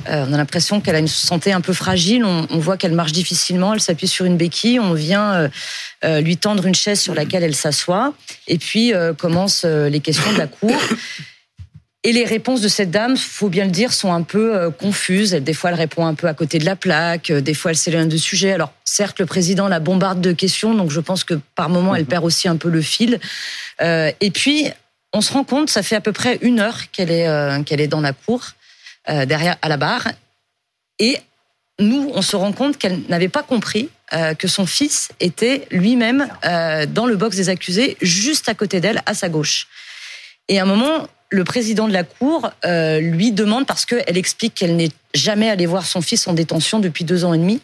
Euh, 0.10 0.26
on 0.28 0.34
a 0.34 0.38
l'impression 0.38 0.82
qu'elle 0.82 0.96
a 0.96 1.00
une 1.00 1.08
santé 1.08 1.54
un 1.54 1.62
peu 1.62 1.72
fragile. 1.72 2.26
On, 2.26 2.48
on 2.50 2.58
voit 2.58 2.76
qu'elle 2.76 2.94
marche 2.94 3.12
difficilement. 3.12 3.74
Elle 3.74 3.80
s'appuie 3.80 4.08
sur 4.08 4.26
une 4.26 4.38
béquille. 4.38 4.80
On 4.80 4.94
vient 4.94 5.34
euh, 5.34 5.50
euh, 6.04 6.20
lui 6.20 6.36
tendre 6.36 6.66
une 6.66 6.76
chaise 6.76 7.00
sur 7.00 7.14
laquelle 7.14 7.44
elle 7.44 7.56
s'assoit. 7.56 8.14
Et 8.48 8.58
puis 8.58 8.94
euh, 8.94 9.14
commencent 9.14 9.64
euh, 9.66 9.88
les 9.88 10.00
questions 10.02 10.34
de 10.34 10.38
la 10.38 10.48
cour. 10.48 10.76
Et 12.06 12.14
les 12.14 12.24
réponses 12.24 12.62
de 12.62 12.68
cette 12.68 12.92
dame, 12.92 13.18
faut 13.18 13.50
bien 13.50 13.66
le 13.66 13.72
dire, 13.72 13.92
sont 13.92 14.14
un 14.14 14.22
peu 14.22 14.56
euh, 14.56 14.70
confuses. 14.70 15.32
Des 15.32 15.54
fois, 15.54 15.72
elle 15.72 15.76
répond 15.76 16.06
un 16.06 16.14
peu 16.14 16.28
à 16.28 16.34
côté 16.34 16.60
de 16.60 16.66
la 16.66 16.76
plaque. 16.76 17.32
Des 17.32 17.54
fois, 17.56 17.72
elle 17.72 17.78
s'éloigne 17.78 18.08
de 18.08 18.18
sujet. 18.18 18.54
Alors, 18.54 18.72
certes, 18.84 19.20
le 19.20 19.26
président 19.26 19.68
la 19.68 19.80
bombarde 19.80 20.22
de 20.22 20.32
questions, 20.32 20.76
donc 20.76 20.92
je 20.92 21.00
pense 21.00 21.24
que 21.24 21.34
par 21.56 21.68
moment, 21.70 21.96
elle 21.96 22.06
perd 22.06 22.24
aussi 22.24 22.48
un 22.48 22.58
peu 22.58 22.70
le 22.70 22.82
fil. 22.82 23.20
Euh, 23.82 24.12
et 24.22 24.30
puis, 24.30 24.70
on 25.14 25.22
se 25.22 25.34
rend 25.34 25.44
compte, 25.44 25.70
ça 25.70 25.82
fait 25.82 25.96
à 25.96 26.02
peu 26.02 26.12
près 26.12 26.38
une 26.42 26.60
heure 26.60 26.92
qu'elle 26.92 27.10
est, 27.10 27.28
euh, 27.28 27.64
qu'elle 27.64 27.82
est 27.82 27.88
dans 27.88 28.02
la 28.02 28.14
cour, 28.14 28.52
euh, 29.10 29.26
derrière 29.26 29.58
à 29.64 29.68
la 29.68 29.78
barre. 29.78 30.08
Et 31.00 31.18
nous, 31.80 32.12
on 32.14 32.22
se 32.22 32.36
rend 32.36 32.52
compte 32.54 32.78
qu'elle 32.78 33.02
n'avait 33.10 33.30
pas 33.30 33.44
compris 33.44 33.90
euh, 34.14 34.34
que 34.34 34.48
son 34.48 34.66
fils 34.66 35.10
était 35.20 35.68
lui-même 35.72 36.28
euh, 36.46 36.86
dans 36.86 37.06
le 37.06 37.16
box 37.16 37.36
des 37.36 37.50
accusés, 37.50 37.98
juste 38.02 38.48
à 38.48 38.54
côté 38.54 38.80
d'elle, 38.80 39.02
à 39.06 39.14
sa 39.14 39.30
gauche. 39.30 39.68
Et 40.48 40.60
à 40.60 40.64
un 40.64 40.66
moment, 40.66 41.08
le 41.36 41.44
président 41.44 41.88
de 41.88 41.94
la 41.94 42.04
cour 42.04 42.50
euh, 42.66 43.00
lui 43.00 43.32
demande, 43.32 43.68
parce 43.68 43.86
qu'elle 43.86 44.18
explique 44.18 44.56
qu'elle 44.56 44.76
n'est 44.76 44.92
jamais 45.14 45.50
allée 45.50 45.66
voir 45.66 45.86
son 45.86 46.02
fils 46.02 46.28
en 46.28 46.34
détention 46.34 46.80
depuis 46.80 47.04
deux 47.04 47.26
ans 47.26 47.34
et 47.34 47.38
demi, 47.38 47.62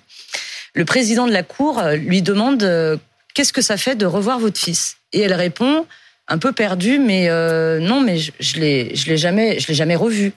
le 0.73 0.85
président 0.85 1.27
de 1.27 1.31
la 1.31 1.43
cour 1.43 1.81
lui 1.95 2.21
demande 2.21 2.99
qu'est-ce 3.33 3.51
que 3.51 3.61
ça 3.61 3.77
fait 3.77 3.95
de 3.95 4.05
revoir 4.05 4.39
votre 4.39 4.59
fils? 4.59 4.97
Et 5.11 5.19
elle 5.19 5.33
répond, 5.33 5.85
un 6.27 6.37
peu 6.37 6.53
perdue, 6.53 6.99
mais 6.99 7.29
euh, 7.29 7.79
non, 7.79 8.01
mais 8.01 8.17
je, 8.17 8.31
je 8.39 8.59
l'ai, 8.59 8.95
je 8.95 9.07
l'ai 9.07 9.17
jamais, 9.17 9.59
je 9.59 9.67
l'ai 9.67 9.73
jamais 9.73 9.95
revu. 9.95 10.31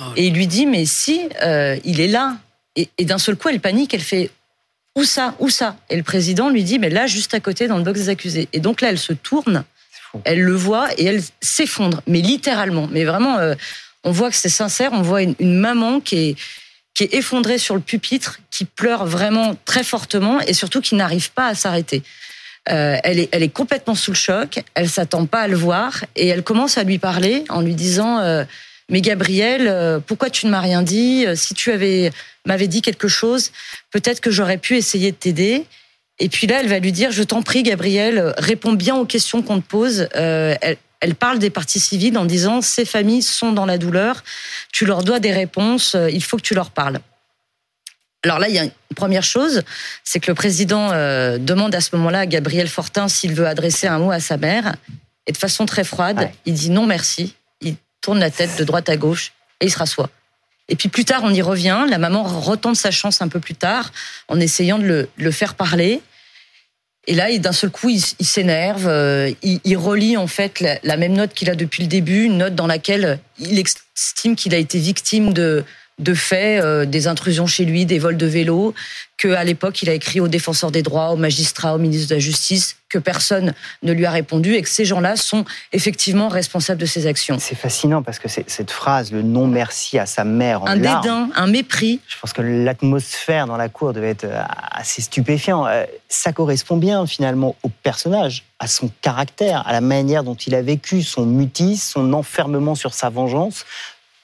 Ah 0.00 0.12
Et 0.16 0.28
il 0.28 0.34
lui 0.34 0.46
dit, 0.46 0.66
mais 0.66 0.86
si, 0.86 1.28
euh, 1.42 1.76
il 1.84 2.00
est 2.00 2.08
là. 2.08 2.36
Et, 2.76 2.88
et 2.96 3.04
d'un 3.04 3.18
seul 3.18 3.36
coup, 3.36 3.48
elle 3.48 3.60
panique, 3.60 3.92
elle 3.92 4.00
fait, 4.00 4.30
où 4.96 5.04
ça, 5.04 5.34
où 5.40 5.48
ça? 5.48 5.76
Et 5.90 5.96
le 5.96 6.02
président 6.02 6.48
lui 6.48 6.62
dit, 6.62 6.78
mais 6.78 6.90
là, 6.90 7.06
juste 7.06 7.34
à 7.34 7.40
côté, 7.40 7.66
dans 7.66 7.76
le 7.76 7.82
box 7.82 8.00
des 8.00 8.08
accusés. 8.08 8.48
Et 8.52 8.60
donc 8.60 8.80
là, 8.80 8.90
elle 8.90 8.98
se 8.98 9.12
tourne, 9.12 9.64
elle 10.24 10.40
le 10.40 10.54
voit 10.54 10.88
et 10.98 11.04
elle 11.04 11.22
s'effondre, 11.40 12.02
mais 12.06 12.20
littéralement. 12.20 12.88
Mais 12.90 13.04
vraiment, 13.04 13.38
euh, 13.38 13.54
on 14.04 14.10
voit 14.10 14.30
que 14.30 14.36
c'est 14.36 14.48
sincère, 14.48 14.92
on 14.92 15.02
voit 15.02 15.22
une, 15.22 15.36
maman 15.40 16.00
qui 16.00 16.30
est 16.30 16.36
qui 16.94 17.04
est 17.04 17.14
effondrée 17.14 17.56
sur 17.56 17.74
le 17.74 17.80
pupitre, 17.80 18.40
qui 18.50 18.66
pleure 18.66 19.06
vraiment 19.06 19.56
très 19.64 19.82
fortement 19.82 20.40
et 20.40 20.52
surtout 20.52 20.82
qui 20.82 20.94
n'arrive 20.94 21.32
pas 21.32 21.46
à 21.46 21.54
s'arrêter. 21.54 22.02
Euh, 22.68 22.98
elle, 23.02 23.18
est, 23.18 23.28
elle 23.32 23.42
est 23.42 23.48
complètement 23.48 23.94
sous 23.94 24.10
le 24.10 24.16
choc, 24.16 24.62
elle 24.74 24.90
s'attend 24.90 25.24
pas 25.24 25.40
à 25.40 25.48
le 25.48 25.56
voir 25.56 26.04
et 26.16 26.28
elle 26.28 26.42
commence 26.42 26.76
à 26.76 26.84
lui 26.84 26.98
parler 26.98 27.44
en 27.48 27.62
lui 27.62 27.74
disant 27.74 28.18
euh, 28.18 28.44
mais 28.88 29.00
Gabriel, 29.00 29.68
euh, 29.68 30.00
pourquoi 30.00 30.28
tu 30.28 30.46
ne 30.46 30.50
m'as 30.50 30.60
rien 30.60 30.82
dit? 30.82 31.24
Si 31.34 31.54
tu 31.54 31.72
avais 31.72 32.12
m'avais 32.44 32.68
dit 32.68 32.82
quelque 32.82 33.08
chose, 33.08 33.52
peut-être 33.90 34.20
que 34.20 34.30
j'aurais 34.30 34.58
pu 34.58 34.76
essayer 34.76 35.12
de 35.12 35.16
t'aider. 35.16 35.64
Et 36.18 36.28
puis 36.28 36.46
là, 36.46 36.60
elle 36.60 36.68
va 36.68 36.78
lui 36.78 36.92
dire 36.92 37.10
je 37.10 37.22
t'en 37.22 37.42
prie, 37.42 37.62
Gabriel, 37.62 38.34
réponds 38.38 38.74
bien 38.74 38.96
aux 38.96 39.06
questions 39.06 39.42
qu'on 39.42 39.60
te 39.60 39.66
pose. 39.66 40.08
Euh, 40.16 40.54
elle, 40.60 40.76
elle 41.00 41.16
parle 41.16 41.40
des 41.40 41.50
parties 41.50 41.80
civiles 41.80 42.16
en 42.16 42.24
disant 42.24 42.62
ces 42.62 42.84
familles 42.84 43.22
sont 43.22 43.50
dans 43.52 43.66
la 43.66 43.76
douleur, 43.76 44.22
tu 44.72 44.86
leur 44.86 45.02
dois 45.02 45.18
des 45.18 45.32
réponses, 45.32 45.96
il 46.10 46.22
faut 46.22 46.36
que 46.36 46.42
tu 46.42 46.54
leur 46.54 46.70
parles. 46.70 47.00
Alors 48.24 48.38
là, 48.38 48.48
il 48.48 48.54
y 48.54 48.58
a 48.58 48.64
une 48.64 48.70
première 48.94 49.24
chose, 49.24 49.62
c'est 50.04 50.20
que 50.20 50.30
le 50.30 50.36
président 50.36 50.90
euh, 50.92 51.38
demande 51.38 51.74
à 51.74 51.80
ce 51.80 51.94
moment-là 51.96 52.20
à 52.20 52.26
Gabriel 52.26 52.68
Fortin 52.68 53.08
s'il 53.08 53.34
veut 53.34 53.48
adresser 53.48 53.88
un 53.88 53.98
mot 53.98 54.12
à 54.12 54.20
sa 54.20 54.36
mère. 54.36 54.76
Et 55.26 55.32
de 55.32 55.36
façon 55.36 55.66
très 55.66 55.82
froide, 55.82 56.30
il 56.46 56.54
dit 56.54 56.70
non 56.70 56.86
merci. 56.86 57.34
Il 57.60 57.74
tourne 58.00 58.20
la 58.20 58.30
tête 58.30 58.56
de 58.56 58.62
droite 58.62 58.88
à 58.88 58.96
gauche 58.96 59.32
et 59.60 59.66
il 59.66 59.72
se 59.72 59.78
rassoit. 59.78 60.08
Et 60.68 60.76
puis 60.76 60.88
plus 60.88 61.04
tard, 61.04 61.22
on 61.24 61.32
y 61.32 61.42
revient. 61.42 61.86
La 61.88 61.98
maman 61.98 62.22
retente 62.22 62.76
sa 62.76 62.90
chance 62.90 63.20
un 63.22 63.28
peu 63.28 63.40
plus 63.40 63.54
tard 63.54 63.92
en 64.28 64.40
essayant 64.40 64.78
de 64.78 65.08
le, 65.16 65.30
faire 65.30 65.54
parler. 65.54 66.00
Et 67.06 67.14
là, 67.14 67.36
d'un 67.38 67.52
seul 67.52 67.70
coup, 67.70 67.88
il, 67.88 68.00
s'énerve. 68.00 68.86
Euh, 68.86 69.32
il, 69.42 69.76
relit 69.76 70.16
en 70.16 70.26
fait 70.26 70.64
la 70.82 70.96
même 70.96 71.14
note 71.14 71.34
qu'il 71.34 71.50
a 71.50 71.54
depuis 71.54 71.82
le 71.82 71.88
début, 71.88 72.24
une 72.24 72.38
note 72.38 72.54
dans 72.54 72.68
laquelle 72.68 73.18
il 73.38 73.58
estime 73.58 74.36
qu'il 74.36 74.54
a 74.54 74.58
été 74.58 74.78
victime 74.78 75.32
de, 75.32 75.64
de 75.98 76.14
faits, 76.14 76.62
euh, 76.62 76.84
des 76.84 77.06
intrusions 77.06 77.46
chez 77.46 77.64
lui, 77.64 77.86
des 77.86 77.98
vols 77.98 78.16
de 78.16 78.26
vélo, 78.26 78.74
qu'à 79.18 79.44
l'époque 79.44 79.82
il 79.82 79.90
a 79.90 79.94
écrit 79.94 80.20
aux 80.20 80.28
défenseurs 80.28 80.70
des 80.70 80.82
droits, 80.82 81.10
aux 81.10 81.16
magistrats, 81.16 81.74
au 81.74 81.78
ministre 81.78 82.08
de 82.08 82.14
la 82.14 82.20
Justice, 82.20 82.76
que 82.88 82.98
personne 82.98 83.54
ne 83.82 83.92
lui 83.92 84.04
a 84.04 84.10
répondu 84.10 84.54
et 84.54 84.62
que 84.62 84.68
ces 84.68 84.84
gens-là 84.84 85.16
sont 85.16 85.44
effectivement 85.72 86.28
responsables 86.28 86.80
de 86.80 86.86
ces 86.86 87.06
actions. 87.06 87.38
C'est 87.38 87.54
fascinant 87.54 88.02
parce 88.02 88.18
que 88.18 88.28
cette 88.28 88.70
phrase, 88.70 89.12
le 89.12 89.22
non 89.22 89.46
merci 89.46 89.98
à 89.98 90.06
sa 90.06 90.24
mère, 90.24 90.62
en 90.62 90.66
un 90.66 90.76
dédain, 90.76 91.30
un 91.34 91.46
mépris. 91.46 92.00
Je 92.08 92.16
pense 92.20 92.32
que 92.32 92.42
l'atmosphère 92.42 93.46
dans 93.46 93.56
la 93.56 93.68
cour 93.68 93.92
devait 93.92 94.10
être 94.10 94.24
euh, 94.24 94.42
assez 94.70 95.02
stupéfiant. 95.02 95.66
Euh, 95.66 95.84
ça 96.08 96.32
correspond 96.32 96.76
bien 96.76 97.06
finalement 97.06 97.56
au 97.62 97.68
personnage, 97.68 98.44
à 98.58 98.66
son 98.66 98.90
caractère, 99.00 99.66
à 99.66 99.72
la 99.72 99.80
manière 99.80 100.24
dont 100.24 100.34
il 100.34 100.54
a 100.54 100.62
vécu 100.62 101.02
son 101.02 101.24
mutisme, 101.24 101.92
son 101.92 102.12
enfermement 102.12 102.74
sur 102.74 102.92
sa 102.92 103.08
vengeance. 103.08 103.64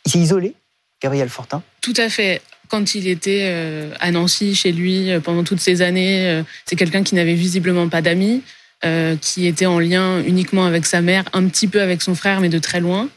Il 0.04 0.12
s'est 0.12 0.18
isolé 0.18 0.54
Gabriel 1.02 1.28
Fortin 1.28 1.62
Tout 1.80 1.94
à 1.96 2.08
fait. 2.08 2.42
Quand 2.68 2.94
il 2.94 3.08
était 3.08 3.44
euh, 3.44 3.90
à 3.98 4.10
Nancy, 4.10 4.54
chez 4.54 4.72
lui, 4.72 5.10
euh, 5.10 5.20
pendant 5.20 5.42
toutes 5.42 5.60
ces 5.60 5.80
années, 5.80 6.28
euh, 6.28 6.42
c'est 6.66 6.76
quelqu'un 6.76 7.02
qui 7.02 7.14
n'avait 7.14 7.34
visiblement 7.34 7.88
pas 7.88 8.02
d'amis, 8.02 8.42
qui 9.20 9.48
était 9.48 9.66
en 9.66 9.80
lien 9.80 10.22
uniquement 10.22 10.64
avec 10.64 10.86
sa 10.86 11.00
mère, 11.00 11.24
un 11.32 11.48
petit 11.48 11.66
peu 11.66 11.82
avec 11.82 12.00
son 12.00 12.14
frère, 12.14 12.40
mais 12.40 12.48
de 12.48 12.60
très 12.60 12.78
loin. 12.78 13.08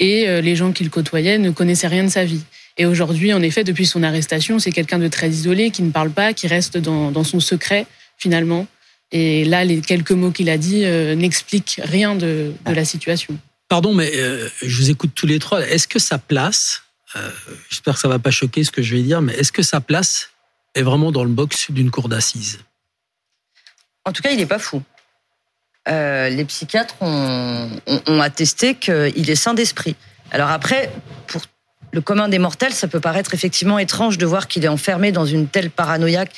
Et 0.00 0.26
les 0.42 0.56
gens 0.56 0.72
qu'il 0.72 0.90
côtoyait 0.90 1.38
ne 1.38 1.52
connaissaient 1.52 1.86
rien 1.86 2.02
de 2.02 2.08
sa 2.08 2.24
vie. 2.24 2.42
Et 2.76 2.86
aujourd'hui, 2.86 3.32
en 3.32 3.40
effet, 3.40 3.62
depuis 3.62 3.86
son 3.86 4.02
arrestation, 4.02 4.58
c'est 4.58 4.72
quelqu'un 4.72 4.98
de 4.98 5.06
très 5.06 5.28
isolé, 5.28 5.70
qui 5.70 5.84
ne 5.84 5.92
parle 5.92 6.10
pas, 6.10 6.32
qui 6.32 6.48
reste 6.48 6.76
dans, 6.76 7.22
son 7.22 7.38
secret, 7.38 7.86
finalement. 8.18 8.66
Et 9.12 9.44
là, 9.44 9.64
les 9.64 9.80
quelques 9.80 10.10
mots 10.10 10.32
qu'il 10.32 10.50
a 10.50 10.58
dit 10.58 10.84
n'expliquent 11.14 11.80
rien 11.84 12.16
de, 12.16 12.52
de, 12.66 12.72
la 12.72 12.84
situation. 12.84 13.38
Pardon, 13.68 13.94
mais 13.94 14.10
je 14.60 14.76
vous 14.76 14.90
écoute 14.90 15.12
tous 15.14 15.28
les 15.28 15.38
trois. 15.38 15.64
Est-ce 15.64 15.86
que 15.86 16.00
sa 16.00 16.18
place, 16.18 16.82
euh, 17.14 17.30
j'espère 17.70 17.94
que 17.94 18.00
ça 18.00 18.08
va 18.08 18.18
pas 18.18 18.30
choquer 18.30 18.64
ce 18.64 18.70
que 18.70 18.82
je 18.82 18.96
vais 18.96 19.02
dire, 19.02 19.22
mais 19.22 19.34
est-ce 19.34 19.52
que 19.52 19.62
sa 19.62 19.80
place 19.80 20.30
est 20.74 20.82
vraiment 20.82 21.12
dans 21.12 21.24
le 21.24 21.30
box 21.30 21.70
d'une 21.70 21.90
cour 21.90 22.08
d'assises? 22.08 22.58
En 24.04 24.12
tout 24.12 24.22
cas, 24.22 24.30
il 24.30 24.38
n'est 24.38 24.46
pas 24.46 24.58
fou. 24.58 24.82
Euh, 25.88 26.28
les 26.28 26.44
psychiatres 26.44 26.96
ont, 27.00 27.70
attesté 28.20 28.74
qu'il 28.74 29.30
est 29.30 29.36
sain 29.36 29.54
d'esprit. 29.54 29.94
Alors 30.32 30.50
après, 30.50 30.90
pour 31.28 31.42
le 31.92 32.00
commun 32.00 32.28
des 32.28 32.40
mortels, 32.40 32.72
ça 32.72 32.88
peut 32.88 32.98
paraître 32.98 33.34
effectivement 33.34 33.78
étrange 33.78 34.18
de 34.18 34.26
voir 34.26 34.48
qu'il 34.48 34.64
est 34.64 34.68
enfermé 34.68 35.12
dans 35.12 35.26
une 35.26 35.46
telle 35.46 35.70
paranoïaque 35.70 36.32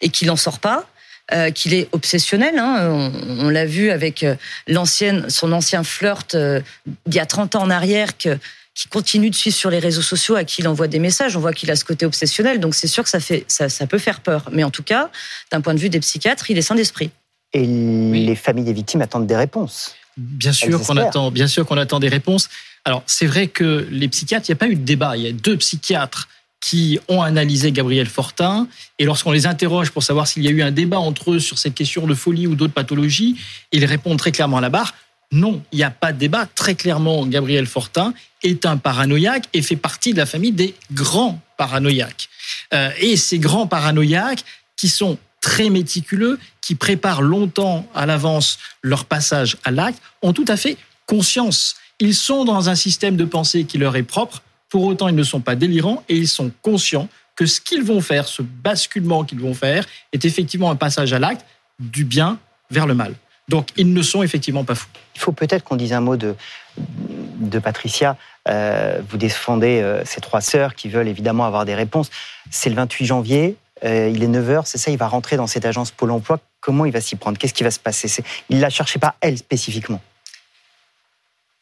et 0.00 0.08
qu'il 0.08 0.28
n'en 0.28 0.36
sort 0.36 0.58
pas. 0.58 0.86
Euh, 1.32 1.50
qu'il 1.50 1.72
est 1.72 1.88
obsessionnel. 1.92 2.58
Hein. 2.58 3.10
On, 3.40 3.48
l'a 3.48 3.64
vu 3.64 3.90
avec 3.90 4.26
l'ancienne, 4.68 5.30
son 5.30 5.52
ancien 5.52 5.82
flirt 5.82 6.36
d'il 6.36 7.14
y 7.14 7.18
a 7.18 7.24
30 7.24 7.54
ans 7.54 7.62
en 7.62 7.70
arrière, 7.70 8.18
que 8.18 8.38
qui 8.74 8.88
continue 8.88 9.30
de 9.30 9.34
suivre 9.34 9.56
sur 9.56 9.70
les 9.70 9.78
réseaux 9.78 10.02
sociaux, 10.02 10.34
à 10.34 10.44
qui 10.44 10.60
il 10.62 10.68
envoie 10.68 10.88
des 10.88 10.98
messages. 10.98 11.36
On 11.36 11.40
voit 11.40 11.52
qu'il 11.52 11.70
a 11.70 11.76
ce 11.76 11.84
côté 11.84 12.06
obsessionnel, 12.06 12.58
donc 12.60 12.74
c'est 12.74 12.88
sûr 12.88 13.04
que 13.04 13.08
ça, 13.08 13.20
fait, 13.20 13.44
ça, 13.46 13.68
ça 13.68 13.86
peut 13.86 13.98
faire 13.98 14.20
peur. 14.20 14.48
Mais 14.52 14.64
en 14.64 14.70
tout 14.70 14.82
cas, 14.82 15.10
d'un 15.52 15.60
point 15.60 15.74
de 15.74 15.78
vue 15.78 15.90
des 15.90 16.00
psychiatres, 16.00 16.50
il 16.50 16.58
est 16.58 16.62
sain 16.62 16.74
d'esprit. 16.74 17.10
Et 17.52 17.64
les 17.64 18.34
familles 18.34 18.64
des 18.64 18.72
victimes 18.72 19.00
attendent 19.00 19.28
des 19.28 19.36
réponses. 19.36 19.94
Bien 20.16 20.52
sûr 20.52 20.80
qu'on 20.82 20.96
attend, 20.96 21.30
bien 21.30 21.46
sûr 21.46 21.64
qu'on 21.66 21.78
attend 21.78 22.00
des 22.00 22.08
réponses. 22.08 22.48
Alors 22.84 23.02
c'est 23.06 23.26
vrai 23.26 23.46
que 23.46 23.86
les 23.90 24.08
psychiatres, 24.08 24.48
il 24.48 24.52
n'y 24.52 24.56
a 24.56 24.58
pas 24.58 24.68
eu 24.68 24.76
de 24.76 24.84
débat. 24.84 25.16
Il 25.16 25.22
y 25.22 25.28
a 25.28 25.32
deux 25.32 25.56
psychiatres 25.56 26.28
qui 26.60 26.98
ont 27.08 27.22
analysé 27.22 27.72
Gabriel 27.72 28.06
Fortin. 28.06 28.66
Et 28.98 29.04
lorsqu'on 29.04 29.32
les 29.32 29.46
interroge 29.46 29.90
pour 29.90 30.02
savoir 30.02 30.26
s'il 30.26 30.44
y 30.44 30.48
a 30.48 30.50
eu 30.50 30.62
un 30.62 30.70
débat 30.70 30.98
entre 30.98 31.32
eux 31.32 31.38
sur 31.38 31.58
cette 31.58 31.74
question 31.74 32.06
de 32.06 32.14
folie 32.14 32.46
ou 32.46 32.54
d'autres 32.54 32.72
pathologies, 32.72 33.36
ils 33.70 33.84
répondent 33.84 34.18
très 34.18 34.32
clairement 34.32 34.58
à 34.58 34.60
la 34.60 34.70
barre. 34.70 34.94
Non, 35.34 35.60
il 35.72 35.78
n'y 35.78 35.82
a 35.82 35.90
pas 35.90 36.12
de 36.12 36.18
débat. 36.18 36.46
Très 36.46 36.76
clairement, 36.76 37.26
Gabriel 37.26 37.66
Fortin 37.66 38.14
est 38.44 38.66
un 38.66 38.76
paranoïaque 38.76 39.46
et 39.52 39.62
fait 39.62 39.74
partie 39.74 40.12
de 40.12 40.18
la 40.18 40.26
famille 40.26 40.52
des 40.52 40.76
grands 40.92 41.40
paranoïaques. 41.56 42.28
Euh, 42.72 42.90
et 43.00 43.16
ces 43.16 43.40
grands 43.40 43.66
paranoïaques 43.66 44.44
qui 44.76 44.88
sont 44.88 45.18
très 45.40 45.70
méticuleux, 45.70 46.38
qui 46.60 46.76
préparent 46.76 47.20
longtemps 47.20 47.84
à 47.96 48.06
l'avance 48.06 48.58
leur 48.82 49.06
passage 49.06 49.56
à 49.64 49.72
l'acte, 49.72 50.00
ont 50.22 50.32
tout 50.32 50.44
à 50.46 50.56
fait 50.56 50.76
conscience. 51.06 51.74
Ils 51.98 52.14
sont 52.14 52.44
dans 52.44 52.68
un 52.68 52.76
système 52.76 53.16
de 53.16 53.24
pensée 53.24 53.64
qui 53.64 53.76
leur 53.76 53.96
est 53.96 54.04
propre, 54.04 54.40
pour 54.68 54.84
autant 54.84 55.08
ils 55.08 55.16
ne 55.16 55.24
sont 55.24 55.40
pas 55.40 55.56
délirants 55.56 56.04
et 56.08 56.16
ils 56.16 56.28
sont 56.28 56.52
conscients 56.62 57.08
que 57.34 57.46
ce 57.46 57.60
qu'ils 57.60 57.82
vont 57.82 58.00
faire, 58.00 58.28
ce 58.28 58.42
basculement 58.42 59.24
qu'ils 59.24 59.40
vont 59.40 59.54
faire, 59.54 59.84
est 60.12 60.24
effectivement 60.24 60.70
un 60.70 60.76
passage 60.76 61.12
à 61.12 61.18
l'acte 61.18 61.44
du 61.80 62.04
bien 62.04 62.38
vers 62.70 62.86
le 62.86 62.94
mal. 62.94 63.14
Donc 63.48 63.68
ils 63.76 63.92
ne 63.92 64.02
sont 64.02 64.22
effectivement 64.22 64.64
pas 64.64 64.74
fous. 64.74 64.88
Il 65.14 65.20
faut 65.20 65.32
peut-être 65.32 65.64
qu'on 65.64 65.76
dise 65.76 65.92
un 65.92 66.00
mot 66.00 66.16
de, 66.16 66.34
de 66.76 67.58
Patricia. 67.58 68.16
Euh, 68.48 69.00
vous 69.08 69.16
défendez 69.16 69.80
euh, 69.80 70.02
ces 70.04 70.20
trois 70.20 70.40
sœurs 70.40 70.74
qui 70.74 70.88
veulent 70.88 71.08
évidemment 71.08 71.46
avoir 71.46 71.64
des 71.64 71.74
réponses. 71.74 72.10
C'est 72.50 72.70
le 72.70 72.76
28 72.76 73.06
janvier, 73.06 73.56
euh, 73.84 74.10
il 74.12 74.22
est 74.22 74.28
9h, 74.28 74.62
c'est 74.64 74.78
ça, 74.78 74.90
il 74.90 74.98
va 74.98 75.08
rentrer 75.08 75.36
dans 75.36 75.46
cette 75.46 75.64
agence 75.64 75.90
Pôle 75.90 76.10
emploi. 76.10 76.40
Comment 76.60 76.84
il 76.84 76.92
va 76.92 77.00
s'y 77.00 77.16
prendre? 77.16 77.38
Qu'est-ce 77.38 77.54
qui 77.54 77.64
va 77.64 77.70
se 77.70 77.78
passer? 77.78 78.22
Il 78.48 78.56
ne 78.56 78.62
la 78.62 78.70
cherchait 78.70 78.98
pas, 78.98 79.16
elle, 79.20 79.38
spécifiquement. 79.38 80.00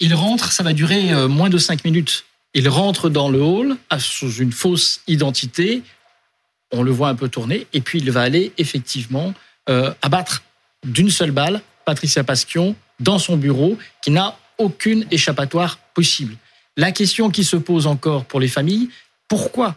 Il 0.01 0.15
rentre, 0.15 0.53
ça 0.53 0.63
va 0.63 0.73
durer 0.73 1.29
moins 1.29 1.49
de 1.49 1.59
5 1.59 1.85
minutes. 1.85 2.25
Il 2.55 2.69
rentre 2.69 3.09
dans 3.09 3.29
le 3.29 3.41
hall 3.41 3.77
sous 3.99 4.33
une 4.35 4.53
fausse 4.53 5.01
identité. 5.07 5.83
On 6.73 6.83
le 6.83 6.91
voit 6.91 7.09
un 7.09 7.15
peu 7.15 7.29
tourner. 7.29 7.67
Et 7.73 7.81
puis 7.81 8.01
il 8.01 8.11
va 8.11 8.23
aller 8.23 8.53
effectivement 8.59 9.33
abattre 9.67 10.43
d'une 10.85 11.11
seule 11.11 11.31
balle 11.31 11.63
Patricia 11.85 12.25
Pasquion 12.25 12.75
dans 13.01 13.19
son 13.19 13.37
bureau, 13.37 13.77
qui 14.03 14.11
n'a 14.11 14.37
aucune 14.59 15.07
échappatoire 15.11 15.79
possible. 15.95 16.37
La 16.77 16.93
question 16.93 17.31
qui 17.31 17.45
se 17.45 17.57
pose 17.57 17.87
encore 17.87 18.25
pour 18.25 18.41
les 18.41 18.49
familles, 18.49 18.89
pourquoi 19.29 19.77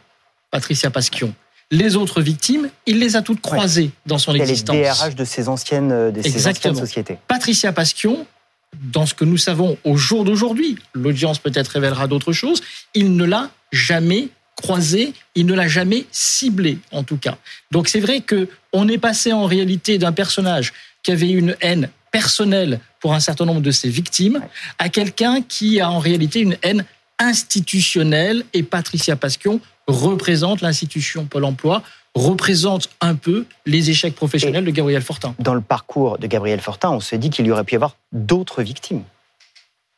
Patricia 0.52 0.92
Pasquion? 0.92 1.34
Les 1.72 1.96
autres 1.96 2.22
victimes, 2.22 2.70
il 2.86 3.00
les 3.00 3.16
a 3.16 3.22
toutes 3.22 3.42
croisées 3.42 3.92
dans 4.06 4.20
son 4.20 4.36
existence. 4.36 4.76
Les 4.76 4.84
DRH 4.84 5.16
de 5.16 5.26
ces 5.26 5.50
anciennes, 5.50 5.92
euh, 5.92 6.12
de 6.12 6.20
anciennes 6.20 6.76
sociétés? 6.76 7.18
Patricia 7.28 7.74
Pasquion, 7.74 8.28
dans 8.74 9.06
ce 9.06 9.14
que 9.14 9.26
nous 9.26 9.38
savons 9.38 9.78
au 9.84 9.98
jour 9.98 10.24
d'aujourd'hui, 10.24 10.78
l'audience 10.94 11.40
peut-être 11.40 11.70
révélera 11.70 12.08
d'autres 12.08 12.34
choses, 12.34 12.62
il 12.94 13.16
ne 13.16 13.26
l'a 13.26 13.50
jamais 13.72 14.30
croisé, 14.56 15.14
il 15.36 15.46
ne 15.46 15.54
l'a 15.54 15.68
jamais 15.68 16.06
ciblé 16.12 16.78
en 16.92 17.04
tout 17.04 17.18
cas. 17.18 17.38
Donc 17.72 17.88
c'est 17.88 18.00
vrai 18.00 18.22
que 18.22 18.48
on 18.72 18.88
est 18.88 18.98
passé 18.98 19.34
en 19.34 19.46
réalité 19.46 19.98
d'un 19.98 20.12
personnage 20.12 20.74
qui 21.06 21.12
avait 21.12 21.30
une 21.30 21.56
haine 21.62 21.90
personnelle 22.12 22.80
pour 23.00 23.14
un 23.14 23.20
certain 23.20 23.46
nombre 23.46 23.62
de 23.62 23.70
ses 23.70 23.90
victimes 23.90 24.42
à 24.80 24.90
quelqu'un 24.90 25.44
qui 25.44 25.80
a 25.80 25.92
en 25.92 26.00
réalité 26.00 26.40
une 26.40 26.58
haine 26.64 26.84
institutionnelle 27.20 28.44
et 28.54 28.64
Patricia 28.64 29.16
Pasquion 29.16 29.62
représente 29.88 30.62
l'institution 30.62 31.26
Pôle 31.26 31.46
emploi, 31.46 31.84
représente 32.16 32.90
un 33.02 33.14
peu 33.14 33.46
les 33.68 33.92
échecs 33.92 34.16
professionnels 34.16 34.66
de 34.66 34.72
Gabriel 34.72 35.04
Fortin. 35.04 35.36
Dans 35.38 35.54
le 35.54 35.62
parcours 35.62 36.18
de 36.18 36.26
Gabriel 36.26 36.60
Fortin, 36.60 36.90
on 36.90 37.00
se 37.00 37.16
dit 37.16 37.30
qu'il 37.30 37.46
y 37.46 37.52
aurait 37.52 37.64
pu 37.64 37.74
y 37.74 37.76
avoir 37.76 37.98
d'autres 38.12 38.64
victimes. 38.64 39.04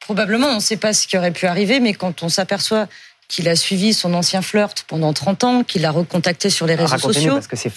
Probablement, 0.01 0.47
on 0.47 0.55
ne 0.55 0.59
sait 0.59 0.77
pas 0.77 0.91
ce 0.91 1.07
qui 1.07 1.17
aurait 1.17 1.31
pu 1.31 1.45
arriver, 1.45 1.79
mais 1.79 1.93
quand 1.93 2.21
on 2.21 2.27
s'aperçoit 2.27 2.87
qu'il 3.29 3.47
a 3.47 3.55
suivi 3.55 3.93
son 3.93 4.13
ancien 4.13 4.41
flirt 4.41 4.83
pendant 4.89 5.13
30 5.13 5.43
ans, 5.45 5.63
qu'il 5.63 5.83
l'a 5.83 5.91
recontacté 5.91 6.49
sur 6.49 6.65
les 6.65 6.75
réseaux 6.75 6.97
sociaux. 6.97 7.33
parce 7.33 7.47
que 7.47 7.55
c'est 7.55 7.71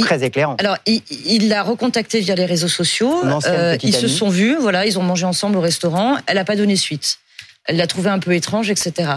très 0.00 0.24
éclairant. 0.24 0.56
Alors, 0.58 0.76
il 0.86 1.48
l'a 1.48 1.62
recontacté 1.62 2.20
via 2.20 2.34
les 2.34 2.46
réseaux 2.46 2.68
sociaux. 2.68 3.22
Euh, 3.46 3.76
ils 3.82 3.94
se 3.94 4.08
sont 4.08 4.28
vus, 4.28 4.56
voilà, 4.56 4.86
ils 4.86 4.98
ont 4.98 5.02
mangé 5.02 5.24
ensemble 5.24 5.56
au 5.56 5.60
restaurant. 5.60 6.16
Elle 6.26 6.36
n'a 6.36 6.44
pas 6.44 6.56
donné 6.56 6.76
suite. 6.76 7.18
Elle 7.64 7.76
l'a 7.76 7.86
trouvé 7.86 8.10
un 8.10 8.18
peu 8.18 8.34
étrange, 8.34 8.70
etc. 8.70 9.10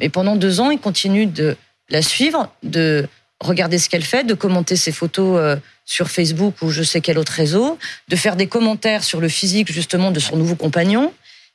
Mais 0.00 0.08
pendant 0.08 0.36
deux 0.36 0.60
ans, 0.60 0.70
il 0.70 0.78
continue 0.78 1.26
de 1.26 1.56
la 1.88 2.02
suivre, 2.02 2.52
de 2.62 3.06
regarder 3.40 3.78
ce 3.78 3.88
qu'elle 3.88 4.04
fait, 4.04 4.24
de 4.24 4.34
commenter 4.34 4.76
ses 4.76 4.92
photos 4.92 5.38
euh, 5.38 5.56
sur 5.84 6.10
Facebook 6.10 6.54
ou 6.62 6.70
je 6.70 6.82
sais 6.82 7.00
quel 7.00 7.18
autre 7.18 7.32
réseau, 7.32 7.78
de 8.08 8.16
faire 8.16 8.36
des 8.36 8.46
commentaires 8.46 9.04
sur 9.04 9.20
le 9.20 9.28
physique 9.28 9.72
justement 9.72 10.10
de 10.10 10.20
son 10.20 10.36
nouveau 10.36 10.54
compagnon. 10.54 11.12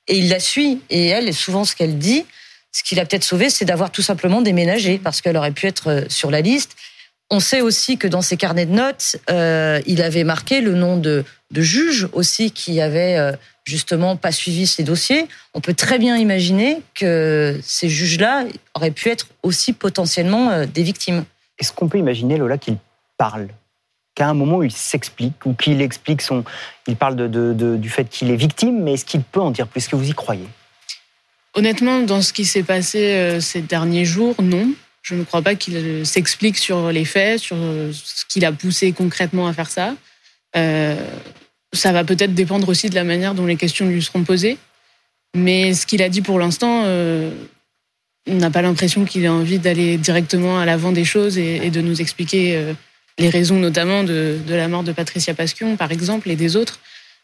Et 0.08 0.18
il 0.18 0.30
la 0.30 0.40
suit. 0.40 0.82
Et 0.90 1.08
elle, 1.08 1.34
souvent 1.34 1.66
ce 1.66 1.76
qu'elle 1.76 1.98
dit, 1.98 2.26
ce 2.72 2.84
qui 2.84 2.96
l'a 2.96 3.06
peut-être 3.06 3.24
sauvé, 3.24 3.50
c'est 3.50 3.66
d'avoir 3.66 3.92
tout 3.92 4.02
simplement 4.02 4.42
déménagé, 4.42 5.00
parce 5.00 5.22
qu'elle 5.22 5.38
aurait 5.38 5.52
pu 5.52 5.68
être 5.68 5.90
euh, 5.90 6.02
sur 6.10 6.32
la 6.32 6.42
liste. 6.42 6.76
On 7.30 7.40
sait 7.40 7.62
aussi 7.62 7.98
que 7.98 8.08
dans 8.08 8.22
ses 8.22 8.38
carnets 8.38 8.66
de 8.66 8.74
notes, 8.74 9.18
euh, 9.30 9.80
il 9.86 10.02
avait 10.02 10.24
marqué 10.24 10.62
le 10.62 10.74
nom 10.74 10.98
de, 10.98 11.24
de 11.52 11.62
juges 11.62 12.08
aussi 12.14 12.52
qui 12.52 12.82
avaient 12.82 13.18
euh, 13.18 13.34
justement 13.66 14.16
pas 14.16 14.32
suivi 14.32 14.66
ces 14.66 14.84
dossiers. 14.84 15.28
On 15.54 15.62
peut 15.62 15.76
très 15.76 16.00
bien 16.00 16.18
imaginer 16.18 16.82
que 16.96 17.60
ces 17.64 17.88
juges-là 17.88 18.46
auraient 18.74 18.92
pu 18.92 19.10
être 19.10 19.28
aussi 19.44 19.74
potentiellement 19.74 20.66
des 20.66 20.84
victimes. 20.84 21.24
Est-ce 21.60 21.72
qu'on 21.72 21.88
peut 21.88 22.00
imaginer, 22.00 22.38
Lola, 22.38 22.58
qu'il 22.58 22.78
parle? 23.18 23.50
Qu'à 24.16 24.28
un 24.28 24.34
moment, 24.34 24.64
il 24.64 24.72
s'explique 24.72 25.46
ou 25.46 25.54
qu'il 25.54 25.82
explique 25.82 26.22
son. 26.22 26.44
Il 26.88 26.96
parle 26.96 27.16
de, 27.16 27.54
du 27.78 27.90
fait 27.90 28.06
qu'il 28.06 28.32
est 28.32 28.36
victime, 28.36 28.82
mais 28.82 28.94
est-ce 28.94 29.06
qu'il 29.06 29.22
peut 29.22 29.40
en 29.40 29.52
dire 29.52 29.68
plus? 29.68 29.80
Est-ce 29.80 29.90
que 29.90 29.96
vous 29.96 30.10
y 30.10 30.14
croyez? 30.14 30.48
Honnêtement, 31.54 32.02
dans 32.02 32.22
ce 32.22 32.34
qui 32.34 32.46
s'est 32.46 32.64
passé 32.64 33.00
euh, 33.00 33.40
ces 33.40 33.62
derniers 33.62 34.06
jours, 34.06 34.36
non. 34.42 34.70
Je 35.02 35.16
ne 35.16 35.24
crois 35.24 35.42
pas 35.42 35.56
qu'il 35.56 35.76
euh, 35.76 36.04
s'explique 36.04 36.58
sur 36.58 36.92
les 36.92 37.06
faits, 37.06 37.40
sur 37.40 37.56
euh, 37.58 37.92
ce 37.94 38.26
qu'il 38.26 38.46
a 38.46 38.52
poussé 38.52 38.92
concrètement 38.92 39.48
à 39.48 39.54
faire 39.54 39.70
ça. 39.70 39.96
ça 40.54 41.92
va 41.92 42.04
peut-être 42.04 42.34
dépendre 42.34 42.70
aussi 42.70 42.90
de 42.90 42.96
la 42.96 43.04
manière 43.04 43.36
dont 43.36 43.46
les 43.46 43.56
questions 43.56 43.88
lui 43.88 44.02
seront 44.02 44.24
posées. 44.24 44.58
Mais 45.36 45.74
ce 45.74 45.86
qu'il 45.86 46.02
a 46.02 46.10
dit 46.10 46.22
pour 46.22 46.40
l'instant, 46.40 46.86
on 48.30 48.36
n'a 48.36 48.52
pas 48.52 48.62
l'impression 48.62 49.06
qu'il 49.06 49.26
ait 49.26 49.30
envie 49.30 49.60
d'aller 49.60 49.98
directement 49.98 50.60
à 50.60 50.66
l'avant 50.66 50.92
des 50.92 51.06
choses 51.06 51.38
et, 51.38 51.70
de 51.70 51.82
nous 51.82 52.02
expliquer 52.02 52.56
euh, 52.56 52.74
les 53.18 53.30
raisons 53.30 53.58
notamment 53.58 54.04
de, 54.04 54.38
la 54.48 54.68
mort 54.68 54.84
de 54.84 54.92
Patricia 54.92 55.34
Pasquion, 55.34 55.76
par 55.76 55.92
exemple, 55.92 56.30
et 56.30 56.36
des 56.36 56.56
autres. 56.56 56.80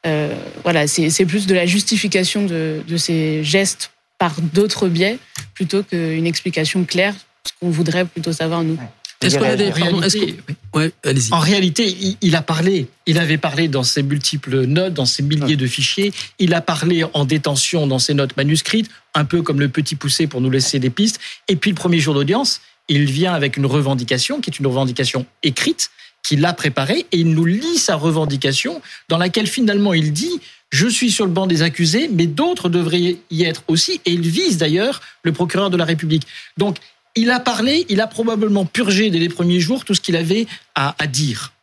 Euh, 0.06 0.34
voilà, 0.64 0.88
c'est 0.88 1.26
plus 1.26 1.48
de 1.48 1.56
la 1.56 1.66
justification 1.66 2.46
de, 2.46 2.82
de 2.88 2.98
ces 2.98 3.44
gestes 3.44 3.92
par 4.18 4.40
d'autres 4.42 4.88
biais 4.88 5.18
plutôt 5.54 5.84
qu'une 5.84 6.28
explication 6.28 6.84
claire, 6.86 7.16
ce 7.46 7.54
qu'on 7.60 7.70
voudrait 7.70 8.06
plutôt 8.06 8.32
savoir 8.32 8.64
nous. 8.64 8.78
Est-ce 9.22 9.38
qu'on 9.38 9.46
a 9.46 9.56
des... 9.56 11.32
en 11.32 11.40
réalité, 11.40 11.96
il, 12.22 12.36
a 12.36 12.42
parlé. 12.42 12.88
Il 13.06 13.18
avait 13.18 13.38
parlé 13.38 13.68
dans 13.68 13.84
ses 13.84 14.04
multiples 14.04 14.66
notes, 14.66 14.94
dans 14.94 15.06
ses 15.06 15.24
milliers 15.24 15.56
de 15.56 15.68
fichiers. 15.68 16.12
Il 16.38 16.54
a 16.54 16.62
parlé 16.62 17.06
en 17.14 17.26
détention 17.26 17.88
dans 17.88 18.00
ses 18.00 18.14
notes 18.14 18.36
manuscrites, 18.36 18.90
un 19.14 19.26
peu 19.26 19.42
comme 19.42 19.60
le 19.60 19.70
petit 19.70 19.96
poussé 19.96 20.28
pour 20.28 20.42
nous 20.42 20.50
laisser 20.50 20.80
des 20.80 20.90
pistes. 20.90 21.20
Et 21.48 21.56
puis 21.56 21.72
le 21.72 21.76
premier 21.76 22.00
jour 22.00 22.14
d'audience, 22.14 22.62
il 22.90 23.06
vient 23.06 23.34
avec 23.34 23.58
une 23.58 23.66
revendication 23.66 24.42
qui 24.42 24.50
est 24.50 24.60
une 24.60 24.68
revendication 24.68 25.26
écrite 25.44 25.90
qu'il 26.22 26.44
a 26.44 26.54
préparée 26.54 27.06
et 27.12 27.20
il 27.20 27.32
nous 27.32 27.46
lit 27.46 27.78
sa 27.78 27.96
revendication 27.96 28.82
dans 29.10 29.18
laquelle 29.18 29.48
finalement 29.48 29.94
il 29.94 30.12
dit 30.12 30.42
je 30.72 30.88
suis 30.88 31.12
sur 31.12 31.26
le 31.26 31.32
banc 31.32 31.48
des 31.48 31.62
accusés, 31.62 32.10
mais 32.12 32.28
d'autres 32.28 32.70
devraient 32.70 33.18
y 33.30 33.44
être 33.44 33.64
aussi, 33.68 34.02
et 34.06 34.12
il 34.12 34.28
vise 34.28 34.58
d'ailleurs 34.58 35.02
le 35.24 35.32
procureur 35.32 35.70
de 35.70 35.78
la 35.78 35.86
République. 35.86 36.24
Donc 36.58 36.78
il 37.16 37.32
a 37.32 37.40
parlé, 37.40 37.86
il 37.90 38.02
a 38.02 38.08
probablement 38.08 38.66
purgé 38.66 39.10
dès 39.10 39.20
les 39.20 39.30
premiers 39.30 39.60
jours 39.60 39.86
tout 39.86 39.94
ce 39.94 40.02
qu'il 40.02 40.16
avait 40.16 40.48
à, 40.76 40.94
dire. 41.08 41.54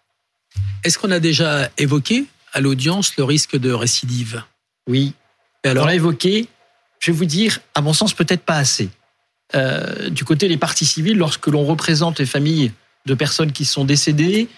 Est-ce 0.85 0.99
qu'on 0.99 1.11
a 1.11 1.21
déjà 1.21 1.71
évoqué 1.79 2.25
à 2.53 2.61
l'audience 2.61 3.17
le 3.17 3.25
risque 3.25 3.57
de 3.57 3.71
récidive? 3.71 4.43
Oui. 4.89 5.15
Et 5.65 5.69
alors 5.69 5.85
On 5.85 5.87
l'a 5.87 5.95
évoqué, 5.95 6.49
je 6.99 7.13
vais 7.13 7.17
vous 7.17 7.25
dire, 7.25 7.61
à 7.75 7.83
mon 7.83 7.93
sens, 7.93 8.15
peut-être 8.15 8.43
pas 8.43 8.57
assez. 8.57 8.89
Euh, 9.55 10.09
du 10.09 10.25
côté 10.25 10.49
des 10.49 10.57
parties 10.57 10.87
civiles, 10.87 11.19
lorsque 11.19 11.47
l'on 11.47 11.65
représente 11.65 12.19
les 12.19 12.27
familles 12.27 12.73
de 13.05 13.15
personnes 13.15 13.53
qui 13.53 13.65
sont 13.65 13.85
décédées, 13.85 14.49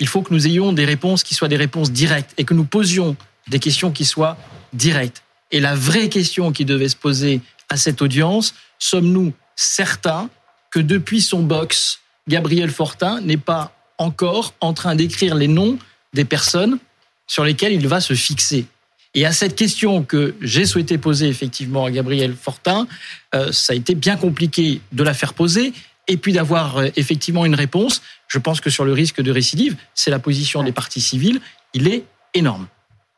il 0.00 0.08
faut 0.08 0.22
que 0.22 0.34
nous 0.34 0.46
ayons 0.46 0.72
des 0.72 0.84
réponses 0.84 1.22
qui 1.22 1.34
soient 1.34 1.48
des 1.48 1.56
réponses 1.56 1.92
directes 1.92 2.32
et 2.36 2.44
que 2.44 2.54
nous 2.54 2.64
posions 2.64 3.16
des 3.48 3.60
questions 3.60 3.92
qui 3.92 4.04
soient 4.04 4.36
directes. 4.72 5.22
Et 5.52 5.60
la 5.60 5.74
vraie 5.74 6.08
question 6.08 6.52
qui 6.52 6.64
devait 6.64 6.88
se 6.88 6.96
poser 6.96 7.40
à 7.68 7.76
cette 7.76 8.02
audience, 8.02 8.54
sommes-nous 8.78 9.32
certains 9.54 10.28
que 10.70 10.80
depuis 10.80 11.20
son 11.20 11.42
box, 11.42 12.00
Gabriel 12.28 12.70
Fortin 12.70 13.20
n'est 13.20 13.36
pas 13.36 13.72
encore 13.98 14.54
en 14.60 14.72
train 14.72 14.94
d'écrire 14.94 15.34
les 15.34 15.48
noms 15.48 15.78
des 16.14 16.24
personnes 16.24 16.78
sur 17.26 17.44
lesquelles 17.44 17.72
il 17.72 17.86
va 17.86 18.00
se 18.00 18.14
fixer. 18.14 18.66
Et 19.14 19.26
à 19.26 19.32
cette 19.32 19.56
question 19.56 20.04
que 20.04 20.34
j'ai 20.40 20.66
souhaité 20.66 20.96
poser 20.96 21.28
effectivement 21.28 21.84
à 21.84 21.90
Gabriel 21.90 22.34
Fortin, 22.34 22.86
euh, 23.34 23.50
ça 23.50 23.72
a 23.72 23.76
été 23.76 23.94
bien 23.94 24.16
compliqué 24.16 24.80
de 24.92 25.02
la 25.02 25.14
faire 25.14 25.34
poser 25.34 25.72
et 26.06 26.16
puis 26.16 26.32
d'avoir 26.32 26.78
euh, 26.78 26.88
effectivement 26.96 27.44
une 27.44 27.56
réponse. 27.56 28.02
Je 28.28 28.38
pense 28.38 28.60
que 28.60 28.70
sur 28.70 28.84
le 28.84 28.92
risque 28.92 29.20
de 29.20 29.32
récidive, 29.32 29.76
c'est 29.94 30.10
la 30.10 30.20
position 30.20 30.62
des 30.62 30.72
partis 30.72 31.00
civils, 31.00 31.40
il 31.74 31.88
est 31.88 32.04
énorme. 32.34 32.68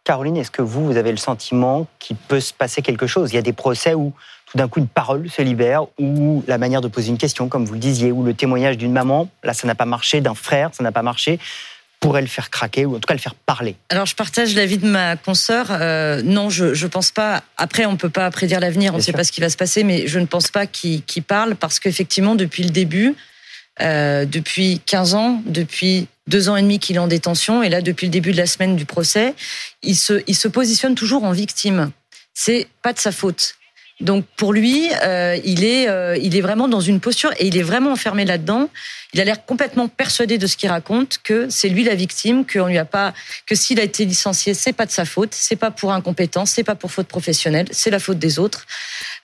Caroline, 0.05 0.36
est-ce 0.36 0.50
que 0.50 0.62
vous, 0.62 0.86
vous 0.86 0.96
avez 0.96 1.11
le 1.11 1.16
sentiment 1.16 1.86
qu'il 1.98 2.16
peut 2.16 2.40
se 2.40 2.53
passer 2.53 2.82
quelque 2.82 3.07
chose? 3.07 3.30
Il 3.32 3.36
y 3.36 3.38
a 3.38 3.42
des 3.42 3.53
procès 3.53 3.94
où 3.94 4.12
tout 4.53 4.59
d'un 4.59 4.68
coup 4.68 4.80
une 4.80 4.86
parole 4.86 5.30
se 5.30 5.40
libère, 5.40 5.86
ou 5.98 6.44
la 6.46 6.59
manière 6.59 6.82
de 6.82 6.88
poser 6.88 7.09
une 7.09 7.18
question, 7.18 7.48
comme 7.48 7.64
vous 7.64 7.72
le 7.72 7.80
disiez, 7.80 8.12
ou 8.12 8.22
le 8.22 8.34
témoignage 8.34 8.76
d'une 8.76 8.92
maman, 8.92 9.28
là 9.42 9.55
ça 9.55 9.66
n'a 9.66 9.74
pas 9.74 9.86
marché, 9.86 10.20
d'un 10.20 10.34
frère, 10.34 10.70
ça 10.72 10.82
n'a 10.84 10.92
pas 10.92 11.03
marché 11.03 11.38
pourrait 12.03 12.20
le 12.20 12.26
faire 12.26 12.50
craquer 12.50 12.84
ou 12.84 12.96
en 12.96 12.98
tout 12.98 13.07
cas 13.07 13.14
le 13.14 13.20
faire 13.20 13.36
parler 13.36 13.76
Alors 13.88 14.07
je 14.07 14.16
partage 14.16 14.57
l'avis 14.57 14.76
de 14.76 14.88
ma 14.88 15.16
consoeur. 15.16 15.68
Euh, 15.70 16.20
non, 16.22 16.50
je 16.50 16.66
ne 16.66 16.88
pense 16.88 17.12
pas. 17.12 17.44
Après, 17.57 17.86
on 17.86 17.92
ne 17.92 17.96
peut 17.96 18.11
pas 18.11 18.28
prédire 18.32 18.59
l'avenir, 18.59 18.92
on 18.92 18.96
ne 18.96 19.03
sait 19.03 19.12
pas 19.12 19.22
ce 19.22 19.30
qui 19.30 19.40
va 19.40 19.48
se 19.48 19.57
passer, 19.57 19.84
mais 19.84 20.09
je 20.09 20.18
ne 20.18 20.26
pense 20.26 20.50
pas 20.50 20.66
qu'il 20.66 21.22
parle 21.26 21.55
parce 21.55 21.78
qu'effectivement, 21.78 22.34
depuis 22.34 22.64
le 22.64 22.70
début, 22.70 23.14
euh, 23.80 24.24
depuis 24.24 24.80
15 24.84 25.14
ans, 25.14 25.42
depuis 25.46 26.09
deux 26.26 26.48
ans 26.48 26.57
et 26.57 26.62
demi 26.62 26.80
qu'il 26.80 26.96
est 26.96 26.98
en 26.98 27.07
détention, 27.07 27.62
et 27.62 27.68
là, 27.68 27.80
depuis 27.80 28.07
le 28.07 28.11
début 28.11 28.32
de 28.32 28.36
la 28.36 28.46
semaine 28.46 28.74
du 28.74 28.84
procès, 28.84 29.34
il 29.82 29.96
se, 29.96 30.22
il 30.26 30.36
se 30.36 30.48
positionne 30.48 30.96
toujours 30.96 31.22
en 31.22 31.32
victime. 31.32 31.92
C'est 32.34 32.66
pas 32.82 32.92
de 32.92 32.98
sa 32.98 33.12
faute. 33.12 33.55
Donc 34.01 34.24
pour 34.36 34.53
lui, 34.53 34.90
euh, 35.05 35.38
il 35.45 35.64
est, 35.64 35.88
euh, 35.88 36.16
il 36.16 36.36
est 36.36 36.40
vraiment 36.40 36.68
dans 36.68 36.80
une 36.80 37.01
posture 37.01 37.30
et 37.38 37.47
il 37.47 37.57
est 37.57 37.62
vraiment 37.62 37.93
enfermé 37.93 38.24
là-dedans. 38.24 38.68
Il 39.14 39.20
a 39.20 39.24
l'air 39.24 39.45
complètement 39.45 39.88
persuadé 39.88 40.38
de 40.38 40.47
ce 40.47 40.57
qu'il 40.57 40.70
raconte, 40.70 41.18
que 41.22 41.49
c'est 41.51 41.68
lui 41.68 41.84
la 41.84 41.95
victime, 41.95 42.45
qu'on 42.47 42.66
lui 42.66 42.78
a 42.78 42.84
pas, 42.84 43.12
que 43.47 43.55
s'il 43.55 43.78
a 43.78 43.82
été 43.82 44.05
licencié, 44.05 44.55
c'est 44.55 44.72
pas 44.72 44.86
de 44.86 44.90
sa 44.90 45.05
faute, 45.05 45.34
c'est 45.34 45.57
pas 45.57 45.70
pour 45.70 45.93
incompétence, 45.93 46.51
c'est 46.51 46.64
pas 46.64 46.74
pour 46.74 46.90
faute 46.90 47.09
professionnelle, 47.09 47.66
c'est 47.70 47.90
la 47.90 47.99
faute 47.99 48.18
des 48.18 48.38
autres. 48.38 48.66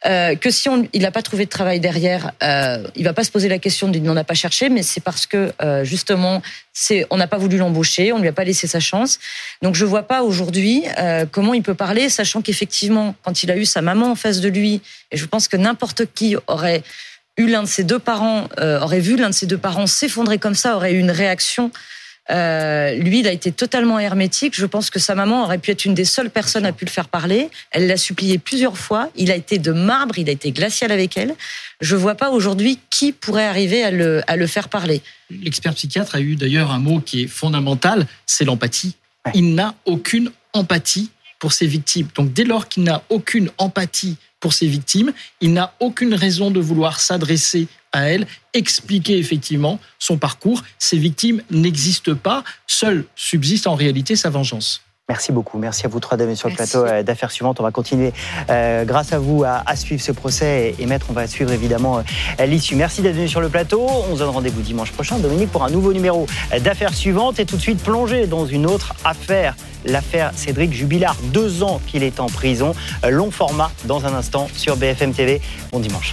Euh, 0.06 0.36
que 0.36 0.50
si 0.50 0.68
on, 0.68 0.86
il 0.92 1.02
n'a 1.02 1.10
pas 1.10 1.22
trouvé 1.22 1.44
de 1.44 1.50
travail 1.50 1.80
derrière, 1.80 2.32
euh, 2.42 2.86
il 2.94 3.04
va 3.04 3.12
pas 3.12 3.24
se 3.24 3.30
poser 3.32 3.48
la 3.48 3.58
question 3.58 3.88
de 3.88 3.98
n'en 3.98 4.16
a 4.16 4.24
pas 4.24 4.34
cherché, 4.34 4.68
mais 4.68 4.82
c'est 4.82 5.00
parce 5.00 5.26
que 5.26 5.52
euh, 5.60 5.82
justement, 5.82 6.40
c'est, 6.72 7.04
on 7.10 7.16
n'a 7.16 7.26
pas 7.26 7.38
voulu 7.38 7.58
l'embaucher, 7.58 8.12
on 8.12 8.18
lui 8.18 8.28
a 8.28 8.32
pas 8.32 8.44
laissé 8.44 8.68
sa 8.68 8.78
chance. 8.78 9.18
Donc 9.60 9.74
je 9.74 9.84
vois 9.84 10.04
pas 10.04 10.22
aujourd'hui 10.22 10.84
euh, 10.98 11.26
comment 11.30 11.52
il 11.52 11.62
peut 11.62 11.74
parler, 11.74 12.08
sachant 12.08 12.42
qu'effectivement, 12.42 13.16
quand 13.24 13.42
il 13.42 13.50
a 13.50 13.56
eu 13.56 13.64
sa 13.64 13.82
maman 13.82 14.12
en 14.12 14.14
face 14.14 14.40
de 14.40 14.48
lui, 14.48 14.82
et 15.10 15.16
je 15.16 15.26
pense 15.26 15.48
que 15.48 15.56
n'importe 15.56 16.02
qui 16.14 16.36
aurait 16.46 16.82
eu 17.36 17.48
l'un 17.48 17.62
de 17.62 17.68
ses 17.68 17.84
deux 17.84 17.98
parents, 17.98 18.48
euh, 18.60 18.80
aurait 18.80 19.00
vu 19.00 19.16
l'un 19.16 19.30
de 19.30 19.34
ses 19.34 19.46
deux 19.46 19.58
parents 19.58 19.86
s'effondrer 19.86 20.38
comme 20.38 20.54
ça, 20.54 20.76
aurait 20.76 20.92
eu 20.92 20.98
une 20.98 21.10
réaction. 21.10 21.72
Euh, 22.30 22.94
lui, 22.94 23.20
il 23.20 23.28
a 23.28 23.32
été 23.32 23.52
totalement 23.52 23.98
hermétique. 23.98 24.54
Je 24.54 24.66
pense 24.66 24.90
que 24.90 24.98
sa 24.98 25.14
maman 25.14 25.44
aurait 25.44 25.58
pu 25.58 25.70
être 25.70 25.84
une 25.84 25.94
des 25.94 26.04
seules 26.04 26.30
personnes 26.30 26.66
à 26.66 26.72
pu 26.72 26.84
le 26.84 26.90
faire 26.90 27.08
parler. 27.08 27.48
Elle 27.70 27.86
l'a 27.86 27.96
supplié 27.96 28.38
plusieurs 28.38 28.76
fois. 28.76 29.10
Il 29.16 29.30
a 29.30 29.36
été 29.36 29.58
de 29.58 29.72
marbre, 29.72 30.18
il 30.18 30.28
a 30.28 30.32
été 30.32 30.52
glacial 30.52 30.92
avec 30.92 31.16
elle. 31.16 31.34
Je 31.80 31.96
vois 31.96 32.14
pas 32.14 32.30
aujourd'hui 32.30 32.78
qui 32.90 33.12
pourrait 33.12 33.46
arriver 33.46 33.82
à 33.82 34.36
le 34.36 34.46
faire 34.46 34.68
parler. 34.68 35.02
L'expert 35.30 35.74
psychiatre 35.74 36.14
a 36.14 36.20
eu 36.20 36.36
d'ailleurs 36.36 36.70
un 36.70 36.78
mot 36.78 37.00
qui 37.00 37.22
est 37.22 37.26
fondamental, 37.26 38.06
c'est 38.26 38.44
l'empathie. 38.44 38.96
Il 39.34 39.54
n'a 39.54 39.74
aucune 39.84 40.30
empathie 40.52 41.10
pour 41.38 41.52
ses 41.52 41.66
victimes. 41.66 42.08
Donc 42.14 42.32
dès 42.32 42.44
lors 42.44 42.68
qu'il 42.68 42.82
n'a 42.82 43.02
aucune 43.10 43.50
empathie 43.58 44.16
pour 44.40 44.52
ses 44.52 44.66
victimes. 44.66 45.12
Il 45.40 45.52
n'a 45.52 45.74
aucune 45.80 46.14
raison 46.14 46.50
de 46.50 46.60
vouloir 46.60 47.00
s'adresser 47.00 47.68
à 47.92 48.08
elles, 48.08 48.26
expliquer 48.54 49.18
effectivement 49.18 49.80
son 49.98 50.18
parcours. 50.18 50.62
Ces 50.78 50.98
victimes 50.98 51.42
n'existent 51.50 52.14
pas, 52.14 52.44
seule 52.66 53.04
subsiste 53.16 53.66
en 53.66 53.74
réalité 53.74 54.16
sa 54.16 54.30
vengeance. 54.30 54.82
Merci 55.10 55.32
beaucoup. 55.32 55.56
Merci 55.56 55.86
à 55.86 55.88
vous 55.88 56.00
trois 56.00 56.18
dames 56.18 56.36
sur 56.36 56.50
le 56.50 56.54
plateau 56.54 56.84
euh, 56.84 57.02
d'affaires 57.02 57.30
suivantes. 57.30 57.60
On 57.60 57.62
va 57.62 57.70
continuer 57.70 58.12
euh, 58.50 58.84
grâce 58.84 59.14
à 59.14 59.18
vous 59.18 59.42
à, 59.42 59.74
suivre 59.74 60.02
ce 60.02 60.12
procès 60.12 60.74
et, 60.78 60.84
maître, 60.84 61.06
on 61.08 61.14
va 61.14 61.26
suivre 61.26 61.50
évidemment 61.50 62.02
euh, 62.40 62.44
l'issue. 62.44 62.76
Merci 62.76 63.00
d'être 63.00 63.14
venu 63.14 63.26
sur 63.26 63.40
le 63.40 63.48
plateau. 63.48 63.86
On 64.10 64.12
se 64.12 64.18
donne 64.18 64.28
rendez-vous 64.28 64.60
dimanche 64.60 64.92
prochain, 64.92 65.18
Dominique, 65.18 65.50
pour 65.50 65.64
un 65.64 65.70
nouveau 65.70 65.94
numéro 65.94 66.26
d'affaires 66.60 66.92
suivantes 66.92 67.38
et 67.38 67.46
tout 67.46 67.56
de 67.56 67.62
suite 67.62 67.82
plonger 67.82 68.26
dans 68.26 68.44
une 68.44 68.66
autre 68.66 68.92
affaire. 69.02 69.56
L'affaire 69.86 70.32
Cédric 70.36 70.74
Jubilard, 70.74 71.16
deux 71.32 71.62
ans 71.62 71.80
qu'il 71.86 72.02
est 72.02 72.20
en 72.20 72.26
prison. 72.26 72.74
Long 73.08 73.30
format 73.30 73.70
dans 73.86 74.04
un 74.04 74.12
instant 74.12 74.48
sur 74.52 74.76
BFM 74.76 75.14
TV. 75.14 75.40
Bon 75.72 75.78
dimanche. 75.80 76.12